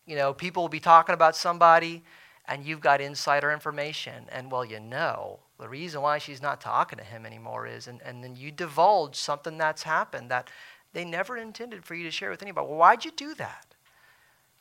you 0.06 0.15
know, 0.15 0.34
people 0.34 0.63
will 0.63 0.69
be 0.69 0.80
talking 0.80 1.13
about 1.13 1.36
somebody, 1.36 2.04
and 2.48 2.66
you've 2.66 2.82
got 2.82 3.02
insider 3.02 3.52
information. 3.52 4.26
And 4.32 4.52
well, 4.52 4.66
you 4.66 4.80
know, 4.80 5.40
the 5.60 5.70
reason 5.70 6.02
why 6.02 6.18
she's 6.18 6.42
not 6.42 6.62
talking 6.62 6.98
to 6.98 7.04
him 7.04 7.26
anymore 7.26 7.68
is, 7.68 7.88
and, 7.88 8.02
and 8.04 8.24
then 8.24 8.36
you 8.36 8.52
divulge 8.52 9.16
something 9.16 9.58
that's 9.58 9.84
happened 9.84 10.30
that 10.32 10.50
they 10.94 11.06
never 11.06 11.38
intended 11.38 11.86
for 11.86 11.96
you 11.96 12.04
to 12.04 12.12
share 12.12 12.30
with 12.30 12.42
anybody. 12.42 12.68
Well, 12.68 12.78
why'd 12.78 13.06
you 13.06 13.12
do 13.12 13.34
that? 13.36 13.66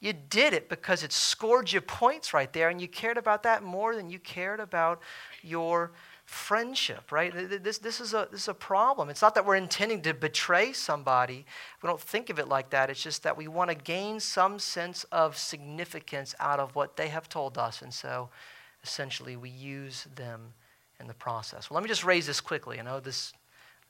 You 0.00 0.12
did 0.12 0.52
it 0.52 0.68
because 0.68 1.02
it 1.02 1.12
scored 1.12 1.72
you 1.72 1.80
points 1.80 2.34
right 2.34 2.52
there, 2.52 2.68
and 2.68 2.80
you 2.80 2.88
cared 2.88 3.16
about 3.16 3.42
that 3.44 3.62
more 3.62 3.96
than 3.96 4.10
you 4.10 4.18
cared 4.18 4.60
about 4.60 5.00
your 5.42 5.92
friendship, 6.24 7.12
right? 7.12 7.32
This, 7.62 7.78
this, 7.78 8.00
is 8.00 8.14
a, 8.14 8.28
this 8.30 8.42
is 8.42 8.48
a 8.48 8.54
problem. 8.54 9.10
It's 9.10 9.20
not 9.20 9.34
that 9.34 9.44
we're 9.44 9.56
intending 9.56 10.00
to 10.02 10.14
betray 10.14 10.72
somebody. 10.72 11.44
We 11.82 11.86
don't 11.86 12.00
think 12.00 12.30
of 12.30 12.38
it 12.38 12.48
like 12.48 12.70
that. 12.70 12.88
It's 12.90 13.02
just 13.02 13.22
that 13.24 13.36
we 13.36 13.46
want 13.46 13.70
to 13.70 13.76
gain 13.76 14.20
some 14.20 14.58
sense 14.58 15.04
of 15.12 15.36
significance 15.36 16.34
out 16.40 16.60
of 16.60 16.74
what 16.74 16.96
they 16.96 17.08
have 17.08 17.28
told 17.28 17.58
us. 17.58 17.82
And 17.82 17.92
so 17.92 18.30
essentially 18.82 19.36
we 19.36 19.50
use 19.50 20.06
them 20.14 20.54
in 20.98 21.06
the 21.06 21.14
process. 21.14 21.68
Well, 21.68 21.74
let 21.76 21.82
me 21.82 21.88
just 21.88 22.04
raise 22.04 22.26
this 22.26 22.40
quickly. 22.40 22.78
I 22.78 22.82
know 22.82 23.00
this 23.00 23.34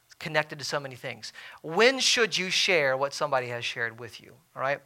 is 0.09 0.15
connected 0.19 0.59
to 0.59 0.65
so 0.65 0.81
many 0.81 0.97
things. 0.97 1.33
When 1.63 2.01
should 2.01 2.37
you 2.37 2.51
share 2.51 2.97
what 2.97 3.15
somebody 3.15 3.47
has 3.49 3.65
shared 3.65 4.01
with 4.01 4.21
you? 4.21 4.33
All 4.57 4.63
right? 4.63 4.81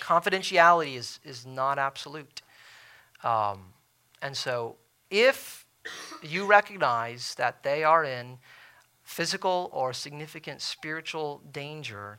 Confidentiality 0.00 0.96
is, 0.96 1.20
is 1.22 1.44
not 1.44 1.78
absolute. 1.78 2.40
Um, 3.22 3.72
and 4.22 4.34
so 4.34 4.76
if 5.10 5.65
you 6.22 6.46
recognize 6.46 7.34
that 7.36 7.62
they 7.62 7.84
are 7.84 8.04
in 8.04 8.38
physical 9.04 9.70
or 9.72 9.92
significant 9.92 10.60
spiritual 10.60 11.40
danger, 11.52 12.18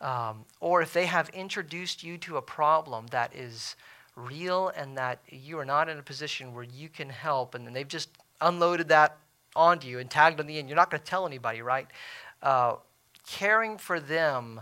um, 0.00 0.44
or 0.60 0.82
if 0.82 0.92
they 0.92 1.06
have 1.06 1.28
introduced 1.30 2.02
you 2.02 2.18
to 2.18 2.36
a 2.36 2.42
problem 2.42 3.06
that 3.08 3.34
is 3.34 3.76
real 4.16 4.68
and 4.76 4.96
that 4.96 5.20
you 5.28 5.58
are 5.58 5.64
not 5.64 5.88
in 5.88 5.98
a 5.98 6.02
position 6.02 6.54
where 6.54 6.64
you 6.64 6.88
can 6.88 7.08
help, 7.08 7.54
and 7.54 7.66
then 7.66 7.72
they've 7.72 7.88
just 7.88 8.08
unloaded 8.40 8.88
that 8.88 9.16
onto 9.54 9.86
you 9.86 9.98
and 9.98 10.10
tagged 10.10 10.40
on 10.40 10.46
the 10.46 10.58
end, 10.58 10.68
you're 10.68 10.76
not 10.76 10.90
going 10.90 11.00
to 11.00 11.06
tell 11.06 11.26
anybody, 11.26 11.62
right? 11.62 11.86
Uh, 12.42 12.74
caring 13.26 13.78
for 13.78 14.00
them 14.00 14.60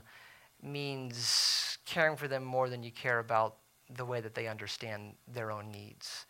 means 0.63 1.79
caring 1.87 2.17
for 2.17 2.29
them 2.29 2.45
more 2.45 2.69
than 2.69 2.83
you 2.83 2.91
care 2.91 3.19
about 3.19 3.57
the 3.97 4.05
way 4.05 4.21
that 4.21 4.35
they 4.35 4.47
understand 4.47 5.15
their 5.33 5.51
own 5.51 5.71
needs. 5.71 6.27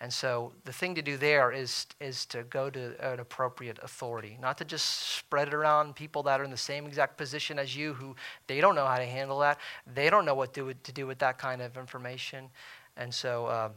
And 0.00 0.12
so 0.12 0.52
the 0.64 0.72
thing 0.72 0.94
to 0.96 1.02
do 1.02 1.16
there 1.16 1.52
is, 1.52 1.86
is 2.00 2.26
to 2.26 2.42
go 2.44 2.68
to 2.68 3.12
an 3.12 3.20
appropriate 3.20 3.78
authority, 3.82 4.36
not 4.40 4.58
to 4.58 4.64
just 4.64 5.16
spread 5.16 5.48
it 5.48 5.54
around 5.54 5.94
people 5.94 6.22
that 6.24 6.40
are 6.40 6.44
in 6.44 6.50
the 6.50 6.56
same 6.56 6.86
exact 6.86 7.16
position 7.16 7.58
as 7.58 7.76
you 7.76 7.94
who 7.94 8.14
they 8.46 8.60
don't 8.60 8.74
know 8.74 8.86
how 8.86 8.98
to 8.98 9.06
handle 9.06 9.38
that. 9.38 9.58
They 9.94 10.10
don't 10.10 10.24
know 10.24 10.34
what 10.34 10.52
to, 10.54 10.74
to 10.74 10.92
do 10.92 11.06
with 11.06 11.18
that 11.20 11.38
kind 11.38 11.62
of 11.62 11.76
information. 11.76 12.50
And 12.96 13.14
so 13.14 13.46
uh, 13.46 13.70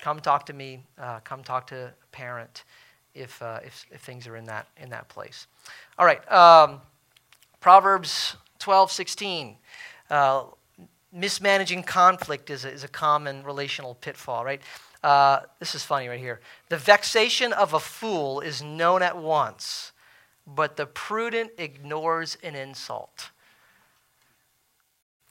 come 0.00 0.20
talk 0.20 0.46
to 0.46 0.52
me, 0.52 0.82
uh, 0.98 1.20
come 1.20 1.42
talk 1.42 1.66
to 1.68 1.86
a 1.86 2.06
parent 2.12 2.64
if, 3.14 3.40
uh, 3.42 3.60
if, 3.64 3.86
if, 3.90 4.00
things 4.00 4.26
are 4.26 4.36
in 4.36 4.44
that, 4.46 4.66
in 4.78 4.88
that 4.90 5.08
place. 5.08 5.46
All 5.98 6.06
right, 6.06 6.30
um, 6.32 6.80
Proverbs 7.60 8.36
12, 8.58 8.90
16. 8.90 9.56
Uh, 10.10 10.44
mismanaging 11.12 11.82
conflict 11.82 12.50
is 12.50 12.64
a, 12.64 12.70
is 12.70 12.84
a 12.84 12.88
common 12.88 13.42
relational 13.42 13.94
pitfall, 13.94 14.44
right? 14.44 14.62
Uh, 15.08 15.40
this 15.58 15.74
is 15.74 15.82
funny 15.82 16.06
right 16.06 16.20
here. 16.20 16.38
The 16.68 16.76
vexation 16.76 17.54
of 17.54 17.72
a 17.72 17.80
fool 17.80 18.40
is 18.40 18.62
known 18.62 19.00
at 19.00 19.16
once, 19.16 19.92
but 20.46 20.76
the 20.76 20.84
prudent 20.84 21.52
ignores 21.56 22.36
an 22.42 22.54
insult. 22.54 23.30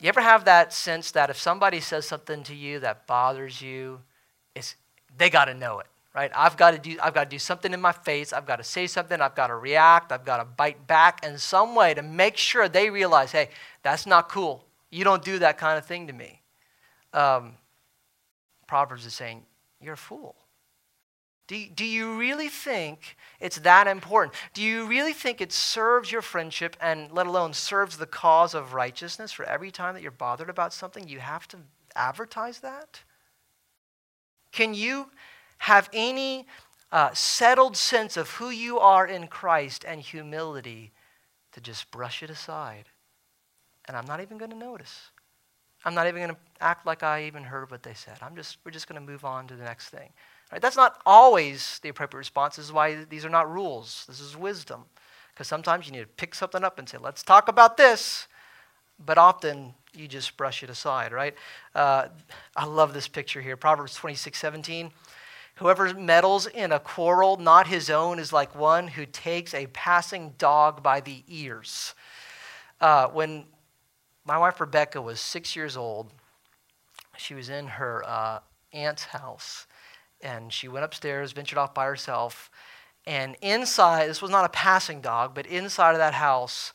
You 0.02 0.10
ever 0.10 0.22
have 0.22 0.46
that 0.46 0.74
sense 0.74 1.12
that 1.12 1.30
if 1.30 1.38
somebody 1.38 1.80
says 1.80 2.08
something 2.08 2.42
to 2.46 2.56
you 2.56 2.80
that 2.80 3.06
bothers 3.06 3.62
you, 3.62 4.00
it's, 4.56 4.74
they 5.16 5.30
got 5.30 5.46
to 5.46 5.54
know 5.54 5.78
it, 5.78 5.86
right? 6.16 6.32
I've 6.36 6.58
got 6.58 6.72
to 6.72 6.80
do 6.80 6.98
I've 7.00 7.14
got 7.14 7.26
to 7.26 7.30
do 7.30 7.38
something 7.38 7.72
in 7.72 7.80
my 7.80 7.92
face. 7.92 8.34
I've 8.34 8.48
got 8.48 8.56
to 8.56 8.64
say 8.64 8.88
something. 8.88 9.22
I've 9.22 9.36
got 9.36 9.48
to 9.48 9.56
react. 9.56 10.12
I've 10.12 10.26
got 10.26 10.38
to 10.38 10.46
bite 10.46 10.88
back 10.88 11.24
in 11.24 11.38
some 11.38 11.76
way 11.76 11.94
to 11.94 12.02
make 12.02 12.36
sure 12.36 12.68
they 12.68 12.90
realize, 12.90 13.32
hey, 13.32 13.50
that's 13.84 14.08
not 14.08 14.28
cool. 14.28 14.66
You 14.90 15.04
don't 15.04 15.24
do 15.24 15.38
that 15.38 15.60
kind 15.60 15.78
of 15.78 15.86
thing 15.86 16.08
to 16.08 16.14
me. 16.14 16.42
Um, 17.14 17.54
Proverbs 18.66 19.06
is 19.06 19.14
saying 19.14 19.44
you're 19.82 19.94
a 19.94 19.98
fool. 19.98 20.36
Do, 21.48 21.66
do 21.74 21.86
you 21.86 22.18
really 22.18 22.50
think 22.50 23.16
it's 23.40 23.60
that 23.60 23.88
important? 23.88 24.36
Do 24.54 24.62
you 24.62 24.86
really 24.86 25.14
think 25.14 25.40
it 25.40 25.54
serves 25.54 26.12
your 26.12 26.22
friendship 26.22 26.76
and 26.82 27.10
let 27.12 27.26
alone 27.26 27.54
serves 27.54 27.98
the 27.98 28.06
cause 28.06 28.54
of 28.54 28.74
righteousness 28.74 29.32
for 29.32 29.46
every 29.46 29.72
time 29.72 29.94
that 29.94 30.04
you're 30.04 30.12
bothered 30.12 30.50
about 30.50 30.74
something, 30.74 31.08
you 31.08 31.20
have 31.20 31.48
to 31.50 31.58
advertise 31.96 32.60
that? 32.60 33.00
Can 34.52 34.74
you 34.74 35.10
have 35.60 35.90
any 35.94 36.48
uh, 36.92 37.12
settled 37.14 37.78
sense 37.78 38.18
of 38.18 38.30
who 38.32 38.50
you 38.50 38.80
are 38.80 39.08
in 39.08 39.28
Christ 39.28 39.86
and 39.88 40.02
humility 40.02 40.92
to 41.54 41.62
just 41.62 41.90
brush 41.92 42.24
it 42.24 42.30
aside? 42.30 42.90
And 43.86 43.96
I'm 43.96 44.06
not 44.06 44.20
even 44.20 44.38
going 44.38 44.52
to 44.52 44.58
notice. 44.58 45.12
I'm 45.86 45.94
not 45.94 46.08
even 46.08 46.22
going 46.22 46.36
to 46.36 46.38
act 46.60 46.86
like 46.86 47.04
I 47.04 47.24
even 47.26 47.44
heard 47.44 47.72
what 47.72 47.84
they 47.84 47.94
said. 47.94 48.18
I'm 48.22 48.36
just, 48.36 48.58
we're 48.66 48.72
just 48.72 48.88
going 48.88 49.00
to 49.00 49.12
move 49.12 49.26
on 49.26 49.48
to 49.48 49.56
the 49.56 49.64
next 49.64 49.90
thing. 49.90 50.10
Right? 50.52 50.62
That's 50.62 50.76
not 50.76 51.02
always 51.06 51.80
the 51.84 51.90
appropriate 51.90 52.20
response. 52.20 52.56
This 52.56 52.66
is 52.66 52.74
why 52.74 53.04
these 53.06 53.26
are 53.26 53.30
not 53.30 53.52
rules. 53.52 54.06
This 54.08 54.20
is 54.20 54.36
wisdom. 54.36 54.86
Because 55.34 55.48
sometimes 55.48 55.86
you 55.86 55.92
need 55.92 56.00
to 56.00 56.08
pick 56.08 56.34
something 56.34 56.64
up 56.64 56.80
and 56.80 56.90
say, 56.90 56.98
let's 56.98 57.22
talk 57.22 57.48
about 57.48 57.78
this. 57.78 58.28
But 59.06 59.18
often 59.18 59.76
you 59.94 60.08
just 60.08 60.36
brush 60.36 60.64
it 60.64 60.70
aside, 60.70 61.12
right? 61.12 61.36
Uh, 61.76 62.08
I 62.56 62.66
love 62.66 62.94
this 62.94 63.08
picture 63.08 63.42
here. 63.42 63.56
Proverbs 63.56 63.94
26, 63.96 64.38
17. 64.38 64.92
Whoever 65.56 65.94
meddles 65.94 66.46
in 66.48 66.72
a 66.72 66.80
quarrel 66.80 67.38
not 67.38 67.68
his 67.68 67.90
own 67.90 68.20
is 68.20 68.32
like 68.32 68.56
one 68.56 68.88
who 68.88 69.06
takes 69.06 69.54
a 69.54 69.68
passing 69.68 70.34
dog 70.38 70.82
by 70.82 71.02
the 71.02 71.24
ears. 71.28 71.94
Uh, 72.80 73.08
when 73.08 73.46
my 74.28 74.38
wife 74.38 74.60
Rebecca 74.60 75.02
was 75.02 75.22
six 75.22 75.56
years 75.56 75.78
old. 75.78 76.12
She 77.18 77.34
was 77.34 77.50
in 77.50 77.66
her 77.68 78.04
uh, 78.06 78.40
aunt's 78.74 79.06
house, 79.06 79.66
and 80.22 80.52
she 80.52 80.68
went 80.68 80.84
upstairs, 80.84 81.32
ventured 81.32 81.58
off 81.58 81.74
by 81.74 81.86
herself. 81.86 82.52
And 83.06 83.38
inside, 83.42 84.10
this 84.10 84.22
was 84.22 84.30
not 84.30 84.44
a 84.44 84.50
passing 84.50 85.00
dog, 85.00 85.34
but 85.34 85.46
inside 85.46 85.94
of 85.94 86.00
that 86.00 86.14
house 86.14 86.74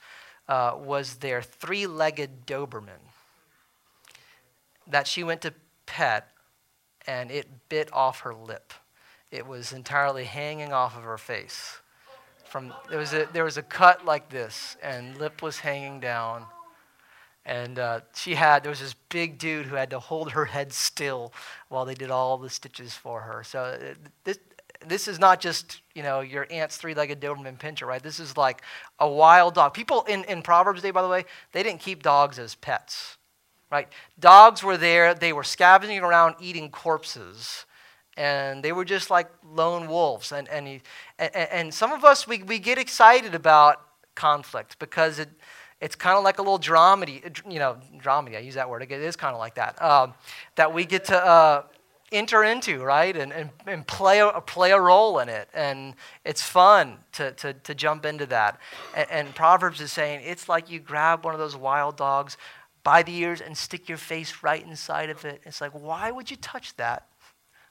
uh, 0.49 0.73
was 0.79 1.17
their 1.17 1.43
three 1.43 1.87
legged 1.87 2.47
Doberman 2.47 3.13
that 4.87 5.07
she 5.07 5.23
went 5.23 5.43
to 5.43 5.53
pet, 5.85 6.29
and 7.07 7.31
it 7.31 7.69
bit 7.69 7.93
off 7.93 8.21
her 8.21 8.35
lip. 8.35 8.73
It 9.31 9.47
was 9.47 9.73
entirely 9.73 10.25
hanging 10.25 10.73
off 10.73 10.97
of 10.97 11.05
her 11.05 11.19
face. 11.19 11.77
From, 12.47 12.73
there, 12.89 12.99
was 12.99 13.13
a, 13.13 13.29
there 13.33 13.45
was 13.45 13.59
a 13.59 13.63
cut 13.63 14.05
like 14.05 14.31
this, 14.31 14.77
and 14.83 15.19
lip 15.19 15.43
was 15.43 15.59
hanging 15.59 16.01
down. 16.01 16.47
And 17.45 17.81
uh, 17.81 18.01
she 18.15 18.37
had, 18.37 18.63
there 18.63 18.71
was 18.71 18.79
this 18.79 18.95
big 19.09 19.37
dude 19.37 19.67
who 19.67 19.75
had 19.75 19.91
to 19.91 19.99
hold 19.99 20.31
her 20.31 20.45
head 20.45 20.73
still 20.73 21.33
while 21.71 21.85
they 21.85 21.95
did 21.95 22.09
all 22.09 22.39
the 22.39 22.49
stitches 22.49 22.95
for 22.95 23.21
her. 23.23 23.43
So 23.43 23.61
uh, 23.61 23.95
this, 24.23 24.39
this 24.87 25.09
is 25.09 25.19
not 25.19 25.41
just, 25.41 25.81
you 25.93 26.05
know, 26.05 26.21
your 26.21 26.47
aunt's 26.53 26.77
three-legged 26.77 27.21
Doberman 27.21 27.59
pinscher, 27.59 27.85
right? 27.85 28.01
This 28.01 28.21
is 28.21 28.37
like 28.37 28.63
a 29.01 29.09
wild 29.09 29.55
dog. 29.55 29.75
People 29.75 30.05
in, 30.05 30.23
in 30.25 30.43
Proverbs 30.43 30.83
Day, 30.83 30.93
by 30.93 31.03
the 31.03 31.09
way, 31.09 31.25
they 31.51 31.65
didn't 31.65 31.81
keep 31.81 32.05
dogs 32.05 32.39
as 32.39 32.55
pets, 32.55 33.17
right? 33.73 33.89
Dogs 34.21 34.63
were 34.63 34.77
there. 34.77 35.13
They 35.13 35.33
were 35.33 35.43
scavenging 35.43 35.99
around 35.99 36.37
eating 36.41 36.71
corpses. 36.71 37.67
And 38.17 38.63
they 38.63 38.71
were 38.71 38.85
just 38.85 39.11
like 39.11 39.29
lone 39.45 39.89
wolves. 39.89 40.31
And, 40.31 40.49
and, 40.49 40.69
he, 40.69 40.83
and, 41.19 41.35
and 41.35 41.75
some 41.75 41.91
of 41.91 42.05
us, 42.05 42.29
we, 42.29 42.45
we 42.45 42.61
get 42.61 42.79
excited 42.79 43.35
about 43.35 43.81
conflict 44.15 44.79
because 44.79 45.19
it– 45.19 45.29
it's 45.83 45.97
kind 45.97 46.17
of 46.17 46.23
like 46.23 46.39
a 46.39 46.43
little 46.43 46.61
dramedy, 46.61 47.21
you 47.51 47.59
know, 47.59 47.77
dramedy, 47.99 48.37
I 48.37 48.39
use 48.39 48.55
that 48.55 48.71
word, 48.71 48.83
it 48.83 48.93
is 48.93 49.17
kind 49.17 49.35
of 49.35 49.41
like 49.41 49.57
that, 49.57 49.83
um, 49.83 50.15
that 50.55 50.73
we 50.73 50.85
get 50.85 51.07
to 51.07 51.17
uh, 51.17 51.63
enter 52.13 52.45
into, 52.45 52.85
right, 52.85 53.17
and, 53.17 53.33
and, 53.33 53.51
and 53.67 53.85
play, 53.85 54.21
a, 54.21 54.41
play 54.41 54.71
a 54.71 54.81
role 54.81 55.19
in 55.19 55.29
it. 55.29 55.49
And 55.53 55.95
it's 56.25 56.41
fun 56.41 56.99
to, 57.15 57.33
to, 57.33 57.55
to 57.55 57.75
jump 57.75 58.07
into 58.07 58.27
that. 58.27 58.61
And, 58.97 59.11
and 59.11 59.35
Proverbs 59.35 59.81
is 59.81 59.91
saying 59.91 60.23
it's 60.25 60.49
like 60.49 60.71
you 60.71 60.79
grab 60.79 61.25
one 61.25 61.35
of 61.35 61.41
those 61.41 61.57
wild 61.57 61.97
dogs 61.97 62.37
by 62.85 63.03
the 63.03 63.15
ears 63.17 63.41
and 63.41 63.59
stick 63.59 63.89
your 63.89 63.99
face 63.99 64.37
right 64.41 64.65
inside 64.65 65.11
of 65.11 65.25
it. 65.25 65.41
It's 65.45 65.61
like, 65.61 65.73
why 65.73 66.13
would 66.13 66.31
you 66.31 66.37
touch 66.37 66.77
that? 66.77 67.09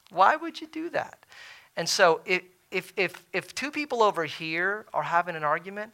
Why 0.10 0.36
would 0.36 0.60
you 0.60 0.68
do 0.68 0.90
that? 0.90 1.26
And 1.78 1.88
so 1.88 2.20
if, 2.26 2.92
if, 2.98 3.26
if 3.32 3.56
two 3.56 3.72
people 3.72 4.04
over 4.04 4.26
here 4.26 4.86
are 4.94 5.04
having 5.04 5.38
an 5.38 5.46
argument, 5.46 5.94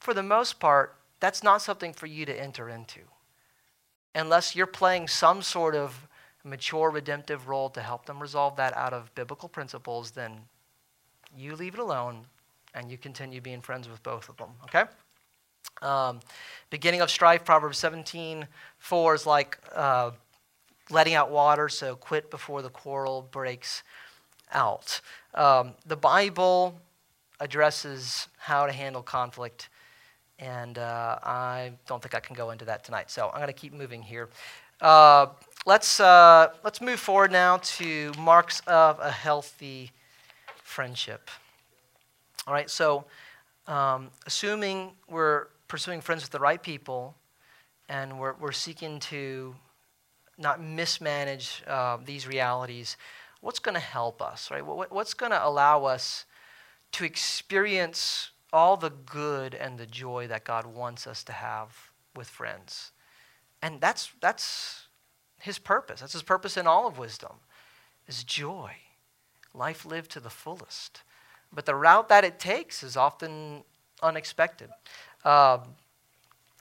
for 0.00 0.12
the 0.12 0.22
most 0.22 0.58
part, 0.58 0.96
that's 1.20 1.42
not 1.42 1.62
something 1.62 1.92
for 1.92 2.06
you 2.06 2.26
to 2.26 2.40
enter 2.40 2.68
into. 2.68 3.00
Unless 4.14 4.56
you're 4.56 4.66
playing 4.66 5.08
some 5.08 5.42
sort 5.42 5.74
of 5.74 6.08
mature 6.42 6.90
redemptive 6.90 7.48
role 7.48 7.68
to 7.70 7.82
help 7.82 8.06
them 8.06 8.18
resolve 8.18 8.56
that 8.56 8.76
out 8.76 8.92
of 8.92 9.14
biblical 9.14 9.48
principles, 9.48 10.12
then 10.12 10.32
you 11.36 11.54
leave 11.54 11.74
it 11.74 11.80
alone 11.80 12.24
and 12.74 12.90
you 12.90 12.98
continue 12.98 13.40
being 13.40 13.60
friends 13.60 13.88
with 13.88 14.02
both 14.02 14.28
of 14.28 14.36
them, 14.36 14.50
okay? 14.64 14.84
Um, 15.82 16.20
beginning 16.70 17.00
of 17.00 17.10
strife, 17.10 17.44
Proverbs 17.44 17.78
17 17.78 18.46
4 18.78 19.14
is 19.14 19.26
like 19.26 19.58
uh, 19.74 20.10
letting 20.90 21.14
out 21.14 21.30
water, 21.30 21.68
so 21.68 21.94
quit 21.94 22.30
before 22.30 22.62
the 22.62 22.70
quarrel 22.70 23.28
breaks 23.30 23.82
out. 24.52 25.00
Um, 25.34 25.74
the 25.86 25.96
Bible 25.96 26.80
addresses 27.38 28.28
how 28.38 28.66
to 28.66 28.72
handle 28.72 29.02
conflict 29.02 29.68
and 30.40 30.78
uh, 30.78 31.18
I 31.22 31.72
don't 31.86 32.02
think 32.02 32.14
I 32.14 32.20
can 32.20 32.34
go 32.34 32.50
into 32.50 32.64
that 32.64 32.82
tonight. 32.82 33.10
So 33.10 33.28
I'm 33.28 33.40
going 33.40 33.46
to 33.46 33.52
keep 33.52 33.72
moving 33.72 34.02
here. 34.02 34.28
Uh, 34.80 35.26
let's, 35.66 36.00
uh, 36.00 36.48
let's 36.64 36.80
move 36.80 36.98
forward 36.98 37.30
now 37.30 37.58
to 37.58 38.12
marks 38.18 38.60
of 38.66 38.98
a 39.00 39.10
healthy 39.10 39.92
friendship. 40.62 41.30
All 42.46 42.54
right, 42.54 42.70
so 42.70 43.04
um, 43.66 44.10
assuming 44.26 44.92
we're 45.08 45.48
pursuing 45.68 46.00
friends 46.00 46.22
with 46.22 46.30
the 46.30 46.38
right 46.38 46.62
people 46.62 47.14
and 47.88 48.18
we're, 48.18 48.34
we're 48.40 48.52
seeking 48.52 48.98
to 49.00 49.54
not 50.38 50.62
mismanage 50.62 51.62
uh, 51.66 51.98
these 52.04 52.26
realities, 52.26 52.96
what's 53.42 53.58
going 53.58 53.74
to 53.74 53.80
help 53.80 54.22
us, 54.22 54.50
right? 54.50 54.64
What, 54.64 54.90
what's 54.90 55.12
going 55.12 55.32
to 55.32 55.46
allow 55.46 55.84
us 55.84 56.24
to 56.92 57.04
experience 57.04 58.30
all 58.52 58.76
the 58.76 58.90
good 58.90 59.54
and 59.54 59.78
the 59.78 59.86
joy 59.86 60.26
that 60.26 60.44
God 60.44 60.66
wants 60.66 61.06
us 61.06 61.22
to 61.24 61.32
have 61.32 61.90
with 62.16 62.28
friends. 62.28 62.92
And 63.62 63.80
that's, 63.80 64.10
that's 64.20 64.86
his 65.40 65.58
purpose. 65.58 66.00
That's 66.00 66.12
his 66.12 66.22
purpose 66.22 66.56
in 66.56 66.66
all 66.66 66.86
of 66.86 66.98
wisdom 66.98 67.36
is 68.08 68.24
joy. 68.24 68.72
Life 69.54 69.84
lived 69.84 70.10
to 70.12 70.20
the 70.20 70.30
fullest. 70.30 71.02
But 71.52 71.66
the 71.66 71.74
route 71.74 72.08
that 72.08 72.24
it 72.24 72.38
takes 72.38 72.82
is 72.82 72.96
often 72.96 73.64
unexpected. 74.02 74.70
Um, 75.24 75.62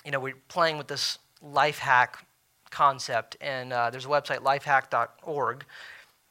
you 0.06 0.12
know, 0.12 0.20
we're 0.20 0.36
playing 0.48 0.78
with 0.78 0.88
this 0.88 1.20
life 1.42 1.80
hack 1.80 2.26
concept, 2.70 3.38
and 3.42 3.74
uh, 3.74 3.90
there's 3.90 4.06
a 4.06 4.10
website, 4.10 4.40
lifehack.org, 4.40 5.66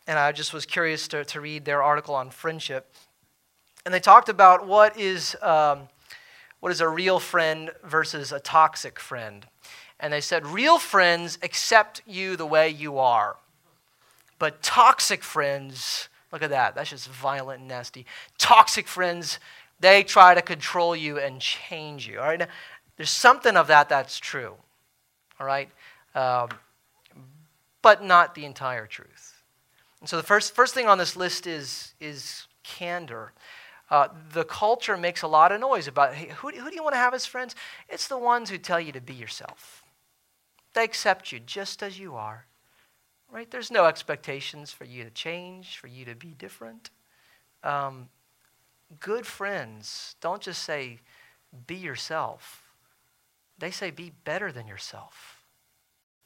and 0.06 0.18
I 0.18 0.32
just 0.32 0.52
was 0.52 0.64
curious 0.64 1.06
to, 1.08 1.24
to 1.24 1.40
read 1.40 1.64
their 1.64 1.82
article 1.82 2.14
on 2.14 2.30
friendship. 2.30 2.92
And 3.88 3.94
they 3.94 4.00
talked 4.00 4.28
about 4.28 4.66
what 4.66 4.98
is, 4.98 5.34
um, 5.40 5.88
what 6.60 6.70
is 6.70 6.82
a 6.82 6.88
real 6.90 7.18
friend 7.18 7.70
versus 7.82 8.32
a 8.32 8.38
toxic 8.38 9.00
friend. 9.00 9.46
And 9.98 10.12
they 10.12 10.20
said, 10.20 10.46
real 10.46 10.78
friends 10.78 11.38
accept 11.42 12.02
you 12.06 12.36
the 12.36 12.44
way 12.44 12.68
you 12.68 12.98
are, 12.98 13.36
but 14.38 14.62
toxic 14.62 15.22
friends, 15.22 16.10
look 16.30 16.42
at 16.42 16.50
that, 16.50 16.74
that's 16.74 16.90
just 16.90 17.08
violent 17.08 17.60
and 17.60 17.68
nasty. 17.68 18.04
Toxic 18.36 18.86
friends, 18.86 19.38
they 19.80 20.02
try 20.02 20.34
to 20.34 20.42
control 20.42 20.94
you 20.94 21.18
and 21.18 21.40
change 21.40 22.06
you. 22.06 22.18
All 22.18 22.26
right, 22.26 22.40
now, 22.40 22.48
there's 22.98 23.08
something 23.08 23.56
of 23.56 23.68
that 23.68 23.88
that's 23.88 24.18
true. 24.18 24.52
All 25.40 25.46
right, 25.46 25.70
um, 26.14 26.50
but 27.80 28.04
not 28.04 28.34
the 28.34 28.44
entire 28.44 28.86
truth. 28.86 29.42
And 30.00 30.10
so 30.10 30.18
the 30.18 30.22
first 30.22 30.54
first 30.54 30.74
thing 30.74 30.88
on 30.88 30.98
this 30.98 31.16
list 31.16 31.46
is 31.46 31.94
is 32.00 32.46
candor. 32.62 33.32
Uh, 33.90 34.08
the 34.32 34.44
culture 34.44 34.96
makes 34.96 35.22
a 35.22 35.26
lot 35.26 35.50
of 35.50 35.60
noise 35.60 35.88
about 35.88 36.14
hey, 36.14 36.28
who, 36.36 36.50
who 36.50 36.68
do 36.68 36.74
you 36.74 36.82
want 36.82 36.94
to 36.94 36.98
have 36.98 37.14
as 37.14 37.24
friends? 37.24 37.54
It's 37.88 38.08
the 38.08 38.18
ones 38.18 38.50
who 38.50 38.58
tell 38.58 38.80
you 38.80 38.92
to 38.92 39.00
be 39.00 39.14
yourself. 39.14 39.82
They 40.74 40.84
accept 40.84 41.32
you 41.32 41.40
just 41.40 41.82
as 41.82 41.98
you 41.98 42.14
are. 42.14 42.46
Right? 43.30 43.50
There's 43.50 43.70
no 43.70 43.86
expectations 43.86 44.72
for 44.72 44.84
you 44.84 45.04
to 45.04 45.10
change, 45.10 45.78
for 45.78 45.86
you 45.86 46.04
to 46.06 46.14
be 46.14 46.34
different. 46.38 46.90
Um, 47.62 48.08
good 49.00 49.26
friends 49.26 50.16
don't 50.20 50.40
just 50.40 50.62
say, 50.62 50.98
be 51.66 51.74
yourself. 51.74 52.62
They 53.58 53.70
say, 53.70 53.90
be 53.90 54.12
better 54.24 54.52
than 54.52 54.66
yourself. 54.66 55.42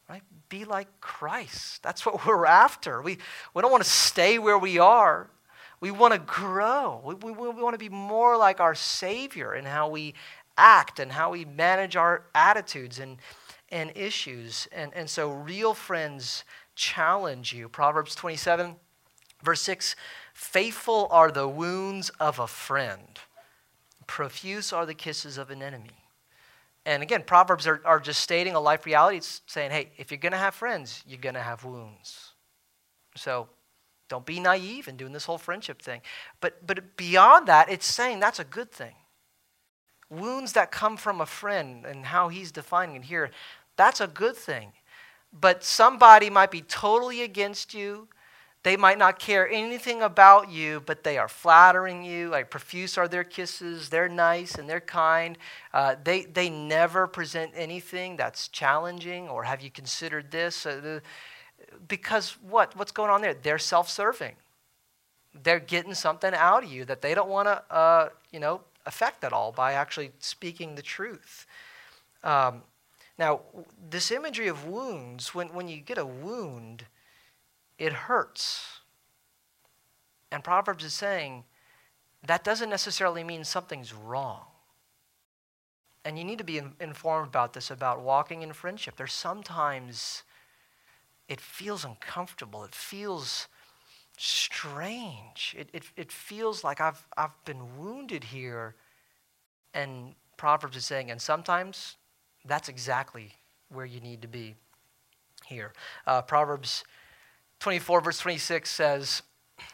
Right? 0.09 0.23
Be 0.49 0.65
like 0.65 1.01
Christ. 1.01 1.83
That's 1.83 2.05
what 2.05 2.27
we're 2.27 2.47
after. 2.65 3.03
We, 3.03 3.19
we 3.55 3.63
don't 3.63 3.73
want 3.73 3.85
to 3.85 3.91
stay 3.91 4.39
where 4.39 4.59
we 4.59 4.79
are. 4.79 5.31
We 5.83 5.91
want 5.91 6.15
to 6.15 6.21
grow. 6.21 7.01
We, 7.05 7.17
we, 7.17 7.33
we 7.33 7.49
want 7.61 7.75
to 7.75 7.79
be 7.79 7.89
more 7.89 8.37
like 8.37 8.61
our 8.61 8.77
Savior 8.77 9.53
in 9.53 9.65
how 9.65 9.89
we 9.89 10.15
act 10.57 11.01
and 11.01 11.11
how 11.11 11.33
we 11.33 11.45
manage 11.45 11.97
our 11.97 12.23
attitudes 12.37 13.01
and, 13.01 13.17
and 13.69 13.91
issues. 13.97 14.69
And, 14.71 14.93
and 14.95 15.11
so, 15.11 15.33
real 15.33 15.75
friends 15.75 16.45
challenge 16.77 17.53
you. 17.53 17.69
Proverbs 17.69 18.15
27, 18.15 18.77
verse 19.43 19.61
6 19.63 19.97
Faithful 20.35 21.09
are 21.11 21.33
the 21.33 21.49
wounds 21.49 22.11
of 22.21 22.39
a 22.39 22.47
friend, 22.47 23.19
profuse 24.07 24.73
are 24.73 24.87
the 24.87 24.95
kisses 24.95 25.37
of 25.37 25.51
an 25.51 25.65
enemy. 25.65 26.07
And 26.87 27.03
again, 27.03 27.25
Proverbs 27.27 27.67
are, 27.67 27.83
are 27.85 27.99
just 27.99 28.21
stating 28.21 28.55
a 28.55 28.61
life 28.61 28.87
reality. 28.87 29.17
It's 29.17 29.41
saying, 29.47 29.73
hey, 29.73 29.91
if 29.97 30.13
you're 30.13 30.19
going 30.19 30.31
to 30.31 30.39
have 30.39 30.55
friends, 30.55 31.03
you're 31.09 31.19
going 31.19 31.35
to 31.35 31.43
have 31.43 31.65
wounds. 31.65 32.35
So 33.17 33.49
don't 34.13 34.27
be 34.27 34.39
naive 34.39 34.89
in 34.89 34.97
doing 34.97 35.13
this 35.13 35.25
whole 35.25 35.39
friendship 35.39 35.81
thing. 35.81 36.03
But, 36.41 36.67
but 36.67 36.97
beyond 36.97 37.49
that, 37.49 37.71
it's 37.71 37.87
saying 37.87 38.21
that's 38.21 38.39
a 38.39 38.45
good 38.45 38.71
thing. 38.71 38.95
Wounds 40.11 40.53
that 40.53 40.71
come 40.71 40.97
from 40.97 41.21
a 41.21 41.27
friend 41.27 41.87
and 41.87 42.05
how 42.05 42.29
he's 42.29 42.53
defining 42.53 42.97
it 42.97 43.05
here, 43.05 43.31
that's 43.77 44.01
a 44.01 44.07
good 44.07 44.37
thing. 44.37 44.73
But 45.33 45.65
somebody 45.65 46.29
might 46.29 46.51
be 46.51 46.61
totally 46.61 47.23
against 47.23 47.73
you 47.73 48.09
they 48.65 48.77
might 48.77 48.99
not 48.99 49.19
care 49.19 49.49
anything 49.49 50.03
about 50.03 50.49
you, 50.49 50.83
but 50.87 51.03
they 51.03 51.19
are 51.19 51.29
flattering 51.29 52.05
you. 52.05 52.29
Like 52.29 52.49
profuse 52.49 52.97
are 52.97 53.09
their 53.09 53.25
kisses. 53.25 53.89
They're 53.89 54.09
nice 54.09 54.55
and 54.55 54.69
they're 54.69 54.81
kind. 54.81 55.37
Uh, 55.75 55.97
they, 56.03 56.23
they 56.27 56.49
never 56.49 57.09
present 57.09 57.53
anything 57.57 58.17
that's 58.17 58.47
challenging 58.49 59.29
or 59.29 59.43
have 59.43 59.63
you 59.63 59.71
considered 59.71 60.31
this? 60.31 60.65
Uh, 60.65 61.01
because 61.89 62.37
what? 62.43 62.77
What's 62.77 62.93
going 62.93 63.11
on 63.11 63.23
there? 63.23 63.35
They're 63.35 63.59
self 63.59 63.89
serving. 63.89 64.37
They're 65.43 65.61
getting 65.61 65.95
something 65.95 66.35
out 66.35 66.65
of 66.65 66.71
you 66.71 66.85
that 66.85 67.01
they 67.01 67.15
don't 67.15 67.29
want 67.29 67.49
to, 67.49 67.63
uh, 67.75 68.09
you 68.31 68.39
know, 68.39 68.61
affect 68.85 69.25
at 69.25 69.33
all 69.33 69.51
by 69.53 69.73
actually 69.73 70.13
speaking 70.19 70.75
the 70.75 70.83
truth. 70.83 71.47
Um, 72.23 72.63
now, 73.19 73.41
this 73.91 74.11
imagery 74.11 74.49
of 74.49 74.67
wounds, 74.67 75.35
when, 75.35 75.49
when 75.55 75.69
you 75.69 75.79
get 75.79 75.99
a 75.99 76.05
wound, 76.07 76.85
it 77.79 77.93
hurts. 77.93 78.81
And 80.31 80.43
Proverbs 80.43 80.85
is 80.85 80.95
saying 80.95 81.45
that 82.27 82.45
doesn't 82.45 82.71
necessarily 82.71 83.25
mean 83.25 83.45
something's 83.45 83.93
wrong. 83.93 84.45
And 86.05 86.19
you 86.19 86.25
need 86.25 86.39
to 86.39 86.45
be 86.45 86.59
in, 86.59 86.73
informed 86.81 87.29
about 87.29 87.53
this, 87.53 87.71
about 87.71 88.01
walking 88.01 88.43
in 88.43 88.53
friendship. 88.53 88.97
There's 88.97 89.13
sometimes 89.13 90.23
it 91.33 91.41
feels 91.41 91.83
uncomfortable, 91.83 92.63
it 92.63 92.75
feels 92.75 93.49
strange. 94.19 95.57
It, 95.59 95.71
it, 95.73 95.85
it 95.97 96.13
feels 96.13 96.63
like 96.63 96.79
I've, 96.79 97.03
I've 97.17 97.43
been 97.47 97.79
wounded 97.79 98.23
here. 98.23 98.75
And 99.73 100.15
Proverbs 100.37 100.77
is 100.77 100.85
saying, 100.85 101.11
and 101.11 101.23
sometimes 101.23 101.97
that's 102.45 102.69
exactly 102.69 103.31
where 103.71 103.87
you 103.87 103.99
need 103.99 104.21
to 104.21 104.29
be 104.29 104.57
here. 105.47 105.73
Uh, 106.07 106.21
Proverbs 106.21 106.85
24, 107.61 108.03
verse 108.03 108.19
26 108.19 108.69
says, 108.69 109.23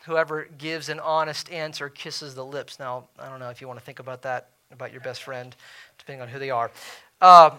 Whoever 0.06 0.44
gives 0.58 0.88
an 0.88 1.00
honest 1.00 1.50
answer 1.50 1.88
kisses 1.88 2.36
the 2.36 2.44
lips. 2.44 2.78
Now, 2.78 3.08
I 3.18 3.28
don't 3.28 3.40
know 3.40 3.50
if 3.50 3.60
you 3.60 3.66
want 3.66 3.80
to 3.80 3.84
think 3.84 3.98
about 3.98 4.22
that, 4.22 4.50
about 4.70 4.92
your 4.92 5.00
best 5.00 5.24
friend, 5.24 5.56
depending 5.98 6.22
on 6.22 6.28
who 6.28 6.38
they 6.38 6.50
are. 6.50 6.70
Um, 7.20 7.58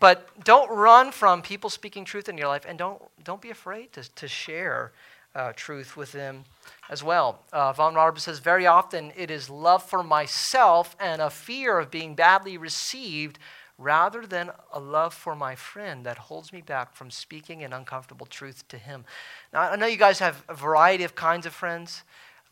but 0.00 0.28
don't 0.44 0.70
run 0.70 1.12
from 1.12 1.42
people 1.42 1.70
speaking 1.70 2.04
truth 2.04 2.28
in 2.28 2.36
your 2.36 2.48
life, 2.48 2.64
and 2.68 2.78
don't, 2.78 3.02
don't 3.24 3.40
be 3.40 3.50
afraid 3.50 3.92
to, 3.94 4.14
to 4.14 4.28
share 4.28 4.92
uh, 5.34 5.52
truth 5.54 5.96
with 5.96 6.12
them 6.12 6.44
as 6.90 7.02
well. 7.02 7.40
Uh, 7.52 7.72
Vaughan 7.72 7.94
Roberts 7.94 8.24
says, 8.24 8.38
Very 8.38 8.66
often 8.66 9.12
it 9.16 9.30
is 9.30 9.48
love 9.48 9.82
for 9.82 10.02
myself 10.02 10.96
and 11.00 11.22
a 11.22 11.30
fear 11.30 11.78
of 11.78 11.90
being 11.90 12.14
badly 12.14 12.58
received 12.58 13.38
rather 13.78 14.26
than 14.26 14.50
a 14.72 14.80
love 14.80 15.14
for 15.14 15.36
my 15.36 15.54
friend 15.54 16.04
that 16.04 16.18
holds 16.18 16.52
me 16.52 16.60
back 16.60 16.94
from 16.94 17.10
speaking 17.10 17.62
an 17.62 17.72
uncomfortable 17.72 18.26
truth 18.26 18.66
to 18.68 18.76
him. 18.76 19.04
Now, 19.52 19.60
I 19.60 19.76
know 19.76 19.86
you 19.86 19.96
guys 19.96 20.18
have 20.18 20.44
a 20.48 20.54
variety 20.54 21.04
of 21.04 21.14
kinds 21.14 21.46
of 21.46 21.52
friends, 21.52 22.02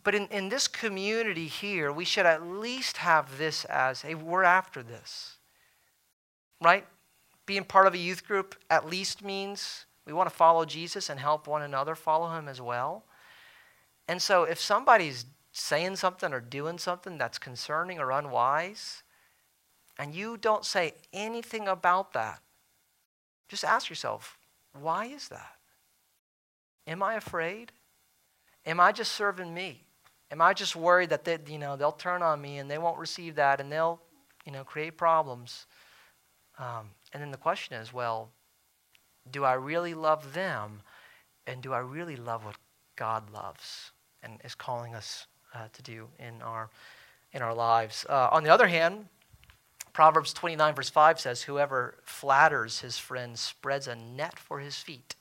but 0.04 0.14
in, 0.14 0.28
in 0.28 0.48
this 0.48 0.68
community 0.68 1.48
here, 1.48 1.90
we 1.90 2.04
should 2.04 2.26
at 2.26 2.46
least 2.46 2.98
have 2.98 3.38
this 3.38 3.64
as 3.64 4.02
hey, 4.02 4.14
we're 4.14 4.44
after 4.44 4.82
this. 4.84 5.36
Right? 6.62 6.86
Being 7.46 7.64
part 7.64 7.86
of 7.86 7.94
a 7.94 7.98
youth 7.98 8.26
group 8.26 8.56
at 8.68 8.88
least 8.88 9.24
means 9.24 9.86
we 10.04 10.12
want 10.12 10.28
to 10.28 10.34
follow 10.34 10.64
Jesus 10.64 11.08
and 11.08 11.18
help 11.18 11.46
one 11.46 11.62
another 11.62 11.94
follow 11.94 12.36
him 12.36 12.48
as 12.48 12.60
well. 12.60 13.04
And 14.08 14.20
so 14.20 14.44
if 14.44 14.60
somebody's 14.60 15.26
saying 15.52 15.96
something 15.96 16.32
or 16.32 16.40
doing 16.40 16.78
something 16.78 17.18
that's 17.18 17.38
concerning 17.38 17.98
or 17.98 18.12
unwise, 18.12 19.02
and 19.98 20.14
you 20.14 20.36
don't 20.36 20.64
say 20.64 20.92
anything 21.12 21.66
about 21.66 22.12
that, 22.12 22.40
just 23.48 23.64
ask 23.64 23.88
yourself, 23.88 24.38
why 24.78 25.06
is 25.06 25.28
that? 25.28 25.54
Am 26.86 27.02
I 27.02 27.14
afraid? 27.14 27.72
Am 28.64 28.78
I 28.80 28.92
just 28.92 29.12
serving 29.12 29.52
me? 29.54 29.84
Am 30.30 30.40
I 30.40 30.52
just 30.52 30.76
worried 30.76 31.10
that 31.10 31.24
they, 31.24 31.38
you 31.48 31.58
know, 31.58 31.76
they'll 31.76 31.92
turn 31.92 32.22
on 32.22 32.40
me 32.40 32.58
and 32.58 32.70
they 32.70 32.78
won't 32.78 32.98
receive 32.98 33.36
that 33.36 33.60
and 33.60 33.70
they'll, 33.70 34.00
you 34.44 34.52
know, 34.52 34.64
create 34.64 34.96
problems? 34.96 35.66
Um, 36.58 36.90
and 37.16 37.22
then 37.22 37.30
the 37.30 37.38
question 37.38 37.80
is, 37.80 37.94
well, 37.94 38.28
do 39.30 39.42
I 39.42 39.54
really 39.54 39.94
love 39.94 40.34
them? 40.34 40.82
And 41.46 41.62
do 41.62 41.72
I 41.72 41.78
really 41.78 42.14
love 42.14 42.44
what 42.44 42.56
God 42.94 43.30
loves 43.32 43.92
and 44.22 44.38
is 44.44 44.54
calling 44.54 44.94
us 44.94 45.26
uh, 45.54 45.68
to 45.72 45.82
do 45.82 46.08
in 46.18 46.42
our, 46.42 46.68
in 47.32 47.40
our 47.40 47.54
lives? 47.54 48.04
Uh, 48.06 48.28
on 48.30 48.44
the 48.44 48.50
other 48.50 48.66
hand, 48.68 49.06
Proverbs 49.94 50.34
29, 50.34 50.74
verse 50.74 50.90
5 50.90 51.18
says, 51.18 51.40
Whoever 51.40 51.94
flatters 52.04 52.80
his 52.80 52.98
friend 52.98 53.38
spreads 53.38 53.88
a 53.88 53.96
net 53.96 54.38
for 54.38 54.60
his 54.60 54.76
feet. 54.76 55.16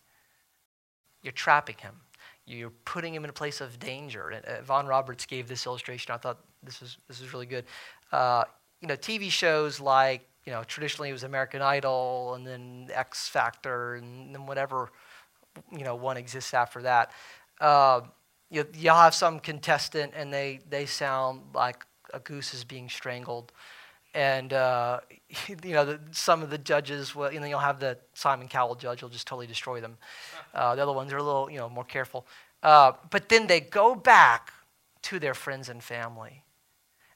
You're 1.23 1.31
trapping 1.31 1.77
him. 1.77 2.01
You're 2.45 2.73
putting 2.83 3.15
him 3.15 3.23
in 3.23 3.29
a 3.29 3.33
place 3.33 3.61
of 3.61 3.79
danger. 3.79 4.31
And, 4.31 4.43
uh, 4.43 4.61
Vaughan 4.63 4.85
Roberts 4.85 5.25
gave 5.25 5.47
this 5.47 5.65
illustration. 5.65 6.13
I 6.13 6.17
thought 6.17 6.39
this 6.61 6.81
was, 6.81 6.97
this 7.07 7.21
was 7.21 7.31
really 7.31 7.45
good. 7.45 7.63
Uh, 8.11 8.43
you 8.81 8.89
know, 8.89 8.97
TV 8.97 9.31
shows 9.31 9.79
like, 9.79 10.27
you 10.45 10.53
know, 10.53 10.63
traditionally 10.63 11.09
it 11.09 11.13
was 11.13 11.23
American 11.23 11.61
Idol 11.61 12.33
and 12.35 12.45
then 12.45 12.89
X 12.93 13.27
Factor 13.27 13.95
and 13.95 14.33
then 14.33 14.45
whatever, 14.45 14.91
you 15.71 15.83
know, 15.83 15.95
one 15.95 16.17
exists 16.17 16.53
after 16.53 16.81
that. 16.83 17.11
Uh, 17.59 18.01
you, 18.49 18.65
you'll 18.75 18.95
have 18.95 19.15
some 19.15 19.39
contestant 19.39 20.13
and 20.15 20.33
they, 20.33 20.59
they 20.69 20.85
sound 20.85 21.41
like 21.53 21.85
a 22.13 22.19
goose 22.19 22.53
is 22.53 22.63
being 22.63 22.89
strangled 22.89 23.51
and 24.15 24.53
uh, 24.53 25.01
you 25.63 25.73
know 25.73 25.85
the, 25.85 25.99
some 26.11 26.41
of 26.41 26.49
the 26.49 26.57
judges 26.57 27.13
will 27.13 27.31
you 27.31 27.39
know 27.39 27.45
you'll 27.45 27.59
have 27.59 27.79
the 27.79 27.97
Simon 28.13 28.47
Cowell 28.47 28.73
judge 28.73 29.03
will 29.03 29.09
just 29.09 29.27
totally 29.27 29.45
destroy 29.45 29.79
them. 29.79 29.97
Uh, 30.53 30.73
the 30.73 30.81
other 30.81 30.93
ones 30.93 31.11
are 31.11 31.17
a 31.17 31.23
little 31.23 31.51
you 31.51 31.57
know 31.57 31.67
more 31.67 31.83
careful, 31.83 32.25
uh, 32.63 32.93
but 33.11 33.27
then 33.27 33.45
they 33.45 33.59
go 33.59 33.93
back 33.93 34.53
to 35.01 35.19
their 35.19 35.33
friends 35.33 35.67
and 35.67 35.83
family, 35.83 36.43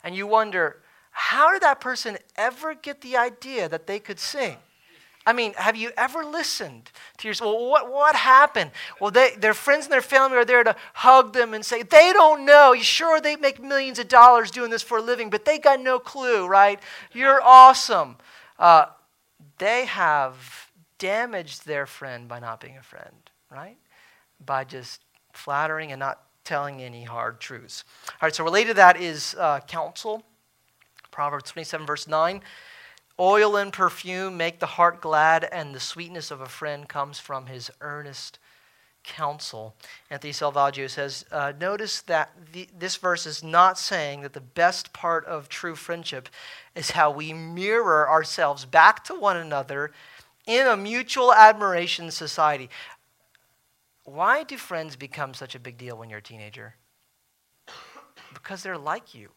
and 0.03 0.13
you 0.13 0.27
wonder 0.27 0.81
how 1.11 1.51
did 1.51 1.61
that 1.61 1.81
person 1.81 2.17
ever 2.35 2.73
get 2.73 3.01
the 3.01 3.17
idea 3.17 3.67
that 3.69 3.87
they 3.87 3.99
could 3.99 4.19
sing? 4.19 4.57
I 5.25 5.33
mean, 5.33 5.53
have 5.57 5.75
you 5.75 5.91
ever 5.95 6.23
listened 6.23 6.89
to 7.17 7.27
yourself? 7.27 7.53
Well, 7.53 7.69
what, 7.69 7.91
what 7.91 8.15
happened? 8.15 8.71
Well, 8.99 9.11
they, 9.11 9.35
their 9.37 9.53
friends 9.53 9.85
and 9.85 9.93
their 9.93 10.01
family 10.01 10.37
are 10.37 10.45
there 10.45 10.63
to 10.63 10.75
hug 10.93 11.33
them 11.33 11.53
and 11.53 11.63
say, 11.63 11.83
they 11.83 12.13
don't 12.13 12.45
know. 12.45 12.73
You 12.73 12.83
sure 12.83 13.21
they 13.21 13.35
make 13.35 13.61
millions 13.61 13.99
of 13.99 14.07
dollars 14.07 14.49
doing 14.49 14.71
this 14.71 14.81
for 14.81 14.97
a 14.97 15.01
living, 15.01 15.29
but 15.29 15.45
they 15.45 15.59
got 15.59 15.81
no 15.81 15.99
clue, 15.99 16.47
right? 16.47 16.79
You're 17.13 17.41
awesome. 17.43 18.15
Uh, 18.57 18.85
they 19.59 19.85
have 19.85 20.71
damaged 20.97 21.67
their 21.67 21.85
friend 21.85 22.27
by 22.27 22.39
not 22.39 22.59
being 22.59 22.77
a 22.77 22.83
friend, 22.83 23.29
right? 23.51 23.77
By 24.43 24.63
just 24.63 25.01
flattering 25.33 25.91
and 25.91 25.99
not 25.99 26.23
telling 26.43 26.81
any 26.81 27.03
hard 27.03 27.39
truths. 27.39 27.83
All 28.07 28.15
right, 28.23 28.33
so 28.33 28.43
related 28.43 28.69
to 28.69 28.73
that 28.75 28.99
is 28.99 29.35
uh, 29.37 29.59
counsel. 29.67 30.23
Proverbs 31.19 31.51
27, 31.51 31.85
verse 31.85 32.07
9. 32.07 32.41
Oil 33.19 33.57
and 33.57 33.73
perfume 33.73 34.37
make 34.37 34.59
the 34.59 34.65
heart 34.65 35.01
glad, 35.01 35.43
and 35.43 35.75
the 35.75 35.79
sweetness 35.81 36.31
of 36.31 36.39
a 36.39 36.45
friend 36.45 36.87
comes 36.87 37.19
from 37.19 37.47
his 37.47 37.69
earnest 37.81 38.39
counsel. 39.03 39.75
Anthony 40.09 40.31
Selvaggio 40.31 40.89
says, 40.89 41.25
uh, 41.29 41.51
Notice 41.59 41.99
that 42.03 42.31
the, 42.53 42.69
this 42.79 42.95
verse 42.95 43.25
is 43.25 43.43
not 43.43 43.77
saying 43.77 44.21
that 44.21 44.31
the 44.31 44.39
best 44.39 44.93
part 44.93 45.25
of 45.25 45.49
true 45.49 45.75
friendship 45.75 46.29
is 46.73 46.91
how 46.91 47.11
we 47.11 47.33
mirror 47.33 48.09
ourselves 48.09 48.63
back 48.63 49.03
to 49.03 49.13
one 49.13 49.35
another 49.35 49.91
in 50.47 50.67
a 50.67 50.77
mutual 50.77 51.33
admiration 51.33 52.11
society. 52.11 52.69
Why 54.05 54.43
do 54.43 54.55
friends 54.55 54.95
become 54.95 55.33
such 55.33 55.53
a 55.53 55.59
big 55.59 55.77
deal 55.77 55.97
when 55.97 56.09
you're 56.09 56.19
a 56.19 56.21
teenager? 56.21 56.75
Because 58.33 58.63
they're 58.63 58.77
like 58.77 59.13
you 59.13 59.31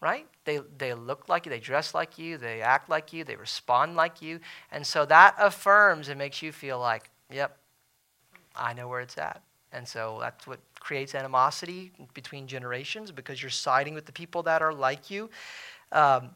right? 0.00 0.26
They, 0.44 0.60
they 0.78 0.94
look 0.94 1.28
like 1.28 1.46
you, 1.46 1.50
they 1.50 1.60
dress 1.60 1.94
like 1.94 2.18
you, 2.18 2.38
they 2.38 2.60
act 2.60 2.88
like 2.88 3.12
you, 3.12 3.24
they 3.24 3.36
respond 3.36 3.96
like 3.96 4.22
you. 4.22 4.40
And 4.70 4.86
so 4.86 5.04
that 5.06 5.34
affirms 5.38 6.08
and 6.08 6.18
makes 6.18 6.40
you 6.42 6.52
feel 6.52 6.78
like, 6.78 7.10
yep, 7.30 7.58
I 8.54 8.72
know 8.72 8.88
where 8.88 9.00
it's 9.00 9.18
at. 9.18 9.42
And 9.72 9.86
so 9.86 10.18
that's 10.20 10.46
what 10.46 10.60
creates 10.78 11.14
animosity 11.14 11.92
between 12.14 12.46
generations 12.46 13.10
because 13.10 13.42
you're 13.42 13.50
siding 13.50 13.94
with 13.94 14.06
the 14.06 14.12
people 14.12 14.42
that 14.44 14.62
are 14.62 14.72
like 14.72 15.10
you. 15.10 15.28
Um, 15.92 16.30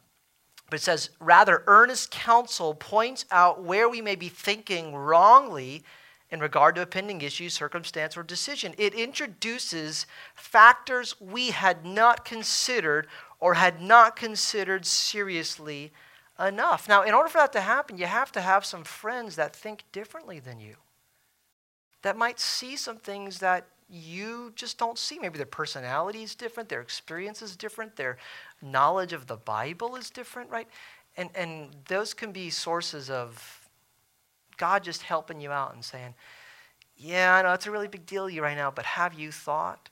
but 0.68 0.80
it 0.80 0.82
says, 0.82 1.10
rather, 1.20 1.64
earnest 1.66 2.10
counsel 2.10 2.74
points 2.74 3.26
out 3.30 3.62
where 3.62 3.88
we 3.88 4.00
may 4.00 4.16
be 4.16 4.28
thinking 4.28 4.94
wrongly 4.94 5.84
in 6.30 6.40
regard 6.40 6.74
to 6.74 6.82
a 6.82 6.86
pending 6.86 7.20
issue, 7.20 7.50
circumstance, 7.50 8.16
or 8.16 8.22
decision. 8.22 8.74
It 8.78 8.94
introduces 8.94 10.06
factors 10.34 11.14
we 11.20 11.50
had 11.50 11.84
not 11.84 12.24
considered 12.24 13.06
or 13.42 13.54
had 13.54 13.82
not 13.82 14.14
considered 14.14 14.86
seriously 14.86 15.90
enough. 16.38 16.88
Now, 16.88 17.02
in 17.02 17.12
order 17.12 17.28
for 17.28 17.38
that 17.38 17.52
to 17.54 17.60
happen, 17.60 17.98
you 17.98 18.06
have 18.06 18.30
to 18.32 18.40
have 18.40 18.64
some 18.64 18.84
friends 18.84 19.34
that 19.34 19.54
think 19.54 19.82
differently 19.90 20.38
than 20.38 20.60
you, 20.60 20.76
that 22.02 22.16
might 22.16 22.38
see 22.38 22.76
some 22.76 22.98
things 22.98 23.40
that 23.40 23.66
you 23.90 24.52
just 24.54 24.78
don't 24.78 24.96
see. 24.96 25.18
Maybe 25.18 25.38
their 25.38 25.44
personality 25.44 26.22
is 26.22 26.36
different, 26.36 26.68
their 26.68 26.80
experience 26.80 27.42
is 27.42 27.56
different, 27.56 27.96
their 27.96 28.16
knowledge 28.62 29.12
of 29.12 29.26
the 29.26 29.38
Bible 29.38 29.96
is 29.96 30.08
different, 30.08 30.48
right? 30.48 30.68
And, 31.16 31.28
and 31.34 31.74
those 31.88 32.14
can 32.14 32.30
be 32.30 32.48
sources 32.48 33.10
of 33.10 33.68
God 34.56 34.84
just 34.84 35.02
helping 35.02 35.40
you 35.40 35.50
out 35.50 35.74
and 35.74 35.84
saying, 35.84 36.14
Yeah, 36.96 37.34
I 37.34 37.42
know 37.42 37.54
it's 37.54 37.66
a 37.66 37.72
really 37.72 37.88
big 37.88 38.06
deal 38.06 38.28
to 38.28 38.32
you 38.32 38.40
right 38.40 38.56
now, 38.56 38.70
but 38.70 38.84
have 38.84 39.14
you 39.14 39.32
thought? 39.32 39.88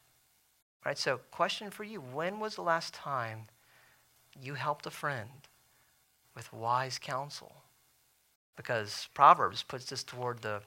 Right? 0.85 0.99
So, 0.99 1.21
question 1.31 1.71
for 1.71 1.85
you 1.85 2.01
When 2.01 2.41
was 2.41 2.55
the 2.55 2.63
last 2.63 2.95
time 2.95 3.47
you 4.41 4.55
helped 4.55 4.87
a 4.87 4.91
friend 4.91 5.29
with 6.35 6.53
wise 6.53 6.99
counsel? 6.99 7.53
Because 8.57 9.09
Proverbs 9.15 9.63
puts 9.63 9.87
this 9.87 10.03
toward 10.03 10.43
the 10.43 10.61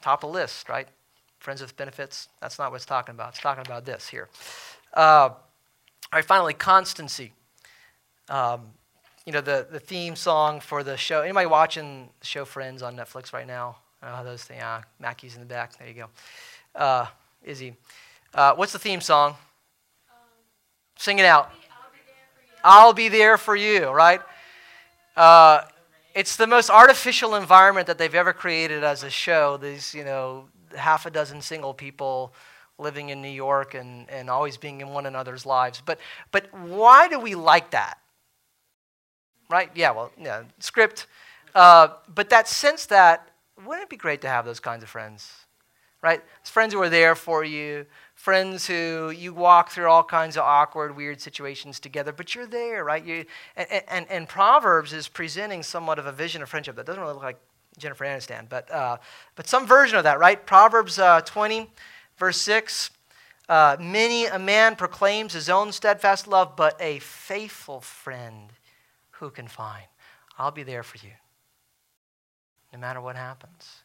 top 0.00 0.24
of 0.24 0.30
the 0.30 0.34
list, 0.34 0.68
right? 0.68 0.88
Friends 1.38 1.60
with 1.60 1.76
benefits. 1.76 2.28
That's 2.40 2.58
not 2.58 2.70
what 2.70 2.76
it's 2.76 2.86
talking 2.86 3.14
about. 3.14 3.30
It's 3.30 3.40
talking 3.40 3.64
about 3.66 3.84
this 3.84 4.08
here. 4.08 4.28
Uh, 4.94 5.30
all 5.30 5.36
right, 6.12 6.24
finally, 6.24 6.54
constancy. 6.54 7.32
Um, 8.28 8.62
you 9.26 9.32
know, 9.32 9.40
the, 9.40 9.66
the 9.70 9.78
theme 9.78 10.16
song 10.16 10.58
for 10.60 10.82
the 10.82 10.96
show. 10.96 11.20
Anybody 11.22 11.46
watching 11.46 12.08
the 12.20 12.26
show 12.26 12.44
Friends 12.44 12.82
on 12.82 12.96
Netflix 12.96 13.32
right 13.32 13.46
now? 13.46 13.76
I 14.02 14.08
know 14.08 14.16
how 14.16 14.22
those 14.22 14.44
things, 14.44 14.62
ah, 14.64 14.82
Mackey's 14.98 15.34
in 15.34 15.40
the 15.40 15.46
back. 15.46 15.78
There 15.78 15.86
you 15.88 15.94
go. 15.94 16.06
Uh, 16.74 17.06
Izzy. 17.42 17.74
Uh, 18.34 18.54
what's 18.54 18.72
the 18.72 18.78
theme 18.78 19.00
song? 19.00 19.30
Um, 19.30 20.16
Sing 20.96 21.18
it 21.18 21.24
out. 21.24 21.50
I'll 22.62 22.92
be 22.92 23.08
there 23.08 23.38
for 23.38 23.56
you, 23.56 23.88
right? 23.88 24.20
Uh, 25.16 25.62
it's 26.14 26.36
the 26.36 26.46
most 26.46 26.70
artificial 26.70 27.36
environment 27.36 27.86
that 27.86 27.96
they've 27.96 28.14
ever 28.14 28.32
created 28.32 28.84
as 28.84 29.02
a 29.02 29.10
show. 29.10 29.56
These, 29.56 29.94
you 29.94 30.04
know, 30.04 30.48
half 30.76 31.06
a 31.06 31.10
dozen 31.10 31.40
single 31.40 31.72
people 31.72 32.34
living 32.78 33.08
in 33.08 33.22
New 33.22 33.28
York 33.28 33.74
and, 33.74 34.08
and 34.10 34.28
always 34.28 34.56
being 34.56 34.80
in 34.80 34.88
one 34.88 35.06
another's 35.06 35.46
lives. 35.46 35.82
But, 35.84 35.98
but 36.30 36.52
why 36.52 37.08
do 37.08 37.18
we 37.18 37.34
like 37.34 37.70
that? 37.70 37.98
Right? 39.48 39.70
Yeah, 39.74 39.92
well, 39.92 40.12
yeah, 40.20 40.42
script. 40.58 41.06
Uh, 41.54 41.88
but 42.14 42.30
that 42.30 42.46
sense 42.46 42.86
that, 42.86 43.30
wouldn't 43.64 43.84
it 43.84 43.88
be 43.88 43.96
great 43.96 44.20
to 44.20 44.28
have 44.28 44.44
those 44.44 44.60
kinds 44.60 44.82
of 44.82 44.88
friends? 44.88 45.32
Right? 46.02 46.22
It's 46.40 46.50
friends 46.50 46.74
who 46.74 46.80
are 46.82 46.88
there 46.88 47.14
for 47.14 47.42
you, 47.42 47.86
friends 48.18 48.66
who 48.66 49.10
you 49.10 49.32
walk 49.32 49.70
through 49.70 49.88
all 49.88 50.02
kinds 50.02 50.36
of 50.36 50.42
awkward, 50.42 50.96
weird 50.96 51.20
situations 51.20 51.78
together, 51.78 52.10
but 52.10 52.34
you're 52.34 52.48
there, 52.48 52.82
right? 52.82 53.04
You, 53.04 53.24
and, 53.54 53.84
and, 53.86 54.06
and 54.10 54.28
Proverbs 54.28 54.92
is 54.92 55.06
presenting 55.06 55.62
somewhat 55.62 56.00
of 56.00 56.06
a 56.06 56.10
vision 56.10 56.42
of 56.42 56.48
friendship 56.48 56.74
that 56.74 56.84
doesn't 56.84 57.00
really 57.00 57.14
look 57.14 57.22
like 57.22 57.38
Jennifer 57.78 58.04
Aniston, 58.04 58.48
but, 58.48 58.68
uh, 58.72 58.96
but 59.36 59.46
some 59.46 59.68
version 59.68 59.98
of 59.98 60.02
that, 60.02 60.18
right? 60.18 60.44
Proverbs 60.44 60.98
uh, 60.98 61.20
20, 61.20 61.70
verse 62.16 62.38
6. 62.38 62.90
Uh, 63.48 63.76
many 63.78 64.26
a 64.26 64.38
man 64.38 64.74
proclaims 64.74 65.32
his 65.32 65.48
own 65.48 65.70
steadfast 65.70 66.26
love, 66.26 66.56
but 66.56 66.76
a 66.80 66.98
faithful 66.98 67.80
friend 67.80 68.52
who 69.12 69.30
can 69.30 69.46
find? 69.46 69.86
I'll 70.36 70.50
be 70.50 70.64
there 70.64 70.82
for 70.82 70.98
you, 71.06 71.12
no 72.72 72.80
matter 72.80 73.00
what 73.00 73.14
happens. 73.14 73.84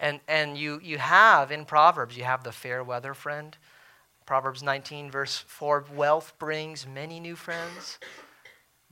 And, 0.00 0.20
and 0.28 0.56
you, 0.56 0.80
you 0.82 0.98
have 0.98 1.50
in 1.50 1.64
Proverbs, 1.64 2.16
you 2.16 2.24
have 2.24 2.44
the 2.44 2.52
fair 2.52 2.84
weather 2.84 3.14
friend. 3.14 3.56
Proverbs 4.26 4.62
19, 4.62 5.10
verse 5.10 5.38
4 5.46 5.86
Wealth 5.94 6.34
brings 6.38 6.86
many 6.86 7.18
new 7.18 7.34
friends, 7.34 7.98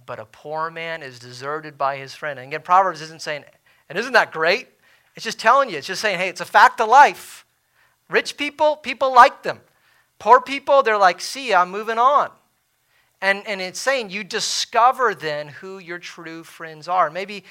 but 0.05 0.19
a 0.19 0.25
poor 0.25 0.71
man 0.71 1.03
is 1.03 1.19
deserted 1.19 1.77
by 1.77 1.99
his 1.99 2.15
friend. 2.15 2.39
And 2.39 2.49
again, 2.49 2.63
Proverbs 2.63 3.03
isn't 3.03 3.23
saying, 3.23 3.45
and 3.89 3.99
isn't 3.99 4.15
that 4.15 4.33
great? 4.33 4.69
It's 5.15 5.25
just 5.25 5.39
telling 5.39 5.71
you, 5.71 5.79
it's 5.79 5.87
just 5.87 6.03
saying, 6.03 6.19
hey, 6.19 6.29
it's 6.29 6.41
a 6.41 6.47
fact 6.47 6.81
of 6.81 6.89
life. 6.89 7.47
Rich 8.09 8.37
people, 8.37 8.77
people 8.77 9.15
like 9.15 9.43
them. 9.43 9.61
Poor 10.19 10.41
people, 10.41 10.83
they're 10.83 10.99
like, 10.99 11.21
see, 11.21 11.53
I'm 11.55 11.71
moving 11.71 11.99
on. 11.99 12.31
And, 13.21 13.47
and 13.47 13.61
it's 13.61 13.81
saying 13.81 14.11
you 14.11 14.25
discover 14.25 15.15
then 15.15 15.49
who 15.49 15.79
your 15.79 15.99
true 15.99 16.45
friends 16.45 16.87
are. 16.87 17.11
Maybe 17.11 17.45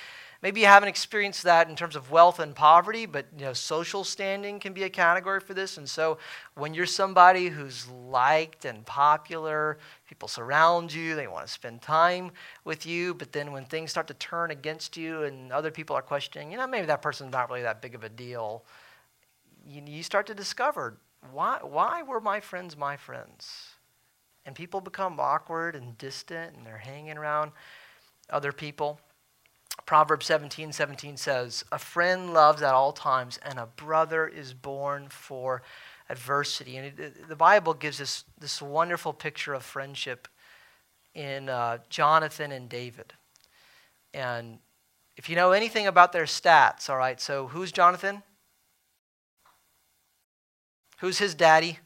Maybe 0.45 0.61
you 0.61 0.67
haven't 0.67 0.89
experienced 0.89 1.41
that 1.45 1.69
in 1.69 1.75
terms 1.75 1.95
of 1.95 2.11
wealth 2.11 2.37
and 2.37 2.53
poverty, 2.53 3.07
but 3.07 3.25
you 3.35 3.45
know, 3.45 3.53
social 3.53 4.03
standing 4.03 4.59
can 4.59 4.73
be 4.73 4.83
a 4.83 4.89
category 4.91 5.39
for 5.39 5.55
this. 5.55 5.79
And 5.79 5.89
so 5.89 6.19
when 6.53 6.75
you're 6.75 6.85
somebody 6.85 7.47
who's 7.47 7.87
liked 7.89 8.63
and 8.63 8.85
popular, 8.85 9.79
people 10.07 10.27
surround 10.27 10.93
you, 10.93 11.15
they 11.15 11.25
want 11.25 11.47
to 11.47 11.51
spend 11.51 11.81
time 11.81 12.29
with 12.63 12.85
you, 12.85 13.15
but 13.15 13.31
then 13.31 13.53
when 13.53 13.65
things 13.65 13.89
start 13.89 14.05
to 14.09 14.13
turn 14.13 14.51
against 14.51 14.95
you 14.95 15.23
and 15.23 15.51
other 15.51 15.71
people 15.71 15.95
are 15.95 16.03
questioning, 16.03 16.51
you 16.51 16.59
know, 16.59 16.67
maybe 16.67 16.85
that 16.85 17.01
person's 17.01 17.31
not 17.31 17.49
really 17.49 17.63
that 17.63 17.81
big 17.81 17.95
of 17.95 18.03
a 18.03 18.09
deal, 18.09 18.63
you, 19.65 19.81
you 19.83 20.03
start 20.03 20.27
to 20.27 20.35
discover 20.35 20.99
why, 21.31 21.57
why 21.63 22.03
were 22.03 22.21
my 22.21 22.39
friends 22.39 22.77
my 22.77 22.97
friends? 22.97 23.69
And 24.45 24.53
people 24.53 24.79
become 24.79 25.19
awkward 25.19 25.75
and 25.75 25.97
distant 25.97 26.55
and 26.55 26.63
they're 26.63 26.77
hanging 26.77 27.17
around 27.17 27.51
other 28.29 28.51
people. 28.51 28.99
Proverbs 29.86 30.26
17 30.26 30.71
17 30.71 31.17
says, 31.17 31.63
A 31.71 31.78
friend 31.78 32.34
loves 32.34 32.61
at 32.61 32.73
all 32.73 32.91
times, 32.91 33.39
and 33.43 33.59
a 33.59 33.67
brother 33.67 34.28
is 34.28 34.53
born 34.53 35.07
for 35.09 35.61
adversity. 36.09 36.78
And 36.78 36.99
it, 36.99 37.28
the 37.28 37.36
Bible 37.36 37.73
gives 37.73 38.01
us 38.01 38.23
this 38.39 38.61
wonderful 38.61 39.13
picture 39.13 39.53
of 39.53 39.63
friendship 39.63 40.28
in 41.13 41.49
uh, 41.49 41.80
Jonathan 41.89 42.51
and 42.51 42.69
David. 42.69 43.13
And 44.13 44.59
if 45.17 45.30
you 45.30 45.36
know 45.36 45.51
anything 45.51 45.88
about 45.88 46.11
their 46.11 46.26
stats, 46.26 46.89
all 46.89 46.97
right, 46.97 47.19
so 47.19 47.47
who's 47.47 47.71
Jonathan? 47.71 48.23
Who's 50.99 51.19
his 51.19 51.36
daddy? 51.36 51.80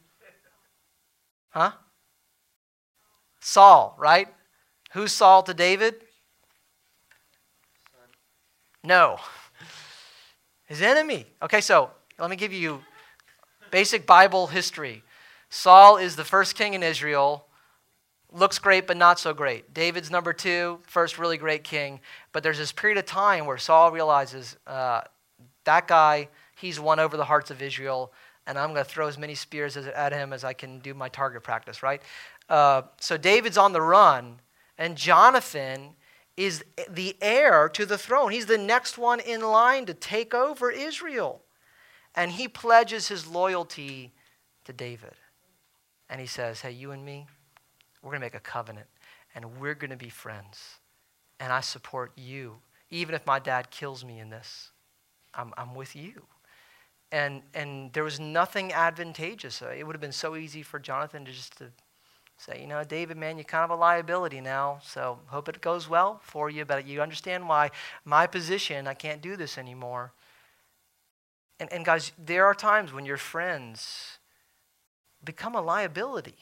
Huh? 1.50 1.72
Saul, 3.40 3.96
right? 3.98 4.28
Who's 4.94 5.12
Saul 5.12 5.44
to 5.44 5.54
David? 5.54 5.96
No. 8.84 9.20
His 10.66 10.82
enemy. 10.82 11.26
Okay, 11.42 11.62
so 11.62 11.92
let 12.18 12.30
me 12.30 12.36
give 12.36 12.54
you 12.54 12.82
basic 13.72 14.06
Bible 14.06 14.48
history. 14.48 15.04
Saul 15.50 15.98
is 15.98 16.16
the 16.16 16.24
first 16.24 16.56
king 16.56 16.74
in 16.74 16.84
Israel. 16.84 17.46
looks 18.32 18.60
great, 18.60 18.86
but 18.86 18.96
not 18.96 19.20
so 19.20 19.34
great. 19.34 19.74
David's 19.74 20.12
number 20.12 20.34
two, 20.34 20.80
first 20.84 21.18
really 21.18 21.38
great 21.38 21.64
king. 21.64 22.00
But 22.32 22.44
there's 22.44 22.58
this 22.58 22.72
period 22.72 22.98
of 22.98 23.06
time 23.06 23.46
where 23.46 23.58
Saul 23.58 23.92
realizes 23.92 24.56
uh, 24.68 25.02
that 25.64 25.88
guy, 25.88 26.30
he's 26.56 26.80
won 26.80 27.00
over 27.00 27.18
the 27.18 27.26
hearts 27.26 27.52
of 27.52 27.62
Israel, 27.62 28.14
and 28.46 28.58
I'm 28.58 28.74
going 28.74 28.84
to 28.84 28.90
throw 28.90 29.08
as 29.08 29.18
many 29.18 29.36
spears 29.36 29.76
at 29.78 30.14
him 30.14 30.34
as 30.34 30.44
I 30.44 30.54
can 30.54 30.80
do 30.80 30.94
my 30.94 31.10
target 31.10 31.44
practice, 31.44 31.82
right? 31.84 32.02
Uh, 32.48 32.84
so 33.00 33.18
David's 33.18 33.58
on 33.58 33.74
the 33.74 33.82
run, 33.82 34.40
and 34.78 34.96
Jonathan 34.96 35.96
is 36.40 36.64
the 36.90 37.18
heir 37.20 37.68
to 37.68 37.86
the 37.86 37.98
throne. 37.98 38.32
He's 38.32 38.46
the 38.46 38.58
next 38.58 38.98
one 38.98 39.20
in 39.20 39.42
line 39.42 39.86
to 39.88 39.94
take 39.94 40.34
over 40.34 40.72
Israel. 40.72 41.42
And 42.16 42.32
he 42.32 42.48
pledges 42.48 43.10
his 43.10 43.28
loyalty 43.28 44.14
to 44.64 44.72
David. 44.72 45.16
And 46.10 46.22
he 46.22 46.28
says, 46.28 46.62
Hey, 46.62 46.72
you 46.72 46.92
and 46.92 47.04
me, 47.04 47.28
we're 48.02 48.12
going 48.12 48.22
to 48.22 48.26
make 48.26 48.36
a 48.36 48.40
covenant 48.40 48.88
and 49.36 49.60
we're 49.60 49.76
going 49.76 49.90
to 49.90 49.98
be 49.98 50.08
friends. 50.08 50.78
And 51.42 51.52
I 51.52 51.60
support 51.60 52.14
you. 52.16 52.56
Even 52.90 53.16
if 53.16 53.26
my 53.28 53.40
dad 53.40 53.70
kills 53.70 54.06
me 54.06 54.20
in 54.20 54.30
this, 54.30 54.72
I'm, 55.34 55.54
I'm 55.58 55.76
with 55.76 55.94
you. 55.94 56.24
And, 57.12 57.42
and 57.54 57.92
there 57.92 58.06
was 58.06 58.18
nothing 58.18 58.72
advantageous. 58.72 59.62
It 59.62 59.86
would 59.86 59.94
have 59.94 60.02
been 60.02 60.14
so 60.14 60.38
easy 60.38 60.64
for 60.64 60.80
Jonathan 60.80 61.26
to 61.26 61.34
just 61.34 61.58
to 61.58 61.66
say, 62.40 62.62
you 62.62 62.68
know, 62.68 62.84
David, 62.86 63.18
man, 63.18 63.38
you're 63.38 63.44
kind 63.44 63.66
of 63.66 63.70
a 63.70 63.76
liability 63.76 64.40
now, 64.40 64.80
so 64.82 65.20
hope 65.28 65.50
it 65.50 65.60
goes 65.60 65.90
well 65.90 66.22
for 66.24 66.50
you, 66.50 66.64
but 66.64 66.88
you 66.88 67.02
understand 67.02 67.50
why 67.50 67.70
my 68.06 68.28
position, 68.28 68.88
I 68.88 68.94
can't 68.94 69.22
do 69.22 69.36
this 69.36 69.58
anymore. 69.58 70.14
And, 71.60 71.72
and 71.74 71.84
guys, 71.84 72.14
there 72.18 72.46
are 72.46 72.54
times 72.54 72.94
when 72.94 73.06
your 73.06 73.18
friends 73.18 74.20
become 75.24 75.54
a 75.54 75.62
liability. 75.62 76.38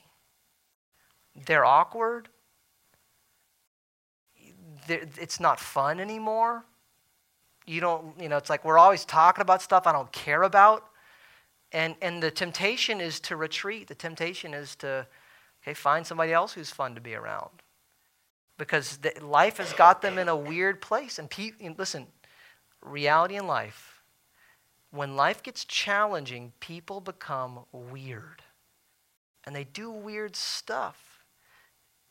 They're 1.47 1.65
awkward. 1.65 2.29
They're, 4.87 5.07
it's 5.19 5.39
not 5.39 5.59
fun 5.59 5.99
anymore. 5.99 6.63
You 7.65 7.81
don't, 7.81 8.21
you 8.21 8.29
know, 8.29 8.37
it's 8.37 8.51
like 8.51 8.63
we're 8.63 8.77
always 8.77 9.03
talking 9.03 9.41
about 9.41 9.63
stuff 9.63 9.87
I 9.87 9.93
don't 9.93 10.11
care 10.11 10.43
about. 10.43 10.85
And, 11.71 11.95
and 12.03 12.21
the 12.21 12.29
temptation 12.29 13.01
is 13.01 13.19
to 13.21 13.35
retreat. 13.35 13.87
The 13.87 13.95
temptation 13.95 14.53
is 14.53 14.75
to, 14.77 15.07
okay, 15.67 15.73
find 15.73 16.07
somebody 16.07 16.31
else 16.31 16.53
who's 16.53 16.71
fun 16.71 16.95
to 16.95 17.01
be 17.01 17.13
around. 17.13 17.61
Because 18.57 18.97
the, 18.97 19.13
life 19.21 19.57
has 19.57 19.73
got 19.73 20.01
them 20.01 20.17
in 20.17 20.27
a 20.29 20.35
weird 20.35 20.81
place. 20.81 21.19
And 21.19 21.29
pe- 21.29 21.51
listen, 21.77 22.07
reality 22.81 23.35
in 23.35 23.45
life, 23.45 24.01
when 24.91 25.15
life 25.15 25.43
gets 25.43 25.65
challenging, 25.65 26.53
people 26.59 27.01
become 27.01 27.59
weird. 27.71 28.41
And 29.43 29.55
they 29.55 29.65
do 29.65 29.91
weird 29.91 30.35
stuff 30.35 31.17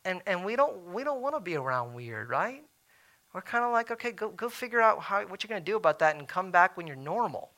and, 0.07 0.21
and 0.25 0.45
we 0.45 0.55
don't, 0.55 0.93
we 0.93 1.03
don't 1.03 1.21
want 1.21 1.35
to 1.35 1.41
be 1.41 1.55
around 1.57 1.93
weird, 1.93 2.29
right? 2.29 2.63
We're 3.33 3.41
kind 3.41 3.65
of 3.65 3.73
like, 3.73 3.91
okay, 3.91 4.13
go, 4.13 4.29
go 4.29 4.47
figure 4.47 4.79
out 4.79 5.01
how, 5.01 5.25
what 5.25 5.43
you're 5.43 5.49
going 5.49 5.61
to 5.61 5.69
do 5.69 5.75
about 5.75 5.99
that 5.99 6.15
and 6.15 6.25
come 6.25 6.49
back 6.49 6.77
when 6.77 6.87
you're 6.87 6.95
normal. 6.95 7.51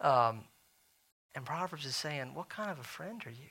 Um, 0.00 0.44
and 1.34 1.44
Proverbs 1.44 1.84
is 1.84 1.94
saying, 1.94 2.32
what 2.32 2.48
kind 2.48 2.70
of 2.70 2.78
a 2.78 2.84
friend 2.84 3.22
are 3.26 3.30
you? 3.30 3.50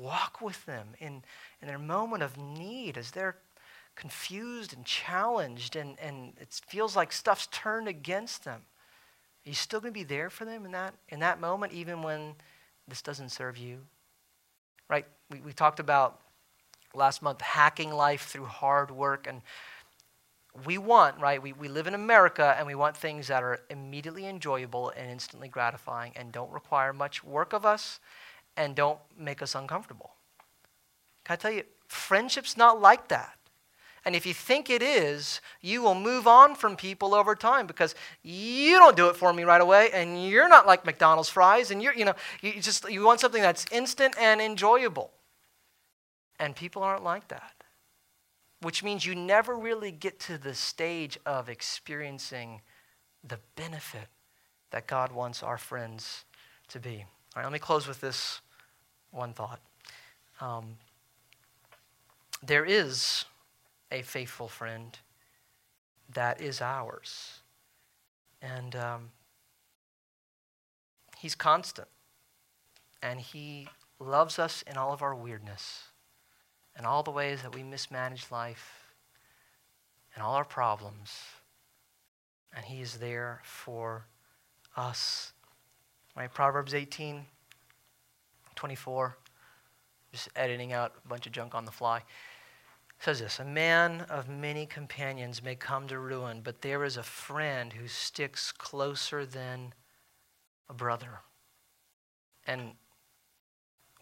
Walk 0.00 0.40
with 0.40 0.64
them 0.66 0.88
in, 1.00 1.22
in 1.60 1.68
their 1.68 1.78
moment 1.78 2.22
of 2.22 2.36
need 2.36 2.96
as 2.96 3.10
they're 3.10 3.36
confused 3.96 4.72
and 4.72 4.84
challenged 4.84 5.74
and, 5.74 5.98
and 6.00 6.34
it 6.40 6.60
feels 6.68 6.94
like 6.94 7.12
stuff's 7.12 7.48
turned 7.50 7.88
against 7.88 8.44
them. 8.44 8.62
Are 9.44 9.48
you 9.48 9.54
still 9.54 9.80
going 9.80 9.92
to 9.92 9.98
be 9.98 10.04
there 10.04 10.30
for 10.30 10.44
them 10.44 10.64
in 10.64 10.72
that, 10.72 10.94
in 11.08 11.20
that 11.20 11.40
moment, 11.40 11.72
even 11.72 12.02
when 12.02 12.34
this 12.86 13.02
doesn't 13.02 13.30
serve 13.30 13.58
you? 13.58 13.80
Right? 14.88 15.06
We, 15.30 15.40
we 15.40 15.52
talked 15.52 15.80
about 15.80 16.20
last 16.94 17.22
month, 17.22 17.40
hacking 17.40 17.90
life 17.90 18.26
through 18.26 18.44
hard 18.44 18.90
work. 18.90 19.26
And 19.26 19.42
we 20.64 20.78
want, 20.78 21.20
right? 21.20 21.42
We, 21.42 21.52
we 21.52 21.68
live 21.68 21.86
in 21.86 21.94
America 21.94 22.54
and 22.56 22.66
we 22.66 22.74
want 22.74 22.96
things 22.96 23.28
that 23.28 23.42
are 23.42 23.60
immediately 23.70 24.26
enjoyable 24.26 24.90
and 24.96 25.10
instantly 25.10 25.48
gratifying 25.48 26.12
and 26.14 26.30
don't 26.30 26.52
require 26.52 26.92
much 26.92 27.24
work 27.24 27.52
of 27.52 27.66
us 27.66 28.00
and 28.58 28.74
don't 28.74 28.98
make 29.16 29.40
us 29.40 29.54
uncomfortable. 29.54 30.10
Can 31.24 31.34
I 31.34 31.36
tell 31.36 31.50
you, 31.52 31.62
friendship's 31.86 32.56
not 32.56 32.82
like 32.82 33.08
that. 33.08 33.38
And 34.04 34.16
if 34.16 34.26
you 34.26 34.34
think 34.34 34.68
it 34.68 34.82
is, 34.82 35.40
you 35.60 35.82
will 35.82 35.94
move 35.94 36.26
on 36.26 36.54
from 36.54 36.76
people 36.76 37.14
over 37.14 37.34
time 37.34 37.66
because 37.66 37.94
you 38.22 38.78
don't 38.78 38.96
do 38.96 39.08
it 39.08 39.16
for 39.16 39.32
me 39.32 39.44
right 39.44 39.60
away, 39.60 39.90
and 39.92 40.26
you're 40.26 40.48
not 40.48 40.66
like 40.66 40.84
McDonald's 40.84 41.28
fries, 41.28 41.70
and 41.70 41.82
you're, 41.82 41.94
you 41.94 42.04
know, 42.04 42.14
you 42.40 42.60
just 42.60 42.88
you 42.90 43.04
want 43.04 43.20
something 43.20 43.42
that's 43.42 43.66
instant 43.70 44.14
and 44.18 44.40
enjoyable. 44.40 45.10
And 46.38 46.54
people 46.54 46.82
aren't 46.82 47.04
like 47.04 47.28
that, 47.28 47.52
which 48.62 48.82
means 48.82 49.04
you 49.04 49.14
never 49.14 49.56
really 49.56 49.90
get 49.90 50.20
to 50.20 50.38
the 50.38 50.54
stage 50.54 51.18
of 51.26 51.48
experiencing 51.48 52.62
the 53.22 53.40
benefit 53.56 54.08
that 54.70 54.86
God 54.86 55.12
wants 55.12 55.42
our 55.42 55.58
friends 55.58 56.24
to 56.68 56.78
be. 56.78 57.04
All 57.34 57.42
right, 57.42 57.44
let 57.44 57.52
me 57.52 57.58
close 57.58 57.86
with 57.86 58.00
this 58.00 58.40
one 59.10 59.32
thought. 59.32 59.60
Um, 60.40 60.76
there 62.42 62.64
is 62.64 63.24
a 63.90 64.02
faithful 64.02 64.48
friend 64.48 64.96
that 66.14 66.40
is 66.40 66.60
ours. 66.60 67.40
And 68.40 68.76
um, 68.76 69.10
he's 71.18 71.34
constant. 71.34 71.88
And 73.02 73.20
he 73.20 73.68
loves 73.98 74.38
us 74.38 74.62
in 74.62 74.76
all 74.76 74.92
of 74.92 75.02
our 75.02 75.14
weirdness 75.14 75.84
and 76.76 76.86
all 76.86 77.02
the 77.02 77.10
ways 77.10 77.42
that 77.42 77.54
we 77.54 77.62
mismanage 77.62 78.26
life 78.30 78.94
and 80.14 80.22
all 80.22 80.34
our 80.34 80.44
problems. 80.44 81.16
And 82.54 82.64
He 82.64 82.80
is 82.80 82.94
there 82.94 83.40
for 83.44 84.06
us. 84.76 85.32
Right? 86.16 86.32
Proverbs 86.32 86.74
18, 86.74 87.24
24. 88.58 89.16
Just 90.10 90.28
editing 90.34 90.72
out 90.72 90.92
a 91.04 91.08
bunch 91.08 91.26
of 91.26 91.32
junk 91.32 91.54
on 91.54 91.64
the 91.64 91.70
fly. 91.70 92.02
says 92.98 93.20
this 93.20 93.38
A 93.38 93.44
man 93.44 94.00
of 94.10 94.28
many 94.28 94.66
companions 94.66 95.40
may 95.40 95.54
come 95.54 95.86
to 95.86 95.98
ruin, 95.98 96.40
but 96.42 96.60
there 96.60 96.82
is 96.82 96.96
a 96.96 97.04
friend 97.04 97.72
who 97.72 97.86
sticks 97.86 98.50
closer 98.50 99.24
than 99.24 99.74
a 100.68 100.74
brother. 100.74 101.20
And 102.48 102.72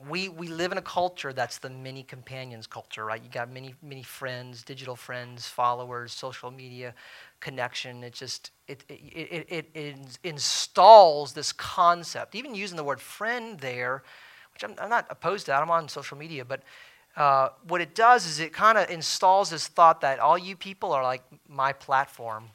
we, 0.09 0.30
we 0.30 0.48
live 0.48 0.72
in 0.72 0.78
a 0.78 0.82
culture 0.82 1.34
that's 1.34 1.59
the 1.59 1.68
many 1.68 2.02
companions 2.02 2.66
culture, 2.66 3.04
right? 3.04 3.22
You 3.22 3.28
got 3.28 3.52
many, 3.52 3.74
many 3.82 4.02
friends, 4.02 4.62
digital 4.62 4.96
friends, 4.96 5.48
followers, 5.48 6.12
social 6.12 6.50
media 6.50 6.94
connection. 7.40 8.02
It 8.04 8.14
just, 8.14 8.52
it, 8.68 8.84
it, 8.88 8.94
it, 8.94 9.46
it, 9.50 9.70
it 9.74 10.18
installs 10.24 11.34
this 11.34 11.52
concept. 11.52 12.34
Even 12.34 12.54
using 12.54 12.78
the 12.78 12.84
word 12.84 13.02
friend 13.02 13.61
there, 13.61 14.02
which 14.57 14.64
I'm, 14.64 14.74
I'm 14.82 14.88
not 14.88 15.07
opposed 15.11 15.44
to 15.46 15.52
that, 15.52 15.62
I'm 15.62 15.70
on 15.70 15.86
social 15.88 16.16
media, 16.16 16.44
but 16.44 16.62
uh, 17.14 17.50
what 17.68 17.82
it 17.82 17.94
does 17.94 18.26
is 18.26 18.40
it 18.40 18.52
kind 18.52 18.78
of 18.78 18.88
installs 18.88 19.50
this 19.50 19.68
thought 19.68 20.00
that 20.00 20.18
all 20.18 20.38
you 20.38 20.57
people 20.57 20.92
are 20.92 21.02
like 21.02 21.22
my 21.46 21.72
platform, 21.72 22.48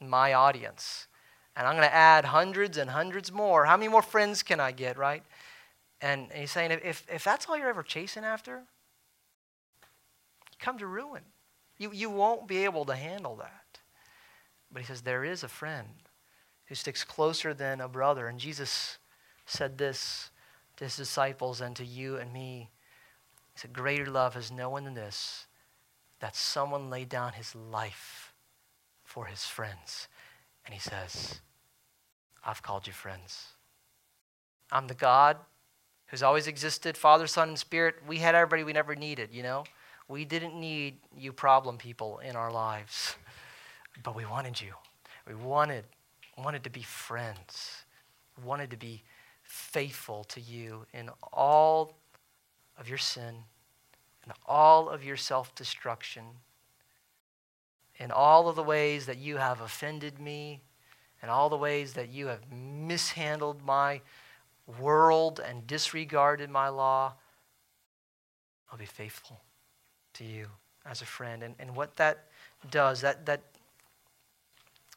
my 0.00 0.32
audience. 0.32 1.06
And 1.54 1.66
I'm 1.66 1.76
going 1.76 1.88
to 1.88 1.94
add 1.94 2.24
hundreds 2.24 2.78
and 2.78 2.90
hundreds 2.90 3.30
more. 3.30 3.64
How 3.64 3.76
many 3.76 3.88
more 3.88 4.02
friends 4.02 4.42
can 4.42 4.58
I 4.58 4.72
get, 4.72 4.96
right? 4.96 5.22
And 6.00 6.32
he's 6.32 6.50
saying, 6.50 6.72
if, 6.84 7.06
if 7.12 7.22
that's 7.22 7.46
all 7.48 7.56
you're 7.56 7.68
ever 7.68 7.82
chasing 7.82 8.24
after, 8.24 8.62
you 10.50 10.56
come 10.58 10.78
to 10.78 10.86
ruin. 10.86 11.22
You, 11.78 11.92
you 11.92 12.10
won't 12.10 12.48
be 12.48 12.64
able 12.64 12.84
to 12.86 12.94
handle 12.94 13.36
that. 13.36 13.78
But 14.72 14.82
he 14.82 14.86
says, 14.86 15.02
there 15.02 15.24
is 15.24 15.42
a 15.42 15.48
friend 15.48 15.88
who 16.66 16.74
sticks 16.74 17.04
closer 17.04 17.54
than 17.54 17.80
a 17.80 17.88
brother. 17.88 18.28
And 18.28 18.38
Jesus 18.38 18.98
said 19.46 19.78
this 19.78 20.30
to 20.80 20.84
his 20.84 20.96
disciples 20.96 21.60
and 21.60 21.76
to 21.76 21.84
you 21.84 22.16
and 22.16 22.32
me. 22.32 22.70
He 23.52 23.60
said, 23.60 23.74
Greater 23.74 24.06
love 24.06 24.32
has 24.32 24.50
no 24.50 24.70
one 24.70 24.84
than 24.84 24.94
this, 24.94 25.46
that 26.20 26.34
someone 26.34 26.88
laid 26.88 27.10
down 27.10 27.34
his 27.34 27.54
life 27.54 28.32
for 29.04 29.26
his 29.26 29.44
friends. 29.44 30.08
And 30.64 30.72
he 30.72 30.80
says, 30.80 31.42
I've 32.42 32.62
called 32.62 32.86
you 32.86 32.94
friends. 32.94 33.48
I'm 34.72 34.86
the 34.86 34.94
God 34.94 35.36
who's 36.06 36.22
always 36.22 36.46
existed, 36.46 36.96
Father, 36.96 37.26
Son, 37.26 37.50
and 37.50 37.58
Spirit. 37.58 37.96
We 38.08 38.16
had 38.16 38.34
everybody 38.34 38.64
we 38.64 38.72
never 38.72 38.94
needed, 38.94 39.34
you 39.34 39.42
know? 39.42 39.64
We 40.08 40.24
didn't 40.24 40.58
need 40.58 40.96
you 41.14 41.34
problem 41.34 41.76
people 41.76 42.20
in 42.20 42.36
our 42.36 42.50
lives, 42.50 43.16
but 44.02 44.16
we 44.16 44.24
wanted 44.24 44.58
you. 44.58 44.72
We 45.28 45.34
wanted, 45.34 45.84
wanted 46.38 46.64
to 46.64 46.70
be 46.70 46.82
friends, 46.82 47.84
wanted 48.42 48.70
to 48.70 48.78
be 48.78 49.02
faithful 49.50 50.22
to 50.22 50.40
you 50.40 50.86
in 50.92 51.10
all 51.32 51.96
of 52.78 52.88
your 52.88 52.98
sin, 52.98 53.34
in 54.24 54.32
all 54.46 54.88
of 54.88 55.04
your 55.04 55.16
self 55.16 55.54
destruction, 55.56 56.24
in 57.98 58.12
all 58.12 58.48
of 58.48 58.54
the 58.54 58.62
ways 58.62 59.06
that 59.06 59.18
you 59.18 59.36
have 59.38 59.60
offended 59.60 60.20
me, 60.20 60.62
and 61.20 61.30
all 61.30 61.48
the 61.48 61.56
ways 61.56 61.94
that 61.94 62.08
you 62.08 62.28
have 62.28 62.40
mishandled 62.52 63.64
my 63.64 64.00
world 64.78 65.40
and 65.44 65.66
disregarded 65.66 66.48
my 66.48 66.68
law, 66.68 67.14
I'll 68.70 68.78
be 68.78 68.86
faithful 68.86 69.40
to 70.14 70.24
you 70.24 70.46
as 70.86 71.02
a 71.02 71.06
friend. 71.06 71.42
And, 71.42 71.56
and 71.58 71.74
what 71.74 71.96
that 71.96 72.26
does, 72.70 73.00
that, 73.00 73.26
that, 73.26 73.42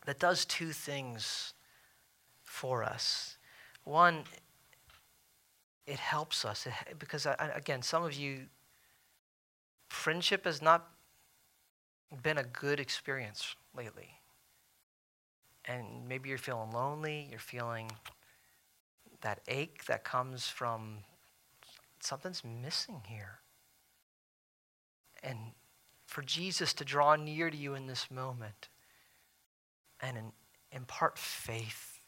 that 0.05 0.19
does 0.19 0.45
two 0.45 0.71
things 0.71 1.53
for 2.43 2.83
us. 2.83 3.37
One, 3.83 4.23
it 5.85 5.99
helps 5.99 6.45
us 6.45 6.67
because, 6.99 7.25
uh, 7.25 7.35
I, 7.39 7.47
again, 7.47 7.81
some 7.81 8.03
of 8.03 8.13
you, 8.13 8.45
friendship 9.89 10.45
has 10.45 10.61
not 10.61 10.89
been 12.21 12.37
a 12.37 12.43
good 12.43 12.79
experience 12.79 13.55
lately. 13.75 14.19
And 15.65 16.07
maybe 16.07 16.29
you're 16.29 16.37
feeling 16.37 16.71
lonely, 16.71 17.27
you're 17.29 17.39
feeling 17.39 17.89
that 19.21 19.39
ache 19.47 19.85
that 19.85 20.03
comes 20.03 20.47
from 20.47 20.99
something's 21.99 22.43
missing 22.43 23.01
here. 23.07 23.39
And 25.23 25.37
for 26.05 26.21
Jesus 26.21 26.73
to 26.73 26.85
draw 26.85 27.15
near 27.15 27.49
to 27.49 27.57
you 27.57 27.75
in 27.75 27.87
this 27.87 28.11
moment 28.11 28.67
and 30.01 30.17
impart 30.71 31.17
faith, 31.17 32.01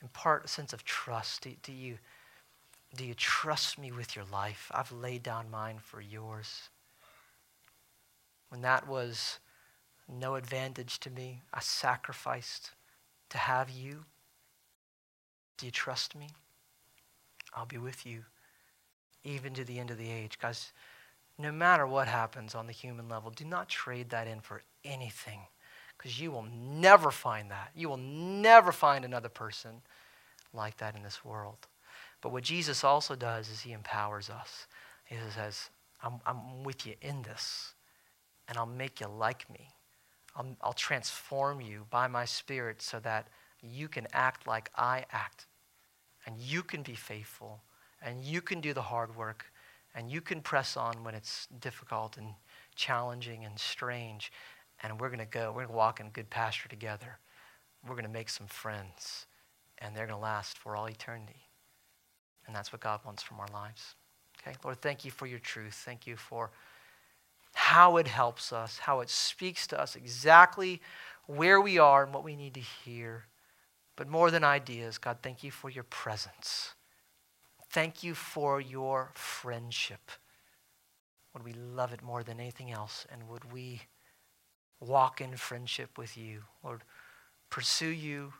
impart 0.00 0.46
a 0.46 0.48
sense 0.48 0.72
of 0.72 0.84
trust. 0.84 1.42
Do, 1.42 1.52
do, 1.62 1.72
you, 1.72 1.98
do 2.94 3.04
you 3.04 3.14
trust 3.14 3.78
me 3.78 3.90
with 3.90 4.14
your 4.14 4.26
life? 4.30 4.70
I've 4.74 4.92
laid 4.92 5.22
down 5.22 5.50
mine 5.50 5.78
for 5.80 6.00
yours. 6.00 6.68
When 8.50 8.60
that 8.62 8.86
was 8.86 9.38
no 10.08 10.34
advantage 10.34 11.00
to 11.00 11.10
me, 11.10 11.40
I 11.54 11.60
sacrificed 11.60 12.72
to 13.30 13.38
have 13.38 13.70
you. 13.70 14.04
Do 15.56 15.66
you 15.66 15.72
trust 15.72 16.14
me? 16.14 16.28
I'll 17.54 17.66
be 17.66 17.78
with 17.78 18.04
you 18.04 18.24
even 19.24 19.54
to 19.54 19.64
the 19.64 19.78
end 19.78 19.90
of 19.90 19.98
the 19.98 20.10
age. 20.10 20.38
Guys, 20.38 20.72
no 21.38 21.52
matter 21.52 21.86
what 21.86 22.08
happens 22.08 22.54
on 22.54 22.66
the 22.66 22.72
human 22.72 23.08
level, 23.08 23.30
do 23.30 23.44
not 23.44 23.68
trade 23.68 24.10
that 24.10 24.26
in 24.26 24.40
for 24.40 24.62
anything 24.84 25.40
because 25.96 26.20
you 26.20 26.30
will 26.30 26.46
never 26.52 27.10
find 27.10 27.50
that. 27.50 27.70
You 27.74 27.88
will 27.88 27.96
never 27.96 28.72
find 28.72 29.04
another 29.04 29.28
person 29.28 29.82
like 30.52 30.76
that 30.78 30.96
in 30.96 31.02
this 31.02 31.24
world. 31.24 31.68
But 32.22 32.32
what 32.32 32.44
Jesus 32.44 32.84
also 32.84 33.14
does 33.14 33.50
is 33.50 33.60
he 33.60 33.72
empowers 33.72 34.30
us. 34.30 34.66
He 35.04 35.16
says, 35.34 35.68
I'm, 36.02 36.20
I'm 36.24 36.64
with 36.64 36.86
you 36.86 36.94
in 37.02 37.22
this, 37.22 37.74
and 38.48 38.56
I'll 38.56 38.64
make 38.64 39.00
you 39.00 39.08
like 39.08 39.50
me. 39.50 39.68
I'll, 40.34 40.56
I'll 40.62 40.72
transform 40.72 41.60
you 41.60 41.86
by 41.90 42.06
my 42.06 42.24
Spirit 42.24 42.80
so 42.80 42.98
that 43.00 43.28
you 43.60 43.88
can 43.88 44.06
act 44.14 44.46
like 44.46 44.70
I 44.74 45.04
act, 45.12 45.46
and 46.24 46.38
you 46.38 46.62
can 46.62 46.82
be 46.82 46.94
faithful 46.94 47.60
and 48.04 48.24
you 48.24 48.40
can 48.40 48.60
do 48.60 48.72
the 48.74 48.82
hard 48.82 49.14
work 49.16 49.46
and 49.94 50.10
you 50.10 50.20
can 50.20 50.40
press 50.40 50.76
on 50.76 51.04
when 51.04 51.14
it's 51.14 51.46
difficult 51.60 52.16
and 52.16 52.28
challenging 52.74 53.44
and 53.44 53.58
strange. 53.58 54.32
And 54.82 54.98
we're 55.00 55.08
going 55.08 55.18
to 55.20 55.26
go, 55.26 55.48
we're 55.50 55.64
going 55.64 55.68
to 55.68 55.74
walk 55.74 56.00
in 56.00 56.08
good 56.08 56.30
pasture 56.30 56.68
together. 56.68 57.18
We're 57.86 57.94
going 57.94 58.06
to 58.06 58.10
make 58.10 58.30
some 58.30 58.46
friends, 58.46 59.26
and 59.78 59.94
they're 59.94 60.06
going 60.06 60.18
to 60.18 60.22
last 60.22 60.56
for 60.56 60.76
all 60.76 60.88
eternity. 60.88 61.42
And 62.46 62.54
that's 62.54 62.72
what 62.72 62.80
God 62.80 63.00
wants 63.04 63.22
from 63.22 63.40
our 63.40 63.48
lives. 63.52 63.94
Okay? 64.40 64.56
Lord, 64.64 64.80
thank 64.80 65.04
you 65.04 65.10
for 65.10 65.26
your 65.26 65.38
truth. 65.38 65.74
Thank 65.84 66.06
you 66.06 66.16
for 66.16 66.50
how 67.54 67.96
it 67.96 68.08
helps 68.08 68.52
us, 68.52 68.78
how 68.78 69.00
it 69.00 69.10
speaks 69.10 69.66
to 69.68 69.80
us 69.80 69.94
exactly 69.94 70.80
where 71.26 71.60
we 71.60 71.78
are 71.78 72.04
and 72.04 72.14
what 72.14 72.24
we 72.24 72.36
need 72.36 72.54
to 72.54 72.60
hear. 72.60 73.24
But 73.96 74.08
more 74.08 74.30
than 74.30 74.42
ideas, 74.42 74.98
God, 74.98 75.18
thank 75.22 75.44
you 75.44 75.50
for 75.50 75.70
your 75.70 75.84
presence. 75.84 76.74
Thank 77.70 78.02
you 78.02 78.14
for 78.14 78.60
your 78.60 79.10
friendship. 79.14 80.10
Would 81.32 81.44
we 81.44 81.52
love 81.52 81.92
it 81.92 82.02
more 82.02 82.22
than 82.22 82.40
anything 82.40 82.70
else? 82.70 83.06
And 83.10 83.28
would 83.28 83.52
we 83.52 83.82
walk 84.80 85.20
in 85.20 85.36
friendship 85.36 85.96
with 85.96 86.16
you? 86.16 86.42
Lord, 86.62 86.82
pursue 87.48 87.88
you, 87.88 88.32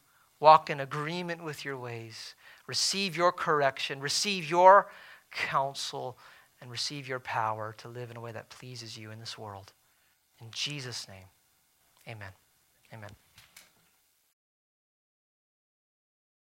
walk 0.43 0.68
in 0.68 0.80
agreement 0.80 1.43
with 1.43 1.64
your 1.64 1.78
ways, 1.78 2.34
receive 2.66 3.16
your 3.16 3.30
correction, 3.30 4.01
receive 4.01 4.51
your 4.51 4.88
counsel, 5.30 6.18
and 6.61 6.68
receive 6.68 7.07
your 7.07 7.20
power 7.20 7.74
to 7.78 7.88
live 7.88 8.11
in 8.11 8.16
a 8.16 8.20
way 8.20 8.32
that 8.32 8.51
pleases 8.51 8.99
you 8.99 9.12
in 9.12 9.20
this 9.20 9.38
world. 9.38 9.72
In 10.40 10.49
Jesus' 10.51 11.07
name, 11.09 11.26
amen. 12.09 12.32
Amen. 12.93 13.11